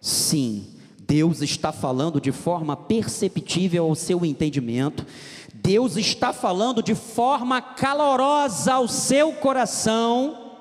Sim, 0.01 0.72
Deus 1.13 1.43
está 1.43 1.73
falando 1.73 2.19
de 2.19 2.33
forma 2.33 2.75
perceptível 2.75 3.85
ao 3.85 3.95
seu 3.95 4.25
entendimento, 4.25 5.05
Deus 5.53 5.99
está 5.99 6.33
falando 6.33 6.83
de 6.83 6.95
forma 6.95 7.61
calorosa 7.61 8.73
ao 8.73 8.89
seu 8.89 9.31
coração. 9.35 10.55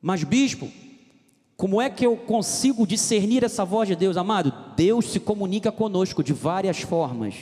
Mas, 0.00 0.22
bispo, 0.22 0.70
como 1.56 1.82
é 1.82 1.90
que 1.90 2.06
eu 2.06 2.16
consigo 2.16 2.86
discernir 2.86 3.42
essa 3.42 3.64
voz 3.64 3.88
de 3.88 3.96
Deus, 3.96 4.16
amado? 4.16 4.54
Deus 4.76 5.06
se 5.06 5.18
comunica 5.18 5.72
conosco 5.72 6.22
de 6.22 6.32
várias 6.32 6.82
formas 6.82 7.34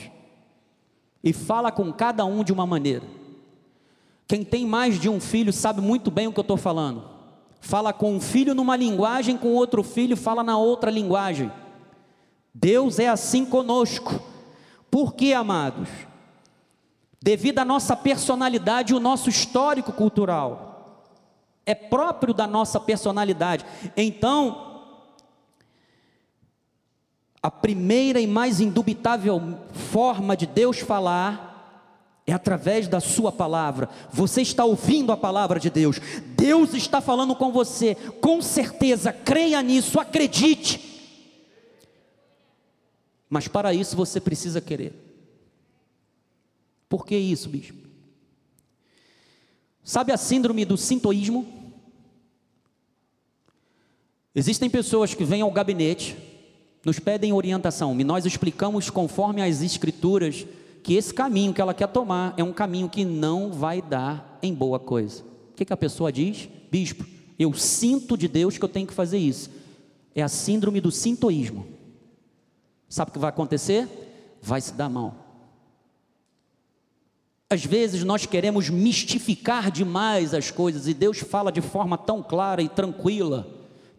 e 1.23 1.31
fala 1.33 1.71
com 1.71 1.93
cada 1.93 2.25
um 2.25 2.43
de 2.43 2.51
uma 2.51 2.65
maneira. 2.65 3.05
Quem 4.27 4.43
tem 4.43 4.65
mais 4.65 4.99
de 4.99 5.07
um 5.07 5.19
filho 5.19 5.53
sabe 5.53 5.81
muito 5.81 6.09
bem 6.09 6.25
o 6.25 6.33
que 6.33 6.39
eu 6.39 6.41
estou 6.41 6.57
falando. 6.57 7.20
Fala 7.61 7.93
com 7.93 8.15
um 8.15 8.19
filho 8.19 8.55
numa 8.55 8.75
linguagem, 8.75 9.37
com 9.37 9.53
outro 9.53 9.83
filho 9.83 10.17
fala 10.17 10.43
na 10.43 10.57
outra 10.57 10.89
linguagem. 10.89 11.51
Deus 12.53 12.97
é 12.97 13.07
assim 13.07 13.45
conosco. 13.45 14.19
Por 14.89 15.13
que, 15.13 15.31
amados? 15.31 15.87
Devido 17.21 17.59
à 17.59 17.65
nossa 17.65 17.95
personalidade 17.95 18.91
e 18.91 18.95
o 18.95 18.99
nosso 18.99 19.29
histórico 19.29 19.93
cultural 19.93 21.05
é 21.63 21.75
próprio 21.75 22.33
da 22.33 22.47
nossa 22.47 22.79
personalidade. 22.79 23.63
Então, 23.95 24.71
a 27.43 27.51
primeira 27.51 28.19
e 28.19 28.25
mais 28.25 28.59
indubitável 28.59 29.59
forma 29.71 30.35
de 30.35 30.47
Deus 30.47 30.79
falar 30.79 31.50
é 32.25 32.33
através 32.33 32.87
da 32.87 32.99
Sua 32.99 33.31
palavra. 33.31 33.89
Você 34.11 34.41
está 34.41 34.63
ouvindo 34.63 35.11
a 35.11 35.17
palavra 35.17 35.59
de 35.59 35.69
Deus, 35.69 35.99
Deus 36.37 36.73
está 36.73 37.01
falando 37.01 37.35
com 37.35 37.51
você, 37.51 37.95
com 38.19 38.41
certeza, 38.41 39.11
creia 39.11 39.61
nisso, 39.61 39.99
acredite. 39.99 40.89
Mas 43.29 43.47
para 43.47 43.73
isso 43.73 43.95
você 43.95 44.19
precisa 44.19 44.59
querer. 44.59 44.93
Por 46.89 47.05
que 47.05 47.15
isso, 47.15 47.47
bispo? 47.47 47.87
Sabe 49.83 50.11
a 50.11 50.17
síndrome 50.17 50.65
do 50.65 50.77
sintoísmo? 50.77 51.47
Existem 54.35 54.69
pessoas 54.69 55.13
que 55.13 55.23
vêm 55.23 55.41
ao 55.41 55.51
gabinete, 55.51 56.15
nos 56.85 56.99
pedem 56.99 57.33
orientação, 57.33 57.99
e 57.99 58.03
nós 58.03 58.25
explicamos 58.25 58.89
conforme 58.89 59.41
as 59.41 59.61
escrituras 59.61 60.45
que 60.83 60.95
esse 60.95 61.13
caminho 61.13 61.53
que 61.53 61.61
ela 61.61 61.73
quer 61.73 61.87
tomar 61.87 62.33
é 62.37 62.43
um 62.43 62.53
caminho 62.53 62.89
que 62.89 63.05
não 63.05 63.51
vai 63.51 63.81
dar 63.81 64.39
em 64.41 64.53
boa 64.53 64.79
coisa. 64.79 65.23
O 65.51 65.55
que, 65.55 65.65
que 65.65 65.73
a 65.73 65.77
pessoa 65.77 66.11
diz? 66.11 66.49
Bispo, 66.71 67.05
eu 67.37 67.53
sinto 67.53 68.17
de 68.17 68.27
Deus 68.27 68.57
que 68.57 68.65
eu 68.65 68.69
tenho 68.69 68.87
que 68.87 68.93
fazer 68.93 69.17
isso. 69.17 69.49
É 70.15 70.21
a 70.21 70.27
síndrome 70.27 70.81
do 70.81 70.91
sintoísmo. 70.91 71.67
Sabe 72.89 73.09
o 73.09 73.13
que 73.13 73.19
vai 73.19 73.29
acontecer? 73.29 73.87
Vai 74.41 74.59
se 74.59 74.73
dar 74.73 74.89
mal. 74.89 75.15
Às 77.49 77.65
vezes 77.65 78.03
nós 78.03 78.25
queremos 78.25 78.69
mistificar 78.69 79.69
demais 79.69 80.33
as 80.33 80.49
coisas 80.49 80.87
e 80.87 80.93
Deus 80.93 81.19
fala 81.19 81.51
de 81.51 81.61
forma 81.61 81.97
tão 81.97 82.23
clara 82.23 82.61
e 82.61 82.69
tranquila, 82.69 83.47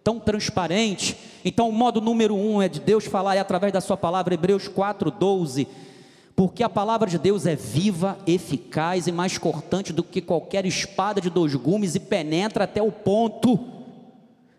tão 0.03 0.19
transparente. 0.19 1.17
Então, 1.45 1.69
o 1.69 1.73
modo 1.73 2.01
número 2.01 2.35
um 2.35 2.63
é 2.63 2.69
de 2.69 2.81
Deus 2.81 3.05
falar 3.05 3.37
é 3.37 3.41
através 3.41 3.73
da 3.73 3.81
Sua 3.81 3.97
palavra, 3.97 4.35
Hebreus 4.35 4.69
4, 4.69 5.11
12. 5.11 5.69
Porque 6.43 6.65
a 6.65 6.69
palavra 6.69 7.09
de 7.09 7.19
Deus 7.19 7.47
é 7.47 7.55
viva, 7.55 8.19
eficaz 8.27 9.07
e 9.07 9.13
mais 9.13 9.39
cortante 9.39 9.93
do 9.93 10.03
que 10.03 10.21
qualquer 10.21 10.67
espada 10.67 11.21
de 11.21 11.31
dois 11.31 11.55
gumes 11.55 11.95
e 11.95 12.01
penetra 12.01 12.65
até 12.65 12.83
o 12.83 12.91
ponto 12.91 13.61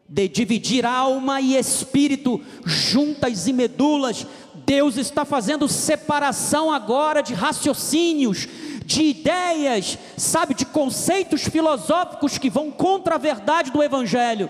de 0.08 0.30
dividir 0.30 0.86
alma 0.86 1.42
e 1.42 1.58
espírito, 1.58 2.40
juntas 2.64 3.50
e 3.50 3.52
medulas. 3.52 4.26
Deus 4.66 4.96
está 4.96 5.26
fazendo 5.26 5.68
separação 5.68 6.72
agora 6.72 7.22
de 7.22 7.34
raciocínios, 7.34 8.48
de 8.86 9.04
ideias, 9.04 9.98
sabe, 10.16 10.54
de 10.54 10.66
conceitos 10.66 11.44
filosóficos 11.44 12.38
que 12.38 12.50
vão 12.50 12.72
contra 12.72 13.16
a 13.16 13.18
verdade 13.18 13.72
do 13.72 13.84
Evangelho. 13.84 14.50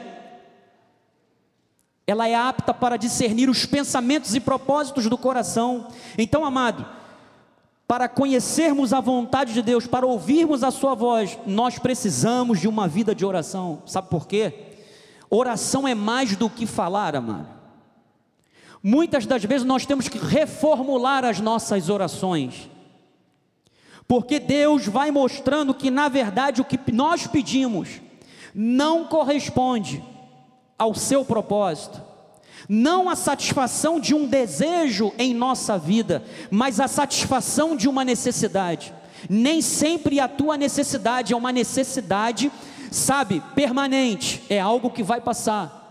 Ela 2.06 2.28
é 2.28 2.36
apta 2.36 2.76
para 2.76 2.96
discernir 2.96 3.50
os 3.50 3.66
pensamentos 3.66 4.36
e 4.36 4.40
propósitos 4.40 5.10
do 5.10 5.18
coração. 5.18 5.88
Então, 6.16 6.46
amado, 6.46 7.02
para 7.88 8.08
conhecermos 8.08 8.94
a 8.94 9.02
vontade 9.02 9.54
de 9.54 9.62
Deus, 9.62 9.86
para 9.86 10.06
ouvirmos 10.06 10.64
a 10.64 10.72
Sua 10.72 10.96
voz, 10.96 11.38
nós 11.46 11.78
precisamos 11.78 12.60
de 12.60 12.68
uma 12.68 12.88
vida 12.88 13.14
de 13.14 13.26
oração. 13.26 13.84
Sabe 13.86 14.10
por 14.10 14.28
quê? 14.28 14.74
Oração 15.30 15.88
é 15.88 15.96
mais 15.96 16.36
do 16.36 16.50
que 16.50 16.66
falar, 16.66 17.16
amado. 17.16 17.48
Muitas 18.82 19.26
das 19.26 19.44
vezes 19.44 19.66
nós 19.66 19.86
temos 19.86 20.08
que 20.08 20.18
reformular 20.18 21.24
as 21.24 21.40
nossas 21.40 21.90
orações. 21.90 22.70
Porque 24.08 24.40
Deus 24.40 24.86
vai 24.88 25.10
mostrando 25.10 25.74
que, 25.74 25.90
na 25.90 26.10
verdade, 26.10 26.62
o 26.62 26.66
que 26.66 26.80
nós 26.92 27.26
pedimos 27.26 28.02
não 28.54 29.06
corresponde 29.06 30.04
ao 30.78 30.94
seu 30.94 31.24
propósito, 31.24 32.02
não 32.68 33.10
a 33.10 33.16
satisfação 33.16 34.00
de 34.00 34.14
um 34.14 34.28
desejo 34.28 35.14
em 35.18 35.34
nossa 35.34 35.78
vida, 35.78 36.24
mas 36.50 36.80
a 36.80 36.88
satisfação 36.88 37.76
de 37.76 37.88
uma 37.88 38.04
necessidade. 38.04 38.94
Nem 39.30 39.62
sempre 39.62 40.20
a 40.20 40.28
tua 40.28 40.58
necessidade 40.58 41.34
é 41.34 41.36
uma 41.36 41.52
necessidade, 41.52 42.52
sabe, 42.92 43.42
permanente, 43.56 44.44
é 44.50 44.60
algo 44.60 44.90
que 44.90 45.04
vai 45.04 45.22
passar. 45.22 45.82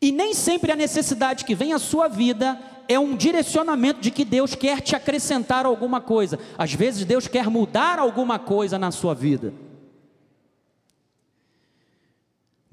E 0.00 0.10
nem 0.10 0.34
sempre 0.34 0.72
a 0.72 0.76
necessidade 0.76 1.44
que 1.44 1.54
vem 1.54 1.72
à 1.72 1.78
sua 1.78 2.08
vida 2.08 2.58
é 2.88 2.98
um 2.98 3.16
direcionamento 3.16 4.00
de 4.00 4.10
que 4.10 4.24
Deus 4.24 4.54
quer 4.54 4.80
te 4.80 4.96
acrescentar 4.96 5.64
alguma 5.64 6.00
coisa. 6.00 6.38
Às 6.58 6.74
vezes 6.74 7.04
Deus 7.04 7.28
quer 7.28 7.48
mudar 7.48 7.98
alguma 7.98 8.38
coisa 8.38 8.78
na 8.78 8.90
sua 8.90 9.14
vida. 9.14 9.54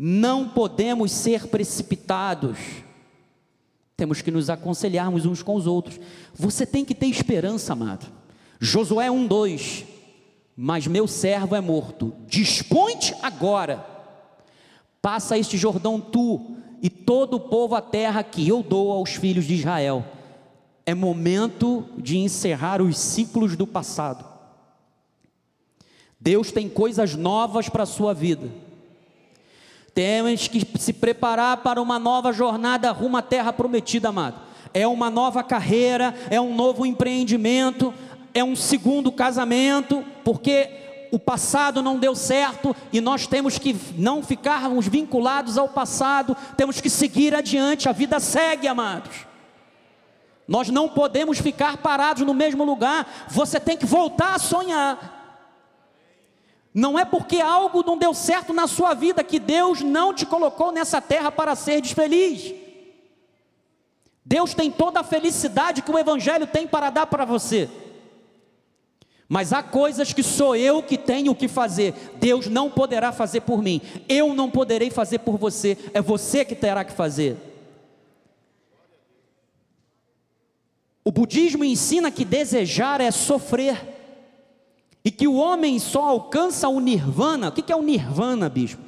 Não 0.02 0.48
podemos 0.48 1.12
ser 1.12 1.48
precipitados. 1.48 2.58
Temos 3.98 4.22
que 4.22 4.32
nos 4.32 4.50
aconselharmos 4.50 5.26
uns 5.26 5.44
com 5.44 5.56
os 5.56 5.68
outros. 5.68 6.00
Você 6.34 6.66
tem 6.66 6.86
que 6.86 6.96
ter 6.96 7.08
esperança, 7.08 7.74
amado. 7.74 8.08
Josué 8.62 9.12
1:2. 9.12 9.84
Mas 10.56 10.88
meu 10.88 11.06
servo 11.06 11.54
é 11.54 11.60
morto. 11.60 12.14
Dispõe-te 12.28 13.14
agora. 13.22 13.86
Passa 15.02 15.38
este 15.38 15.58
Jordão 15.58 16.00
tu 16.00 16.56
e 16.82 16.90
todo 16.90 17.34
o 17.34 17.40
povo 17.42 17.76
à 17.76 17.82
terra 17.82 18.24
que 18.24 18.48
eu 18.48 18.64
dou 18.64 18.94
aos 18.94 19.12
filhos 19.12 19.44
de 19.44 19.56
Israel. 19.56 20.06
É 20.86 20.94
momento 20.94 21.86
de 21.98 22.18
encerrar 22.18 22.82
os 22.82 22.98
ciclos 22.98 23.58
do 23.58 23.68
passado. 23.68 24.26
Deus 26.18 26.54
tem 26.54 26.70
coisas 26.70 27.16
novas 27.16 27.68
para 27.68 27.84
a 27.84 27.86
sua 27.86 28.14
vida. 28.14 28.50
Temos 30.00 30.48
que 30.48 30.66
se 30.80 30.94
preparar 30.94 31.58
para 31.58 31.82
uma 31.82 32.00
nova 32.00 32.32
jornada 32.32 32.90
rumo 32.90 33.18
à 33.18 33.22
terra 33.22 33.52
prometida, 33.52 34.08
amado. 34.08 34.40
É 34.74 34.88
uma 34.88 35.10
nova 35.10 35.44
carreira, 35.44 36.16
é 36.30 36.40
um 36.40 36.56
novo 36.56 36.86
empreendimento, 36.86 37.94
é 38.34 38.42
um 38.42 38.56
segundo 38.56 39.12
casamento, 39.12 40.06
porque 40.24 40.70
o 41.12 41.20
passado 41.20 41.82
não 41.82 42.00
deu 42.00 42.16
certo 42.16 42.74
e 42.94 43.02
nós 43.02 43.28
temos 43.28 43.58
que 43.58 43.76
não 43.98 44.24
ficarmos 44.24 44.88
vinculados 44.88 45.58
ao 45.58 45.68
passado, 45.68 46.34
temos 46.56 46.80
que 46.80 46.90
seguir 46.90 47.36
adiante, 47.36 47.90
a 47.90 47.92
vida 47.92 48.22
segue, 48.22 48.70
amados. 48.70 49.28
Nós 50.48 50.70
não 50.70 50.88
podemos 50.88 51.40
ficar 51.40 51.76
parados 51.76 52.26
no 52.26 52.34
mesmo 52.34 52.64
lugar, 52.64 53.06
você 53.28 53.60
tem 53.60 53.76
que 53.76 53.86
voltar 53.86 54.36
a 54.36 54.40
sonhar. 54.40 55.19
Não 56.74 56.98
é 56.98 57.04
porque 57.04 57.42
algo 57.42 57.84
não 57.84 57.98
deu 57.98 58.14
certo 58.14 58.54
na 58.54 58.68
sua 58.68 58.94
vida 58.94 59.24
que 59.24 59.40
Deus 59.40 59.82
não 59.82 60.14
te 60.14 60.26
colocou 60.26 60.72
nessa 60.72 61.02
terra 61.02 61.32
para 61.32 61.56
ser 61.56 61.84
feliz. 61.86 62.54
Deus 64.24 64.54
tem 64.54 64.70
toda 64.70 65.00
a 65.00 65.04
felicidade 65.04 65.82
que 65.82 65.92
o 65.92 65.98
Evangelho 65.98 66.46
tem 66.46 66.68
para 66.68 66.90
dar 66.90 67.08
para 67.08 67.26
você. 67.26 67.68
Mas 69.28 69.54
há 69.54 69.62
coisas 69.62 70.12
que 70.12 70.24
sou 70.24 70.56
eu 70.56 70.82
que 70.82 70.98
tenho 70.98 71.36
que 71.36 71.48
fazer, 71.48 71.94
Deus 72.20 72.48
não 72.48 72.70
poderá 72.70 73.12
fazer 73.12 73.42
por 73.42 73.62
mim, 73.62 73.80
eu 74.08 74.34
não 74.34 74.50
poderei 74.50 74.90
fazer 74.90 75.20
por 75.20 75.38
você, 75.38 75.78
é 75.94 76.02
você 76.02 76.44
que 76.44 76.56
terá 76.56 76.84
que 76.84 76.94
fazer. 76.94 77.38
O 81.04 81.12
budismo 81.12 81.64
ensina 81.64 82.12
que 82.12 82.26
desejar 82.26 83.02
é 83.02 83.12
sofrer, 83.12 83.99
e 85.10 85.12
que 85.12 85.28
o 85.28 85.34
homem 85.34 85.80
só 85.80 86.04
alcança 86.04 86.70
o 86.70 86.80
nirvana. 86.80 87.50
O 87.50 87.52
que 87.52 87.74
é 87.74 87.76
o 87.76 87.82
nirvana, 87.82 88.48
bispo? 88.48 88.80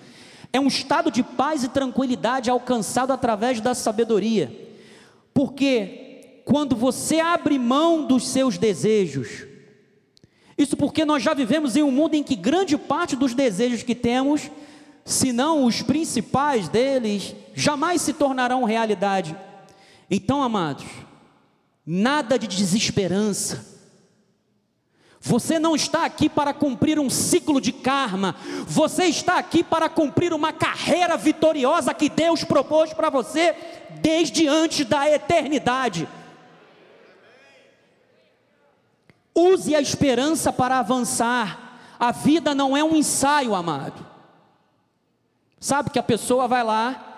É 0.53 0.59
um 0.59 0.67
estado 0.67 1.09
de 1.09 1.23
paz 1.23 1.63
e 1.63 1.67
tranquilidade 1.67 2.47
alcançado 2.47 3.11
através 3.11 3.59
da 3.59 3.73
sabedoria, 3.73 4.69
porque 5.33 6.43
quando 6.45 6.75
você 6.75 7.19
abre 7.19 7.57
mão 7.57 8.05
dos 8.05 8.27
seus 8.27 8.59
desejos. 8.59 9.47
Isso 10.55 10.77
porque 10.77 11.03
nós 11.03 11.23
já 11.23 11.33
vivemos 11.33 11.75
em 11.75 11.81
um 11.81 11.89
mundo 11.89 12.13
em 12.13 12.21
que 12.21 12.35
grande 12.35 12.77
parte 12.77 13.15
dos 13.15 13.33
desejos 13.33 13.81
que 13.81 13.95
temos, 13.95 14.51
se 15.03 15.33
não 15.33 15.65
os 15.65 15.81
principais 15.81 16.69
deles, 16.69 17.33
jamais 17.55 17.99
se 17.99 18.13
tornarão 18.13 18.63
realidade. 18.63 19.35
Então, 20.07 20.43
amados, 20.43 20.85
nada 21.83 22.37
de 22.37 22.45
desesperança, 22.45 23.70
você 25.23 25.59
não 25.59 25.75
está 25.75 26.03
aqui 26.03 26.27
para 26.27 26.51
cumprir 26.51 26.99
um 26.99 27.07
ciclo 27.07 27.61
de 27.61 27.71
karma, 27.71 28.35
você 28.65 29.03
está 29.05 29.37
aqui 29.37 29.63
para 29.63 29.87
cumprir 29.87 30.33
uma 30.33 30.51
carreira 30.51 31.15
vitoriosa 31.15 31.93
que 31.93 32.09
Deus 32.09 32.43
propôs 32.43 32.91
para 32.91 33.11
você 33.11 33.55
desde 34.01 34.47
antes 34.47 34.83
da 34.83 35.07
eternidade. 35.07 36.09
Use 39.35 39.75
a 39.75 39.79
esperança 39.79 40.51
para 40.51 40.79
avançar. 40.79 41.69
A 41.99 42.11
vida 42.11 42.55
não 42.55 42.75
é 42.75 42.83
um 42.83 42.95
ensaio, 42.95 43.53
amado. 43.53 44.05
Sabe 45.59 45.91
que 45.91 45.99
a 45.99 46.03
pessoa 46.03 46.47
vai 46.47 46.63
lá, 46.63 47.10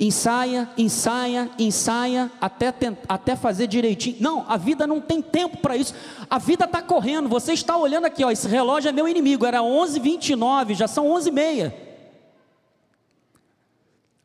ensaia, 0.00 0.68
ensaia, 0.78 1.50
ensaia, 1.58 2.32
até, 2.40 2.72
até 3.06 3.36
fazer 3.36 3.66
direitinho. 3.66 4.16
Não, 4.18 4.46
a 4.48 4.56
vida 4.56 4.86
não 4.86 4.98
tem 4.98 5.20
tempo 5.20 5.58
para 5.58 5.76
isso. 5.76 5.94
A 6.28 6.38
vida 6.38 6.64
está 6.64 6.80
correndo. 6.80 7.28
Você 7.28 7.52
está 7.52 7.76
olhando 7.76 8.06
aqui, 8.06 8.24
ó, 8.24 8.30
esse 8.30 8.48
relógio 8.48 8.88
é 8.88 8.92
meu 8.92 9.06
inimigo. 9.06 9.44
Era 9.44 9.58
11h29, 9.58 10.74
já 10.74 10.88
são 10.88 11.06
11h30. 11.08 11.72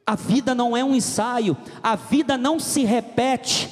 A 0.08 0.16
vida 0.16 0.56
não 0.56 0.78
é 0.78 0.84
um 0.84 0.96
ensaio, 0.96 1.58
a 1.82 1.96
vida 1.96 2.38
não 2.38 2.60
se 2.60 2.86
repete. 2.86 3.70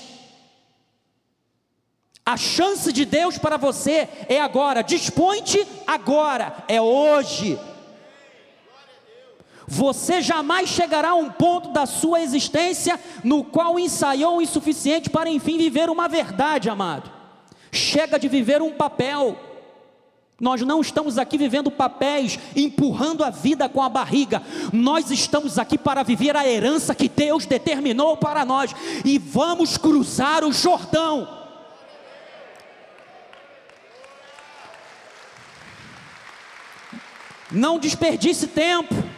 A 2.26 2.36
chance 2.36 2.92
de 2.92 3.06
Deus 3.06 3.38
para 3.38 3.56
você 3.56 4.10
é 4.28 4.42
agora, 4.42 4.82
dispõe-te 4.82 5.66
agora, 5.86 6.64
é 6.68 6.82
hoje. 6.82 7.60
Você 9.74 10.22
jamais 10.22 10.70
chegará 10.70 11.10
a 11.10 11.16
um 11.16 11.32
ponto 11.32 11.70
da 11.70 11.88
sua 11.88 12.22
existência 12.22 13.00
no 13.24 13.44
qual 13.44 13.80
ensaiou 13.80 14.38
o 14.38 14.42
insuficiente 14.42 15.10
para 15.10 15.32
enfim 15.32 15.58
viver 15.58 15.90
uma 15.90 16.08
verdade, 16.08 16.70
amado. 16.70 17.12
Chega 17.72 18.20
de 18.20 18.28
viver 18.28 18.62
um 18.62 18.72
papel. 18.72 19.36
Nós 20.40 20.62
não 20.62 20.80
estamos 20.80 21.18
aqui 21.18 21.40
vivendo 21.40 21.72
papéis, 21.72 22.38
empurrando 22.56 23.24
a 23.24 23.32
vida 23.32 23.68
com 23.68 23.82
a 23.82 23.90
barriga. 23.90 24.44
Nós 24.72 25.10
estamos 25.10 25.58
aqui 25.58 25.76
para 25.76 26.04
viver 26.04 26.38
a 26.38 26.48
herança 26.48 26.94
que 26.94 27.10
Deus 27.10 27.48
determinou 27.48 28.16
para 28.16 28.46
nós 28.46 28.76
e 29.04 29.18
vamos 29.18 29.76
cruzar 29.76 30.44
o 30.44 30.54
Jordão. 30.54 31.28
Não 37.52 37.80
desperdice 37.80 38.46
tempo. 38.46 39.13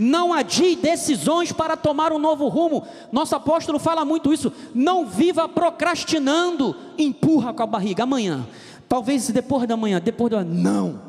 Não 0.00 0.32
adie 0.32 0.76
decisões 0.76 1.52
para 1.52 1.76
tomar 1.76 2.10
um 2.10 2.18
novo 2.18 2.48
rumo. 2.48 2.86
Nosso 3.12 3.36
apóstolo 3.36 3.78
fala 3.78 4.02
muito 4.02 4.32
isso. 4.32 4.50
Não 4.74 5.04
viva 5.04 5.46
procrastinando. 5.46 6.74
Empurra 6.96 7.52
com 7.52 7.62
a 7.62 7.66
barriga. 7.66 8.04
Amanhã. 8.04 8.46
Talvez 8.88 9.28
depois 9.28 9.68
da 9.68 9.76
manhã. 9.76 10.00
Depois 10.00 10.30
da. 10.30 10.42
Não. 10.42 11.02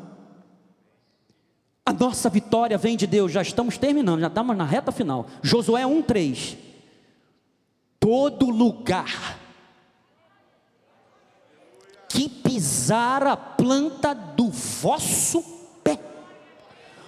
A 1.86 1.92
nossa 1.92 2.28
vitória 2.28 2.76
vem 2.76 2.94
de 2.94 3.06
Deus. 3.06 3.32
Já 3.32 3.40
estamos 3.40 3.78
terminando. 3.78 4.20
Já 4.20 4.26
estamos 4.26 4.54
na 4.54 4.64
reta 4.64 4.92
final. 4.92 5.26
Josué 5.42 5.84
1,3. 5.84 6.58
Todo 7.98 8.50
lugar 8.50 9.38
que 12.10 12.28
pisar 12.28 13.26
a 13.26 13.38
planta 13.38 14.12
do 14.12 14.50
vosso 14.50 15.42
pé, 15.82 15.98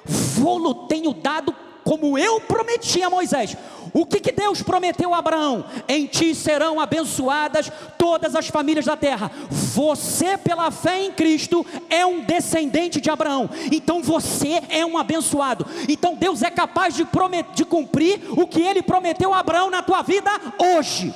vou-lo 0.07 0.87
tenho 0.87 1.12
dado 1.12 1.55
como 1.85 2.18
eu 2.18 2.41
prometi 2.41 3.03
a 3.03 3.11
Moisés. 3.11 3.57
O 3.93 4.05
que, 4.05 4.18
que 4.18 4.32
Deus 4.32 4.61
prometeu 4.62 5.14
a 5.14 5.18
Abraão? 5.18 5.64
Em 5.87 6.07
ti 6.07 6.35
serão 6.35 6.80
abençoadas 6.80 7.70
todas 7.97 8.35
as 8.35 8.49
famílias 8.49 8.87
da 8.87 8.97
terra. 8.97 9.30
Você, 9.49 10.37
pela 10.37 10.70
fé 10.70 11.05
em 11.05 11.12
Cristo, 11.12 11.64
é 11.89 12.05
um 12.05 12.20
descendente 12.20 13.01
de 13.01 13.09
Abraão. 13.09 13.49
Então 13.70 14.03
você 14.03 14.62
é 14.68 14.85
um 14.85 14.99
abençoado. 14.99 15.64
Então 15.89 16.16
Deus 16.16 16.43
é 16.43 16.51
capaz 16.51 16.95
de, 16.95 17.07
de 17.55 17.64
cumprir 17.64 18.20
o 18.30 18.49
que 18.49 18.61
ele 18.61 18.82
prometeu 18.82 19.32
a 19.32 19.39
Abraão 19.39 19.70
na 19.70 19.82
tua 19.82 20.03
vida 20.03 20.30
hoje. 20.59 21.14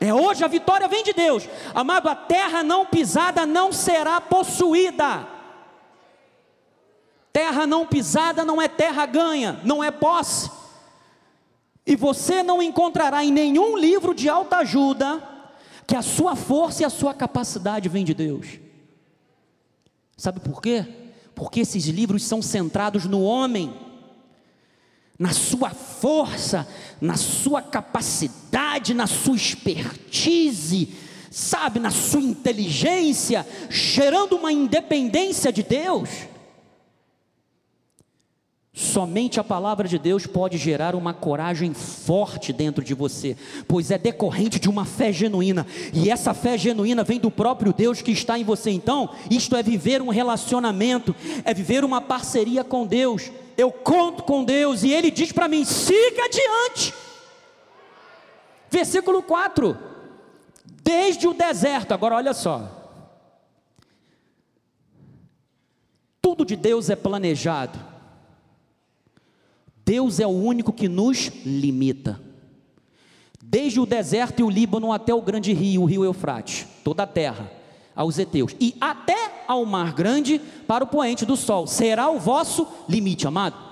É 0.00 0.14
hoje 0.14 0.42
a 0.42 0.48
vitória 0.48 0.88
vem 0.88 1.04
de 1.04 1.12
Deus. 1.12 1.46
Amado, 1.74 2.08
a 2.08 2.14
terra 2.14 2.62
não 2.62 2.86
pisada 2.86 3.44
não 3.44 3.70
será 3.70 4.18
possuída. 4.18 5.39
Terra 7.32 7.66
não 7.66 7.86
pisada 7.86 8.44
não 8.44 8.60
é 8.60 8.68
terra 8.68 9.06
ganha, 9.06 9.60
não 9.64 9.82
é 9.82 9.90
posse. 9.90 10.50
E 11.86 11.96
você 11.96 12.42
não 12.42 12.62
encontrará 12.62 13.24
em 13.24 13.32
nenhum 13.32 13.76
livro 13.76 14.14
de 14.14 14.28
alta 14.28 14.58
ajuda 14.58 15.22
que 15.86 15.96
a 15.96 16.02
sua 16.02 16.36
força 16.36 16.82
e 16.82 16.84
a 16.84 16.90
sua 16.90 17.12
capacidade 17.12 17.88
vêm 17.88 18.04
de 18.04 18.14
Deus. 18.14 18.46
Sabe 20.16 20.38
por 20.40 20.60
quê? 20.60 20.86
Porque 21.34 21.60
esses 21.60 21.86
livros 21.86 22.24
são 22.24 22.42
centrados 22.42 23.06
no 23.06 23.22
homem, 23.22 23.74
na 25.18 25.32
sua 25.32 25.70
força, 25.70 26.68
na 27.00 27.16
sua 27.16 27.60
capacidade, 27.60 28.94
na 28.94 29.06
sua 29.06 29.34
expertise, 29.34 30.94
sabe, 31.30 31.80
na 31.80 31.90
sua 31.90 32.20
inteligência, 32.20 33.46
gerando 33.68 34.36
uma 34.36 34.52
independência 34.52 35.52
de 35.52 35.62
Deus. 35.62 36.08
Somente 38.80 39.38
a 39.38 39.44
palavra 39.44 39.86
de 39.86 39.98
Deus 39.98 40.26
pode 40.26 40.56
gerar 40.56 40.94
uma 40.94 41.12
coragem 41.12 41.74
forte 41.74 42.50
dentro 42.50 42.82
de 42.82 42.94
você, 42.94 43.36
pois 43.68 43.90
é 43.90 43.98
decorrente 43.98 44.58
de 44.58 44.70
uma 44.70 44.86
fé 44.86 45.12
genuína, 45.12 45.66
e 45.92 46.08
essa 46.08 46.32
fé 46.32 46.56
genuína 46.56 47.04
vem 47.04 47.20
do 47.20 47.30
próprio 47.30 47.74
Deus 47.74 48.00
que 48.00 48.10
está 48.10 48.38
em 48.38 48.42
você. 48.42 48.70
Então, 48.70 49.10
isto 49.30 49.54
é 49.54 49.62
viver 49.62 50.00
um 50.00 50.08
relacionamento, 50.08 51.14
é 51.44 51.52
viver 51.52 51.84
uma 51.84 52.00
parceria 52.00 52.64
com 52.64 52.86
Deus. 52.86 53.30
Eu 53.54 53.70
conto 53.70 54.22
com 54.22 54.42
Deus 54.42 54.82
e 54.82 54.90
Ele 54.90 55.10
diz 55.10 55.30
para 55.30 55.46
mim: 55.46 55.62
siga 55.62 56.24
adiante. 56.24 56.94
Versículo 58.70 59.22
4: 59.22 59.76
Desde 60.82 61.28
o 61.28 61.34
deserto, 61.34 61.92
agora 61.92 62.14
olha 62.14 62.32
só, 62.32 62.66
tudo 66.22 66.46
de 66.46 66.56
Deus 66.56 66.88
é 66.88 66.96
planejado 66.96 67.89
Deus 69.90 70.20
é 70.20 70.26
o 70.26 70.30
único 70.30 70.72
que 70.72 70.88
nos 70.88 71.32
limita. 71.44 72.20
Desde 73.42 73.80
o 73.80 73.84
deserto 73.84 74.38
e 74.38 74.44
o 74.44 74.48
Líbano 74.48 74.92
até 74.92 75.12
o 75.12 75.20
grande 75.20 75.52
rio, 75.52 75.82
o 75.82 75.84
rio 75.84 76.04
Eufrates, 76.04 76.64
toda 76.84 77.02
a 77.02 77.08
terra, 77.08 77.50
aos 77.92 78.16
heteus, 78.16 78.54
e 78.60 78.76
até 78.80 79.42
ao 79.48 79.66
mar 79.66 79.92
grande 79.92 80.40
para 80.64 80.84
o 80.84 80.86
poente 80.86 81.26
do 81.26 81.36
sol, 81.36 81.66
será 81.66 82.08
o 82.08 82.20
vosso 82.20 82.68
limite, 82.88 83.26
amado. 83.26 83.69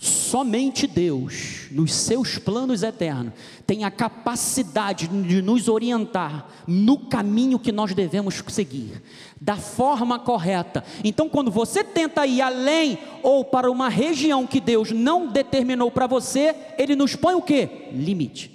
Somente 0.00 0.86
Deus, 0.86 1.66
nos 1.72 1.92
seus 1.92 2.38
planos 2.38 2.84
eternos, 2.84 3.32
tem 3.66 3.82
a 3.82 3.90
capacidade 3.90 5.08
de 5.08 5.42
nos 5.42 5.66
orientar 5.66 6.48
no 6.68 7.08
caminho 7.08 7.58
que 7.58 7.72
nós 7.72 7.92
devemos 7.92 8.40
seguir, 8.46 9.02
da 9.40 9.56
forma 9.56 10.16
correta. 10.16 10.84
Então, 11.02 11.28
quando 11.28 11.50
você 11.50 11.82
tenta 11.82 12.24
ir 12.24 12.40
além 12.40 12.96
ou 13.24 13.44
para 13.44 13.68
uma 13.68 13.88
região 13.88 14.46
que 14.46 14.60
Deus 14.60 14.92
não 14.92 15.26
determinou 15.26 15.90
para 15.90 16.06
você, 16.06 16.54
Ele 16.78 16.94
nos 16.94 17.16
põe 17.16 17.34
o 17.34 17.42
que? 17.42 17.90
Limite. 17.92 18.52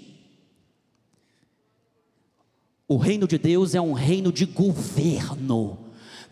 O 2.87 2.95
reino 2.95 3.27
de 3.27 3.37
Deus 3.37 3.75
é 3.75 3.81
um 3.81 3.91
reino 3.91 4.31
de 4.31 4.45
governo. 4.45 5.82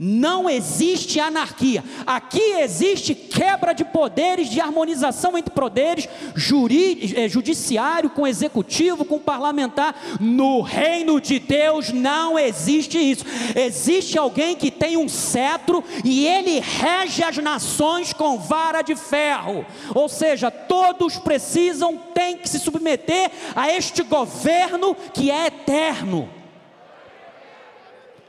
Não 0.03 0.49
existe 0.49 1.19
anarquia. 1.19 1.83
Aqui 2.07 2.41
existe 2.53 3.13
quebra 3.13 3.71
de 3.71 3.85
poderes, 3.85 4.49
de 4.49 4.59
harmonização 4.59 5.37
entre 5.37 5.53
poderes, 5.53 6.09
juri, 6.33 7.13
eh, 7.15 7.29
judiciário 7.29 8.09
com 8.09 8.25
executivo, 8.25 9.05
com 9.05 9.19
parlamentar. 9.19 9.95
No 10.19 10.61
reino 10.61 11.21
de 11.21 11.37
Deus 11.37 11.91
não 11.91 12.39
existe 12.39 12.97
isso. 12.97 13.23
Existe 13.55 14.17
alguém 14.17 14.55
que 14.55 14.71
tem 14.71 14.97
um 14.97 15.07
cetro 15.07 15.83
e 16.03 16.25
ele 16.25 16.59
rege 16.59 17.23
as 17.23 17.37
nações 17.37 18.11
com 18.11 18.39
vara 18.39 18.81
de 18.81 18.95
ferro. 18.95 19.63
Ou 19.93 20.09
seja, 20.09 20.49
todos 20.49 21.19
precisam, 21.19 21.95
têm 22.11 22.37
que 22.37 22.49
se 22.49 22.57
submeter 22.57 23.29
a 23.55 23.71
este 23.71 24.01
governo 24.01 24.95
que 25.13 25.29
é 25.29 25.45
eterno. 25.45 26.27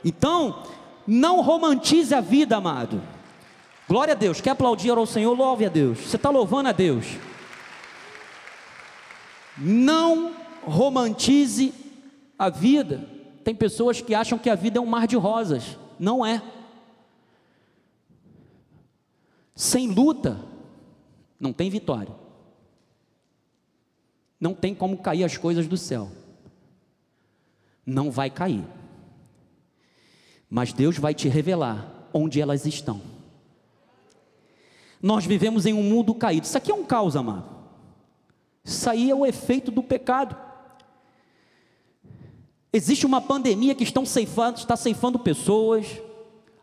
Então, 0.05 0.61
não 1.05 1.41
romantize 1.41 2.13
a 2.13 2.21
vida, 2.21 2.57
amado. 2.57 3.01
Glória 3.87 4.13
a 4.13 4.17
Deus. 4.17 4.39
Quer 4.41 4.51
aplaudir 4.51 4.91
ao 4.91 5.05
Senhor? 5.05 5.37
Louve 5.37 5.65
a 5.65 5.69
Deus. 5.69 5.99
Você 5.99 6.15
está 6.15 6.29
louvando 6.29 6.69
a 6.69 6.71
Deus. 6.71 7.05
Não 9.57 10.33
romantize 10.63 11.73
a 12.37 12.49
vida. 12.49 13.07
Tem 13.43 13.53
pessoas 13.53 14.01
que 14.01 14.15
acham 14.15 14.39
que 14.39 14.49
a 14.49 14.55
vida 14.55 14.79
é 14.79 14.81
um 14.81 14.85
mar 14.85 15.05
de 15.05 15.15
rosas. 15.15 15.77
Não 15.99 16.25
é. 16.25 16.41
Sem 19.55 19.87
luta, 19.89 20.39
não 21.39 21.53
tem 21.53 21.69
vitória. 21.69 22.15
Não 24.39 24.53
tem 24.53 24.73
como 24.73 24.97
cair 24.97 25.23
as 25.23 25.37
coisas 25.37 25.67
do 25.67 25.77
céu. 25.77 26.09
Não 27.85 28.09
vai 28.09 28.29
cair. 28.29 28.63
Mas 30.53 30.71
Deus 30.71 30.99
vai 30.99 31.15
te 31.15 31.27
revelar 31.27 32.07
onde 32.13 32.39
elas 32.39 32.67
estão. 32.67 33.01
Nós 35.01 35.25
vivemos 35.25 35.65
em 35.65 35.73
um 35.73 35.81
mundo 35.81 36.13
caído. 36.13 36.45
Isso 36.45 36.55
aqui 36.55 36.71
é 36.71 36.75
um 36.75 36.85
caos, 36.85 37.15
amado. 37.15 37.49
Isso 38.63 38.87
aí 38.87 39.09
é 39.09 39.15
o 39.15 39.25
efeito 39.25 39.71
do 39.71 39.81
pecado. 39.81 40.37
Existe 42.71 43.03
uma 43.03 43.19
pandemia 43.19 43.73
que 43.73 43.83
estão 43.83 44.05
ceifando, 44.05 44.59
está 44.59 44.75
ceifando 44.75 45.17
pessoas, 45.17 45.87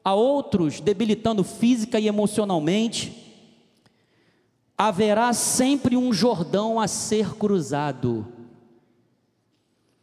a 0.05 0.14
outros 0.14 0.78
debilitando 0.78 1.43
física 1.43 1.99
e 1.99 2.07
emocionalmente. 2.07 3.43
Haverá 4.78 5.32
sempre 5.32 5.97
um 5.97 6.12
Jordão 6.12 6.78
a 6.78 6.86
ser 6.86 7.34
cruzado. 7.34 8.24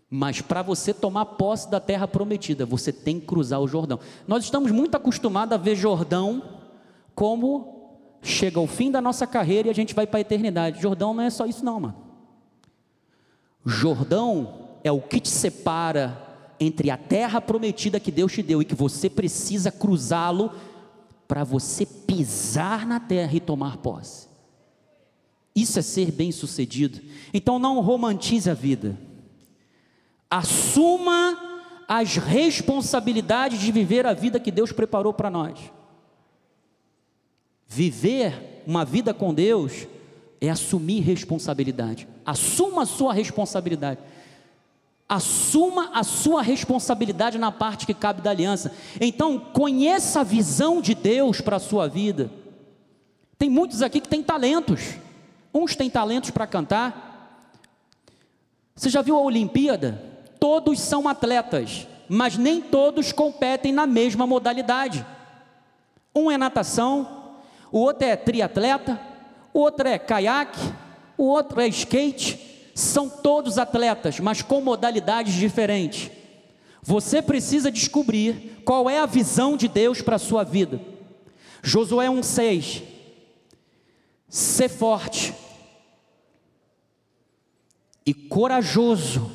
Mas 0.09 0.41
para 0.41 0.61
você 0.61 0.93
tomar 0.93 1.25
posse 1.25 1.69
da 1.69 1.79
terra 1.79 2.07
prometida, 2.07 2.65
você 2.65 2.93
tem 2.93 3.19
que 3.19 3.25
cruzar 3.25 3.59
o 3.59 3.67
Jordão. 3.67 3.99
Nós 4.27 4.43
estamos 4.43 4.71
muito 4.71 4.95
acostumados 4.95 5.53
a 5.53 5.57
ver 5.57 5.75
Jordão 5.75 6.41
como 7.13 7.97
chega 8.21 8.59
o 8.59 8.67
fim 8.67 8.89
da 8.89 9.01
nossa 9.01 9.27
carreira 9.27 9.67
e 9.67 9.71
a 9.71 9.73
gente 9.73 9.93
vai 9.93 10.07
para 10.07 10.19
a 10.19 10.21
eternidade. 10.21 10.81
Jordão 10.81 11.13
não 11.13 11.23
é 11.23 11.29
só 11.29 11.45
isso, 11.45 11.63
não, 11.63 11.79
mano. 11.79 11.95
Jordão 13.65 14.69
é 14.83 14.91
o 14.91 15.01
que 15.01 15.19
te 15.19 15.29
separa 15.29 16.25
entre 16.59 16.89
a 16.89 16.97
terra 16.97 17.41
prometida 17.41 17.99
que 17.99 18.11
Deus 18.11 18.31
te 18.31 18.41
deu 18.41 18.61
e 18.61 18.65
que 18.65 18.75
você 18.75 19.09
precisa 19.09 19.71
cruzá-lo 19.71 20.51
para 21.27 21.43
você 21.43 21.85
pisar 21.85 22.87
na 22.87 22.99
terra 22.99 23.35
e 23.35 23.41
tomar 23.41 23.77
posse. 23.77 24.27
Isso 25.53 25.77
é 25.77 25.81
ser 25.81 26.11
bem-sucedido. 26.11 27.01
Então 27.33 27.59
não 27.59 27.81
romantize 27.81 28.49
a 28.49 28.53
vida. 28.53 28.97
Assuma 30.29 31.37
as 31.87 32.17
responsabilidades 32.17 33.59
de 33.59 33.71
viver 33.71 34.05
a 34.05 34.13
vida 34.13 34.39
que 34.39 34.51
Deus 34.51 34.71
preparou 34.71 35.13
para 35.13 35.29
nós. 35.29 35.57
Viver 37.65 38.63
uma 38.65 38.83
vida 38.83 39.13
com 39.13 39.33
Deus 39.33 39.87
é 40.41 40.49
assumir 40.49 40.99
responsabilidade. 41.01 42.07
Assuma 42.25 42.83
a 42.83 42.85
sua 42.85 43.13
responsabilidade. 43.13 43.99
Assuma 45.07 45.91
a 45.93 46.03
sua 46.03 46.41
responsabilidade 46.41 47.37
na 47.37 47.51
parte 47.51 47.85
que 47.85 47.93
cabe 47.93 48.21
da 48.21 48.29
aliança. 48.31 48.73
Então, 48.99 49.39
conheça 49.39 50.19
a 50.19 50.23
visão 50.23 50.81
de 50.81 50.93
Deus 50.93 51.39
para 51.39 51.55
a 51.55 51.61
sua 51.61 51.87
vida. 51.87 52.29
Tem 53.37 53.49
muitos 53.49 53.81
aqui 53.81 54.01
que 54.01 54.09
têm 54.09 54.21
talentos. 54.21 54.95
Uns 55.53 55.75
têm 55.75 55.89
talentos 55.89 56.29
para 56.29 56.45
cantar. 56.45 57.05
Você 58.75 58.89
já 58.89 59.01
viu 59.01 59.15
a 59.15 59.21
Olimpíada? 59.21 60.03
Todos 60.39 60.79
são 60.79 61.07
atletas, 61.07 61.87
mas 62.07 62.37
nem 62.37 62.61
todos 62.61 63.11
competem 63.11 63.71
na 63.71 63.87
mesma 63.87 64.25
modalidade. 64.27 65.05
Um 66.15 66.31
é 66.31 66.37
natação, 66.37 67.35
o 67.71 67.79
outro 67.79 68.07
é 68.07 68.15
triatleta, 68.15 68.99
o 69.53 69.59
outro 69.59 69.87
é 69.87 69.97
caiaque, 69.97 70.59
o 71.17 71.25
outro 71.25 71.59
é 71.59 71.67
skate 71.67 72.47
são 72.77 73.09
todos 73.09 73.57
atletas, 73.57 74.19
mas 74.19 74.43
com 74.43 74.61
modalidades 74.61 75.33
diferentes. 75.33 76.11
Você 76.79 77.23
precisa 77.23 77.71
descobrir 77.71 78.61
qual 78.63 78.87
é 78.87 78.99
a 78.99 79.07
visão 79.07 79.57
de 79.57 79.67
Deus 79.67 79.99
para 79.99 80.17
a 80.17 80.19
sua 80.19 80.43
vida. 80.43 80.79
Josué 81.63 82.05
1,6: 82.07 82.83
Ser 84.29 84.69
forte 84.69 85.33
e 88.05 88.13
corajoso, 88.13 89.31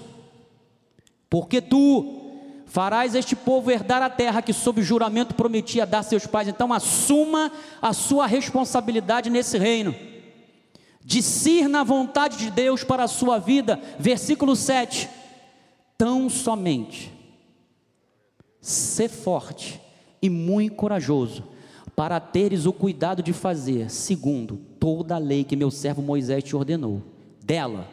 porque 1.32 1.62
tu 1.62 2.20
farás 2.66 3.14
este 3.14 3.34
povo 3.34 3.70
herdar 3.70 4.02
a 4.02 4.10
terra 4.10 4.42
que, 4.42 4.52
sob 4.52 4.82
juramento, 4.82 5.34
prometia 5.34 5.86
dar 5.86 6.00
a 6.00 6.02
seus 6.02 6.26
pais. 6.26 6.46
Então, 6.46 6.70
assuma 6.74 7.50
a 7.80 7.94
sua 7.94 8.26
responsabilidade 8.26 9.30
nesse 9.30 9.56
reino 9.56 9.94
discirna 11.02 11.80
a 11.80 11.84
vontade 11.84 12.36
de 12.36 12.50
Deus 12.50 12.84
para 12.84 13.04
a 13.04 13.08
sua 13.08 13.38
vida, 13.38 13.80
versículo 13.98 14.54
7. 14.54 15.08
Tão 15.96 16.28
somente, 16.28 17.10
ser 18.60 19.08
forte 19.08 19.80
e 20.20 20.28
muito 20.28 20.76
corajoso, 20.76 21.44
para 21.96 22.20
teres 22.20 22.66
o 22.66 22.74
cuidado 22.74 23.22
de 23.22 23.32
fazer, 23.32 23.90
segundo 23.90 24.58
toda 24.78 25.14
a 25.14 25.18
lei 25.18 25.44
que 25.44 25.56
meu 25.56 25.70
servo 25.70 26.02
Moisés 26.02 26.44
te 26.44 26.54
ordenou. 26.54 27.02
Dela, 27.42 27.88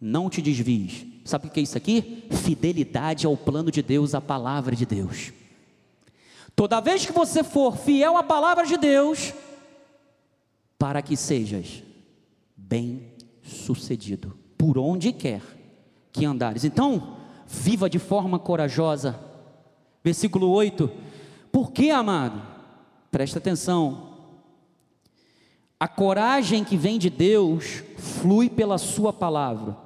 não 0.00 0.30
te 0.30 0.40
desvies. 0.40 1.13
Sabe 1.24 1.46
o 1.46 1.50
que 1.50 1.60
é 1.60 1.62
isso 1.62 1.78
aqui? 1.78 2.26
Fidelidade 2.30 3.26
ao 3.26 3.36
plano 3.36 3.70
de 3.70 3.82
Deus, 3.82 4.14
à 4.14 4.20
palavra 4.20 4.76
de 4.76 4.84
Deus. 4.84 5.32
Toda 6.54 6.80
vez 6.80 7.06
que 7.06 7.12
você 7.12 7.42
for 7.42 7.76
fiel 7.76 8.16
à 8.16 8.22
palavra 8.22 8.66
de 8.66 8.76
Deus, 8.76 9.32
para 10.78 11.00
que 11.00 11.16
sejas 11.16 11.82
bem-sucedido, 12.54 14.38
por 14.56 14.78
onde 14.78 15.12
quer 15.12 15.42
que 16.12 16.26
andares. 16.26 16.64
Então, 16.64 17.16
viva 17.46 17.88
de 17.88 17.98
forma 17.98 18.38
corajosa. 18.38 19.18
Versículo 20.02 20.50
8. 20.50 20.90
Por 21.50 21.72
que, 21.72 21.90
amado? 21.90 22.42
Presta 23.10 23.38
atenção. 23.38 24.14
A 25.80 25.88
coragem 25.88 26.64
que 26.64 26.76
vem 26.76 26.98
de 26.98 27.10
Deus 27.10 27.82
flui 27.96 28.48
pela 28.48 28.78
Sua 28.78 29.12
palavra. 29.12 29.83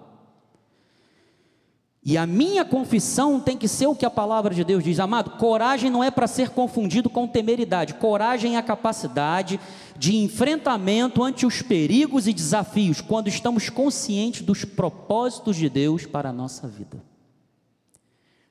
E 2.09 2.16
a 2.16 2.26
minha 2.26 2.64
confissão 2.64 3.38
tem 3.38 3.54
que 3.54 3.68
ser 3.68 3.86
o 3.86 3.94
que 3.94 4.06
a 4.06 4.11
palavra 4.11 4.54
de 4.54 4.64
Deus 4.64 4.82
diz, 4.82 4.98
amado. 4.98 5.32
Coragem 5.32 5.90
não 5.90 6.02
é 6.02 6.11
para 6.11 6.26
ser 6.26 6.48
confundido 6.48 7.11
com 7.11 7.28
temeridade. 7.28 7.92
Coragem 7.92 8.56
é 8.56 8.59
a 8.59 8.62
capacidade 8.62 9.61
de 9.94 10.16
enfrentamento 10.16 11.22
ante 11.22 11.44
os 11.44 11.61
perigos 11.61 12.26
e 12.26 12.32
desafios, 12.32 13.02
quando 13.02 13.28
estamos 13.28 13.68
conscientes 13.68 14.40
dos 14.40 14.64
propósitos 14.64 15.54
de 15.54 15.68
Deus 15.68 16.06
para 16.06 16.30
a 16.30 16.32
nossa 16.32 16.66
vida. 16.66 17.04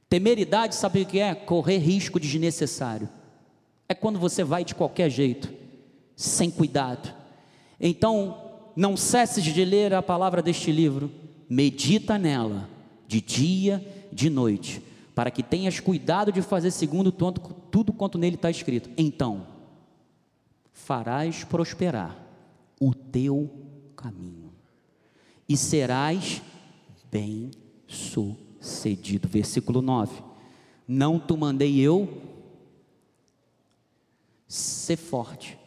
Temeridade, 0.08 0.76
sabe 0.76 1.02
o 1.02 1.06
que 1.08 1.18
é? 1.18 1.34
Correr 1.34 1.80
risco 1.80 2.20
desnecessário. 2.20 3.10
É 3.90 3.96
quando 3.96 4.20
você 4.20 4.44
vai 4.44 4.64
de 4.64 4.76
qualquer 4.76 5.10
jeito, 5.10 5.52
sem 6.16 6.52
cuidado. 6.52 7.12
Então, 7.82 8.38
não 8.76 8.96
cesses 8.96 9.44
de 9.44 9.66
ler 9.66 9.96
a 9.96 10.04
palavra 10.04 10.44
deste 10.44 10.72
livro, 10.72 11.12
medita 11.50 12.20
nela 12.20 12.77
de 13.08 13.22
dia, 13.22 14.08
de 14.12 14.30
noite, 14.30 14.82
para 15.16 15.32
que 15.32 15.42
tenhas 15.42 15.80
cuidado 15.80 16.32
de 16.32 16.42
fazer 16.42 16.72
segundo 16.72 17.12
tudo 17.12 17.94
quanto 17.94 18.18
nele 18.18 18.36
está 18.36 18.52
escrito. 18.52 18.90
Então, 18.98 19.48
farás 20.72 21.44
prosperar 21.44 22.18
o 22.80 22.94
teu 22.94 23.50
caminho 23.96 24.54
e 25.50 25.56
serás 25.58 26.42
bem 27.12 27.50
sucedido. 27.88 29.28
Versículo 29.28 29.82
9: 29.82 30.22
Não 30.88 31.20
te 31.20 31.36
mandei 31.36 31.80
eu 31.80 32.22
ser 34.48 34.98
forte 34.98 35.58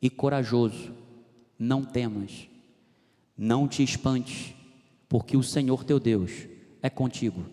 e 0.00 0.08
corajoso, 0.08 0.92
não 1.58 1.84
temas, 1.84 2.48
não 3.36 3.66
te 3.66 3.82
espantes 3.82 4.54
porque 5.08 5.36
o 5.36 5.42
Senhor 5.42 5.84
teu 5.84 6.00
Deus 6.00 6.32
é 6.82 6.90
contigo, 6.90 7.44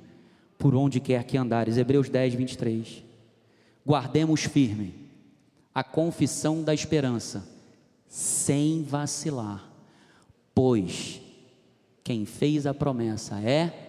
por 0.58 0.76
onde 0.76 1.00
quer 1.00 1.24
que 1.24 1.38
andares. 1.38 1.78
Hebreus 1.78 2.10
10, 2.10 2.36
23. 2.36 3.04
Guardemos 3.86 4.44
firme 4.44 4.94
a 5.74 5.84
confissão 5.84 6.64
da 6.64 6.74
esperança, 6.74 7.48
sem 8.08 8.84
vacilar, 8.84 9.68
pois 10.54 11.20
quem 12.04 12.26
fez 12.26 12.68
a 12.68 12.74
promessa 12.74 13.40
é. 13.42 13.80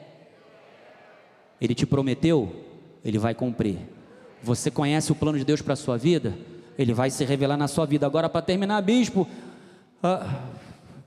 Ele 1.60 1.74
te 1.74 1.86
prometeu, 1.86 2.64
ele 3.04 3.18
vai 3.18 3.34
cumprir. 3.34 3.78
Você 4.42 4.70
conhece 4.70 5.12
o 5.12 5.14
plano 5.14 5.38
de 5.38 5.44
Deus 5.44 5.62
para 5.62 5.74
a 5.74 5.76
sua 5.76 5.96
vida? 5.96 6.36
Ele 6.76 6.92
vai 6.92 7.10
se 7.10 7.24
revelar 7.24 7.56
na 7.56 7.68
sua 7.68 7.86
vida. 7.86 8.06
Agora, 8.06 8.28
para 8.28 8.42
terminar, 8.42 8.80
bispo, 8.82 9.22
uh, 10.02 10.53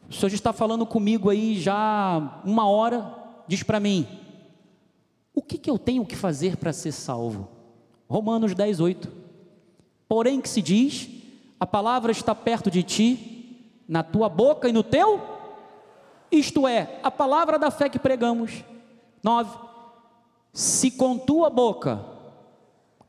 o 0.10 0.14
senhor 0.14 0.34
está 0.34 0.54
falando 0.54 0.86
comigo 0.86 1.30
aí 1.30 1.60
já 1.60 2.42
uma 2.44 2.68
hora, 2.68 3.14
diz 3.48 3.64
para 3.64 3.80
mim, 3.80 4.08
o 5.34 5.42
que, 5.42 5.58
que 5.58 5.70
eu 5.70 5.78
tenho 5.78 6.06
que 6.06 6.16
fazer 6.16 6.58
para 6.58 6.74
ser 6.74 6.92
salvo? 6.92 7.48
Romanos 8.10 8.56
10, 8.56 8.80
8. 8.80 9.12
Porém, 10.08 10.42
que 10.42 10.50
se 10.50 10.62
diz, 10.62 11.10
a 11.60 11.66
palavra 11.66 12.12
está 12.12 12.34
perto 12.34 12.72
de 12.72 12.84
ti, 12.84 13.84
na 13.88 14.04
tua 14.04 14.30
boca 14.30 14.68
e 14.68 14.74
no 14.74 14.84
teu 14.84 15.38
isto 16.32 16.68
é, 16.68 17.00
a 17.04 17.10
palavra 17.10 17.58
da 17.58 17.72
fé 17.72 17.90
que 17.90 18.00
pregamos. 18.00 18.64
9. 19.24 19.58
Se 20.54 20.92
com 20.92 21.18
tua 21.18 21.50
boca 21.50 22.04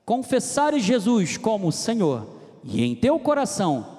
confessares 0.05 0.83
Jesus 0.83 1.37
como 1.37 1.73
Senhor 1.73 2.27
e 2.65 2.83
em 2.83 2.95
teu 2.95 3.19
coração 3.19 3.98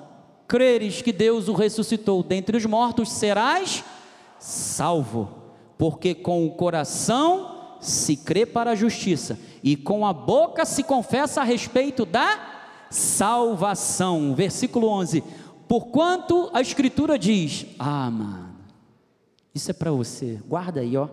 creres 0.49 1.03
que 1.03 1.13
Deus 1.13 1.47
o 1.47 1.53
ressuscitou 1.53 2.23
dentre 2.23 2.57
os 2.57 2.65
mortos, 2.65 3.11
serás 3.11 3.83
salvo, 4.39 5.29
porque 5.77 6.15
com 6.15 6.47
o 6.47 6.51
coração 6.51 7.77
se 7.79 8.17
crê 8.17 8.47
para 8.47 8.71
a 8.71 8.75
justiça 8.75 9.39
e 9.63 9.77
com 9.77 10.05
a 10.05 10.11
boca 10.11 10.65
se 10.65 10.83
confessa 10.83 11.41
a 11.41 11.43
respeito 11.43 12.03
da 12.03 12.87
salvação. 12.89 14.33
Versículo 14.33 14.87
11: 14.87 15.23
Porquanto 15.67 16.49
a 16.51 16.61
Escritura 16.61 17.17
diz: 17.19 17.67
Ah, 17.77 18.09
mano, 18.09 18.55
isso 19.53 19.69
é 19.69 19.73
para 19.73 19.91
você, 19.91 20.39
guarda 20.47 20.81
aí, 20.81 20.97
ó. 20.97 21.07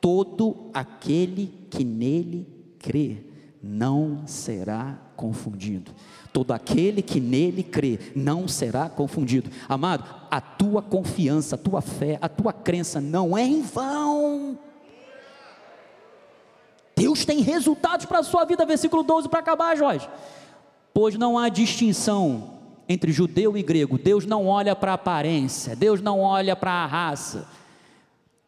Todo 0.00 0.70
aquele 0.72 1.52
que 1.68 1.82
nele 1.82 2.46
crê 2.78 3.18
não 3.60 4.22
será 4.26 4.96
confundido. 5.16 5.92
Todo 6.38 6.52
aquele 6.52 7.02
que 7.02 7.18
nele 7.18 7.64
crê 7.64 7.98
não 8.14 8.46
será 8.46 8.88
confundido. 8.88 9.50
Amado, 9.68 10.04
a 10.30 10.40
tua 10.40 10.80
confiança, 10.80 11.56
a 11.56 11.58
tua 11.58 11.80
fé, 11.80 12.16
a 12.22 12.28
tua 12.28 12.52
crença 12.52 13.00
não 13.00 13.36
é 13.36 13.42
em 13.42 13.60
vão. 13.60 14.56
Deus 16.96 17.24
tem 17.24 17.40
resultados 17.40 18.06
para 18.06 18.20
a 18.20 18.22
sua 18.22 18.44
vida, 18.44 18.64
versículo 18.64 19.02
12 19.02 19.28
para 19.28 19.40
acabar, 19.40 19.76
Jorge. 19.76 20.08
Pois 20.94 21.16
não 21.16 21.36
há 21.36 21.48
distinção 21.48 22.52
entre 22.88 23.10
judeu 23.10 23.56
e 23.56 23.62
grego. 23.64 23.98
Deus 23.98 24.24
não 24.24 24.46
olha 24.46 24.76
para 24.76 24.92
a 24.92 24.94
aparência, 24.94 25.74
Deus 25.74 26.00
não 26.00 26.20
olha 26.20 26.54
para 26.54 26.70
a 26.70 26.86
raça. 26.86 27.48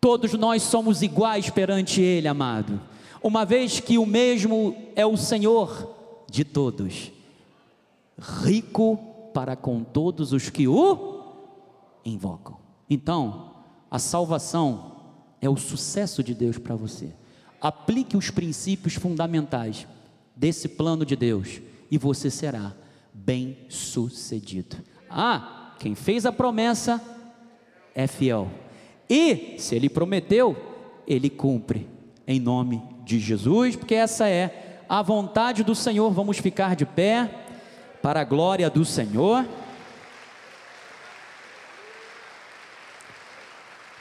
Todos 0.01 0.32
nós 0.34 0.62
somos 0.62 1.03
iguais 1.03 1.51
perante 1.51 2.01
Ele, 2.01 2.28
amado. 2.28 2.80
Uma 3.20 3.45
vez 3.45 3.80
que 3.80 3.99
o 3.99 4.07
mesmo 4.07 4.76
é 4.95 5.05
o 5.05 5.16
Senhor 5.16 5.93
de 6.30 6.45
todos, 6.45 7.11
rico 8.21 8.99
para 9.33 9.57
com 9.57 9.83
todos 9.83 10.33
os 10.33 10.51
que 10.51 10.68
o 10.68 11.23
invocam. 12.05 12.59
Então, 12.89 13.55
a 13.91 13.99
salvação 13.99 14.97
é 15.41 15.49
o 15.49 15.57
sucesso 15.57 16.23
de 16.23 16.35
Deus 16.35 16.59
para 16.59 16.75
você 16.75 17.14
aplique 17.61 18.16
os 18.16 18.31
princípios 18.31 18.95
fundamentais 18.95 19.87
desse 20.35 20.68
plano 20.68 21.05
de 21.05 21.14
Deus 21.14 21.61
e 21.91 21.99
você 21.99 22.31
será 22.31 22.73
bem 23.12 23.59
sucedido. 23.68 24.77
Ah, 25.09 25.75
quem 25.79 25.95
fez 25.95 26.25
a 26.25 26.33
promessa 26.33 27.03
é 27.95 28.07
fiel. 28.07 28.49
E 29.09 29.57
se 29.59 29.75
ele 29.75 29.89
prometeu, 29.89 30.57
ele 31.07 31.29
cumpre 31.29 31.87
em 32.27 32.41
nome 32.41 32.83
de 33.05 33.18
Jesus, 33.18 33.77
porque 33.77 33.95
essa 33.95 34.29
é 34.29 34.85
a 34.89 35.03
vontade 35.03 35.64
do 35.64 35.75
Senhor. 35.75 36.11
Vamos 36.12 36.39
ficar 36.39 36.77
de 36.77 36.87
pé 36.87 37.47
para 38.03 38.21
a 38.21 38.25
glória 38.25 38.69
do 38.71 38.85
Senhor. 38.85 39.47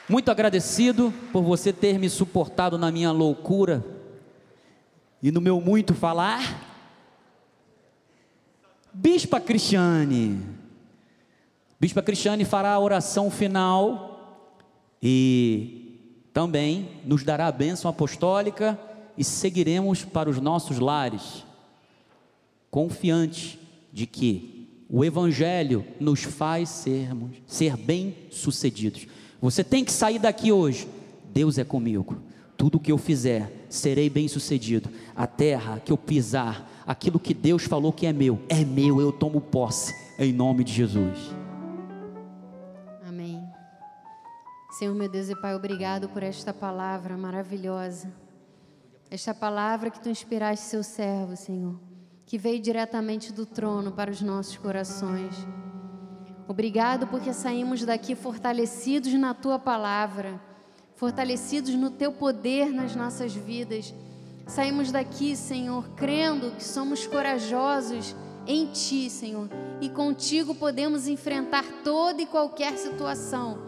Muito 0.08 0.30
agradecido 0.30 1.14
por 1.32 1.42
você 1.42 1.72
ter 1.72 1.98
me 1.98 2.10
suportado 2.10 2.76
na 2.76 2.90
minha 2.90 3.12
loucura 3.12 3.84
e 5.22 5.30
no 5.30 5.40
meu 5.40 5.60
muito 5.60 5.94
falar. 5.94 6.68
Bispa 8.92 9.40
Cristiane, 9.40 10.42
Bispa 11.78 12.02
Cristiane 12.02 12.44
fará 12.44 12.72
a 12.72 12.80
oração 12.80 13.30
final 13.30 14.50
e 15.00 16.26
também 16.32 17.00
nos 17.04 17.22
dará 17.22 17.46
a 17.46 17.52
bênção 17.52 17.88
apostólica 17.88 18.76
e 19.16 19.22
seguiremos 19.22 20.04
para 20.04 20.28
os 20.28 20.40
nossos 20.40 20.80
lares, 20.80 21.44
confiantes 22.68 23.59
de 23.92 24.06
que 24.06 24.84
o 24.88 25.04
Evangelho 25.04 25.84
nos 26.00 26.22
faz 26.24 26.68
sermos, 26.68 27.36
ser 27.46 27.76
bem-sucedidos. 27.76 29.06
Você 29.40 29.62
tem 29.62 29.84
que 29.84 29.92
sair 29.92 30.18
daqui 30.18 30.50
hoje. 30.50 30.88
Deus 31.32 31.58
é 31.58 31.64
comigo. 31.64 32.16
Tudo 32.56 32.76
o 32.76 32.80
que 32.80 32.92
eu 32.92 32.98
fizer, 32.98 33.66
serei 33.68 34.10
bem-sucedido. 34.10 34.90
A 35.14 35.26
terra 35.26 35.80
que 35.80 35.92
eu 35.92 35.96
pisar, 35.96 36.68
aquilo 36.86 37.20
que 37.20 37.32
Deus 37.32 37.64
falou 37.64 37.92
que 37.92 38.04
é 38.04 38.12
meu, 38.12 38.40
é 38.48 38.64
meu, 38.64 39.00
eu 39.00 39.12
tomo 39.12 39.40
posse, 39.40 39.94
em 40.18 40.32
nome 40.32 40.64
de 40.64 40.72
Jesus. 40.72 41.34
Amém. 43.06 43.42
Senhor, 44.72 44.94
meu 44.94 45.08
Deus 45.08 45.30
e 45.30 45.40
Pai, 45.40 45.54
obrigado 45.54 46.08
por 46.08 46.22
esta 46.22 46.52
palavra 46.52 47.16
maravilhosa. 47.16 48.12
Esta 49.10 49.32
palavra 49.32 49.90
que 49.90 50.00
tu 50.00 50.08
inspiraste 50.08 50.66
seu 50.66 50.82
servo, 50.82 51.36
Senhor, 51.36 51.80
que 52.30 52.38
veio 52.38 52.60
diretamente 52.60 53.32
do 53.32 53.44
trono 53.44 53.90
para 53.90 54.08
os 54.08 54.20
nossos 54.20 54.56
corações. 54.56 55.34
Obrigado 56.46 57.08
porque 57.08 57.32
saímos 57.32 57.84
daqui 57.84 58.14
fortalecidos 58.14 59.12
na 59.14 59.34
tua 59.34 59.58
palavra, 59.58 60.40
fortalecidos 60.94 61.74
no 61.74 61.90
teu 61.90 62.12
poder 62.12 62.70
nas 62.70 62.94
nossas 62.94 63.34
vidas. 63.34 63.92
Saímos 64.46 64.92
daqui, 64.92 65.34
Senhor, 65.34 65.88
crendo 65.96 66.52
que 66.52 66.62
somos 66.62 67.04
corajosos 67.04 68.14
em 68.46 68.66
ti, 68.66 69.10
Senhor, 69.10 69.48
e 69.80 69.88
contigo 69.90 70.54
podemos 70.54 71.08
enfrentar 71.08 71.64
toda 71.82 72.22
e 72.22 72.26
qualquer 72.26 72.78
situação. 72.78 73.58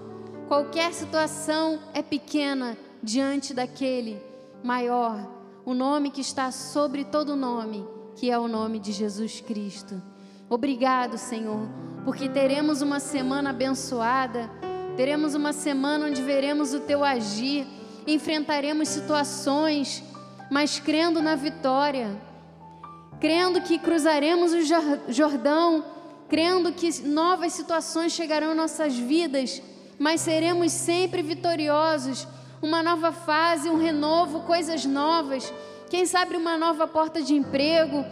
Qualquer 0.46 0.92
situação 0.92 1.80
é 1.92 2.00
pequena 2.00 2.78
diante 3.02 3.52
daquele 3.52 4.22
maior, 4.62 5.28
o 5.64 5.74
nome 5.74 6.12
que 6.12 6.20
está 6.20 6.52
sobre 6.52 7.04
todo 7.04 7.34
nome, 7.34 7.84
que 8.16 8.30
é 8.30 8.38
o 8.38 8.48
nome 8.48 8.78
de 8.78 8.92
Jesus 8.92 9.40
Cristo. 9.40 10.00
Obrigado, 10.48 11.16
Senhor 11.18 11.68
porque 12.04 12.28
teremos 12.28 12.82
uma 12.82 12.98
semana 12.98 13.50
abençoada, 13.50 14.50
teremos 14.96 15.34
uma 15.34 15.52
semana 15.52 16.06
onde 16.06 16.20
veremos 16.20 16.74
o 16.74 16.80
teu 16.80 17.04
agir, 17.04 17.66
enfrentaremos 18.06 18.88
situações, 18.88 20.02
mas 20.50 20.80
crendo 20.80 21.22
na 21.22 21.36
vitória, 21.36 22.10
crendo 23.20 23.60
que 23.60 23.78
cruzaremos 23.78 24.52
o 24.52 25.12
Jordão, 25.12 25.84
crendo 26.28 26.72
que 26.72 27.02
novas 27.06 27.52
situações 27.52 28.12
chegarão 28.12 28.52
em 28.52 28.56
nossas 28.56 28.96
vidas, 28.96 29.62
mas 29.98 30.20
seremos 30.20 30.72
sempre 30.72 31.22
vitoriosos. 31.22 32.26
Uma 32.60 32.82
nova 32.82 33.12
fase, 33.12 33.68
um 33.68 33.78
renovo, 33.78 34.40
coisas 34.40 34.84
novas. 34.84 35.52
Quem 35.92 36.06
sabe 36.06 36.38
uma 36.38 36.56
nova 36.56 36.86
porta 36.86 37.20
de 37.20 37.34
emprego, 37.34 38.02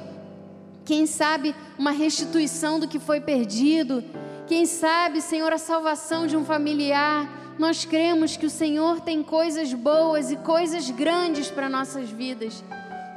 quem 0.85 1.07
sabe 1.07 1.55
uma 1.79 1.93
restituição 1.93 2.79
do 2.79 2.87
que 2.87 2.99
foi 2.99 3.23
perdido. 3.23 4.05
Quem 4.47 4.67
sabe, 4.67 5.23
Senhor, 5.23 5.51
a 5.51 5.57
salvação 5.57 6.27
de 6.27 6.37
um 6.37 6.45
familiar. 6.45 7.27
Nós 7.59 7.87
cremos 7.87 8.37
que 8.37 8.45
o 8.45 8.51
Senhor 8.51 9.01
tem 9.01 9.23
coisas 9.23 9.73
boas 9.73 10.31
e 10.31 10.37
coisas 10.37 10.91
grandes 10.91 11.51
para 11.51 11.71
nossas 11.71 12.11
vidas. 12.11 12.63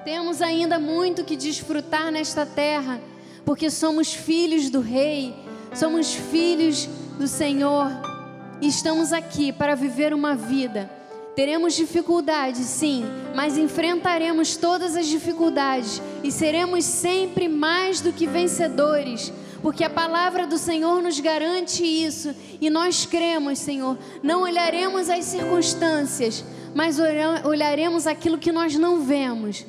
Temos 0.06 0.42
ainda 0.42 0.80
muito 0.80 1.26
que 1.26 1.36
desfrutar 1.36 2.10
nesta 2.10 2.46
terra, 2.46 3.02
porque 3.44 3.70
somos 3.70 4.14
filhos 4.14 4.70
do 4.70 4.80
Rei, 4.80 5.36
somos 5.76 6.14
filhos 6.14 6.86
do 7.20 7.28
Senhor 7.28 7.92
e 8.62 8.68
estamos 8.70 9.12
aqui 9.12 9.52
para 9.52 9.76
viver 9.76 10.14
uma 10.14 10.38
vida 10.38 10.90
Teremos 11.36 11.74
dificuldades, 11.74 12.68
sim, 12.68 13.04
mas 13.34 13.58
enfrentaremos 13.58 14.56
todas 14.56 14.96
as 14.96 15.08
dificuldades 15.08 16.00
e 16.24 16.32
seremos 16.32 16.86
sempre 16.86 17.50
mais 17.50 18.02
do 18.02 18.14
que 18.14 18.28
vencedores, 18.28 19.34
porque 19.60 19.84
a 19.84 19.90
palavra 19.90 20.46
do 20.46 20.60
Senhor 20.60 21.02
nos 21.02 21.20
garante 21.20 21.84
isso 21.84 22.36
e 22.62 22.70
nós 22.70 23.08
cremos, 23.08 23.58
Senhor. 23.58 23.98
Não 24.22 24.44
olharemos 24.44 25.10
as 25.10 25.26
circunstâncias, 25.26 26.46
mas 26.76 27.00
olharemos 27.44 28.06
aquilo 28.06 28.38
que 28.38 28.52
nós 28.52 28.76
não 28.76 29.02
vemos. 29.02 29.66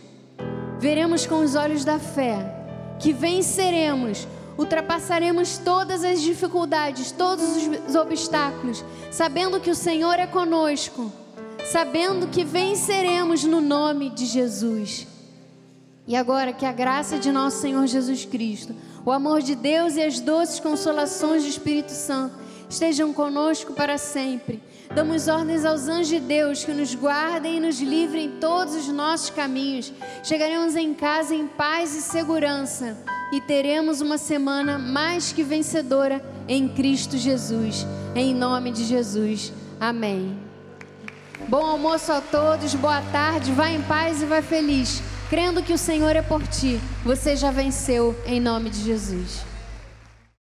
Veremos 0.79 1.27
com 1.27 1.39
os 1.39 1.55
olhos 1.55 1.83
da 1.83 1.99
fé 1.99 2.45
que 3.01 3.11
venceremos, 3.11 4.29
ultrapassaremos 4.59 5.57
todas 5.57 6.05
as 6.05 6.21
dificuldades, 6.21 7.11
todos 7.11 7.45
os 7.89 7.95
obstáculos, 7.95 8.85
sabendo 9.11 9.59
que 9.61 9.71
o 9.71 9.75
Senhor 9.75 10.19
é 10.19 10.27
conosco 10.27 11.11
sabendo 11.65 12.29
que 12.29 12.45
venceremos 12.45 13.45
no 13.45 13.61
nome 13.61 14.11
de 14.11 14.27
Jesus. 14.27 15.07
E 16.07 16.15
agora 16.15 16.53
que 16.53 16.67
a 16.67 16.73
graça 16.73 17.19
de 17.19 17.33
nosso 17.33 17.61
Senhor 17.63 17.87
Jesus 17.87 18.25
Cristo, 18.25 18.75
o 19.05 19.11
amor 19.11 19.41
de 19.41 19.55
Deus 19.55 19.97
e 19.97 20.03
as 20.03 20.21
doces 20.21 20.61
consolações 20.61 21.43
do 21.43 21.49
Espírito 21.49 21.93
Santo 21.93 22.37
estejam 22.69 23.13
conosco 23.13 23.73
para 23.73 23.97
sempre. 23.97 24.63
Damos 24.95 25.29
ordens 25.29 25.65
aos 25.65 25.89
anjos 25.89 26.09
de 26.09 26.21
Deus 26.21 26.65
que 26.65 26.73
nos 26.73 26.95
guardem 26.95 27.57
e 27.57 27.61
nos 27.61 27.81
livrem 27.81 28.27
em 28.27 28.31
todos 28.39 28.75
os 28.75 28.89
nossos 28.89 29.31
caminhos. 29.31 29.93
Chegaremos 30.23 30.77
em 30.77 30.93
casa 30.93 31.35
em 31.35 31.47
paz 31.47 31.95
e 31.97 32.03
segurança 32.03 32.97
e 33.33 33.41
teremos 33.41 34.01
uma 34.01 34.19
semana 34.19 34.79
mais 34.79 35.33
que 35.33 35.43
vencedora 35.43 36.25
em 36.47 36.69
Cristo 36.69 37.17
Jesus. 37.17 37.87
Em 38.15 38.35
nome 38.35 38.71
de 38.71 38.85
Jesus. 38.85 39.53
Amém. 39.81 40.44
Bom 41.47 41.65
almoço 41.65 42.11
a 42.11 42.23
todos, 42.23 42.75
boa 42.75 43.03
tarde, 43.13 43.53
vá 43.53 43.69
em 43.69 43.83
paz 43.83 44.23
e 44.23 44.25
vá 44.25 44.41
feliz. 44.41 45.03
Crendo 45.29 45.63
que 45.63 45.75
o 45.75 45.79
Senhor 45.79 46.17
é 46.17 46.23
por 46.23 46.43
ti, 46.47 46.81
você 47.05 47.37
já 47.37 47.51
venceu 47.51 48.17
em 48.25 48.41
nome 48.41 48.71
de 48.71 48.83
Jesus. 48.83 49.54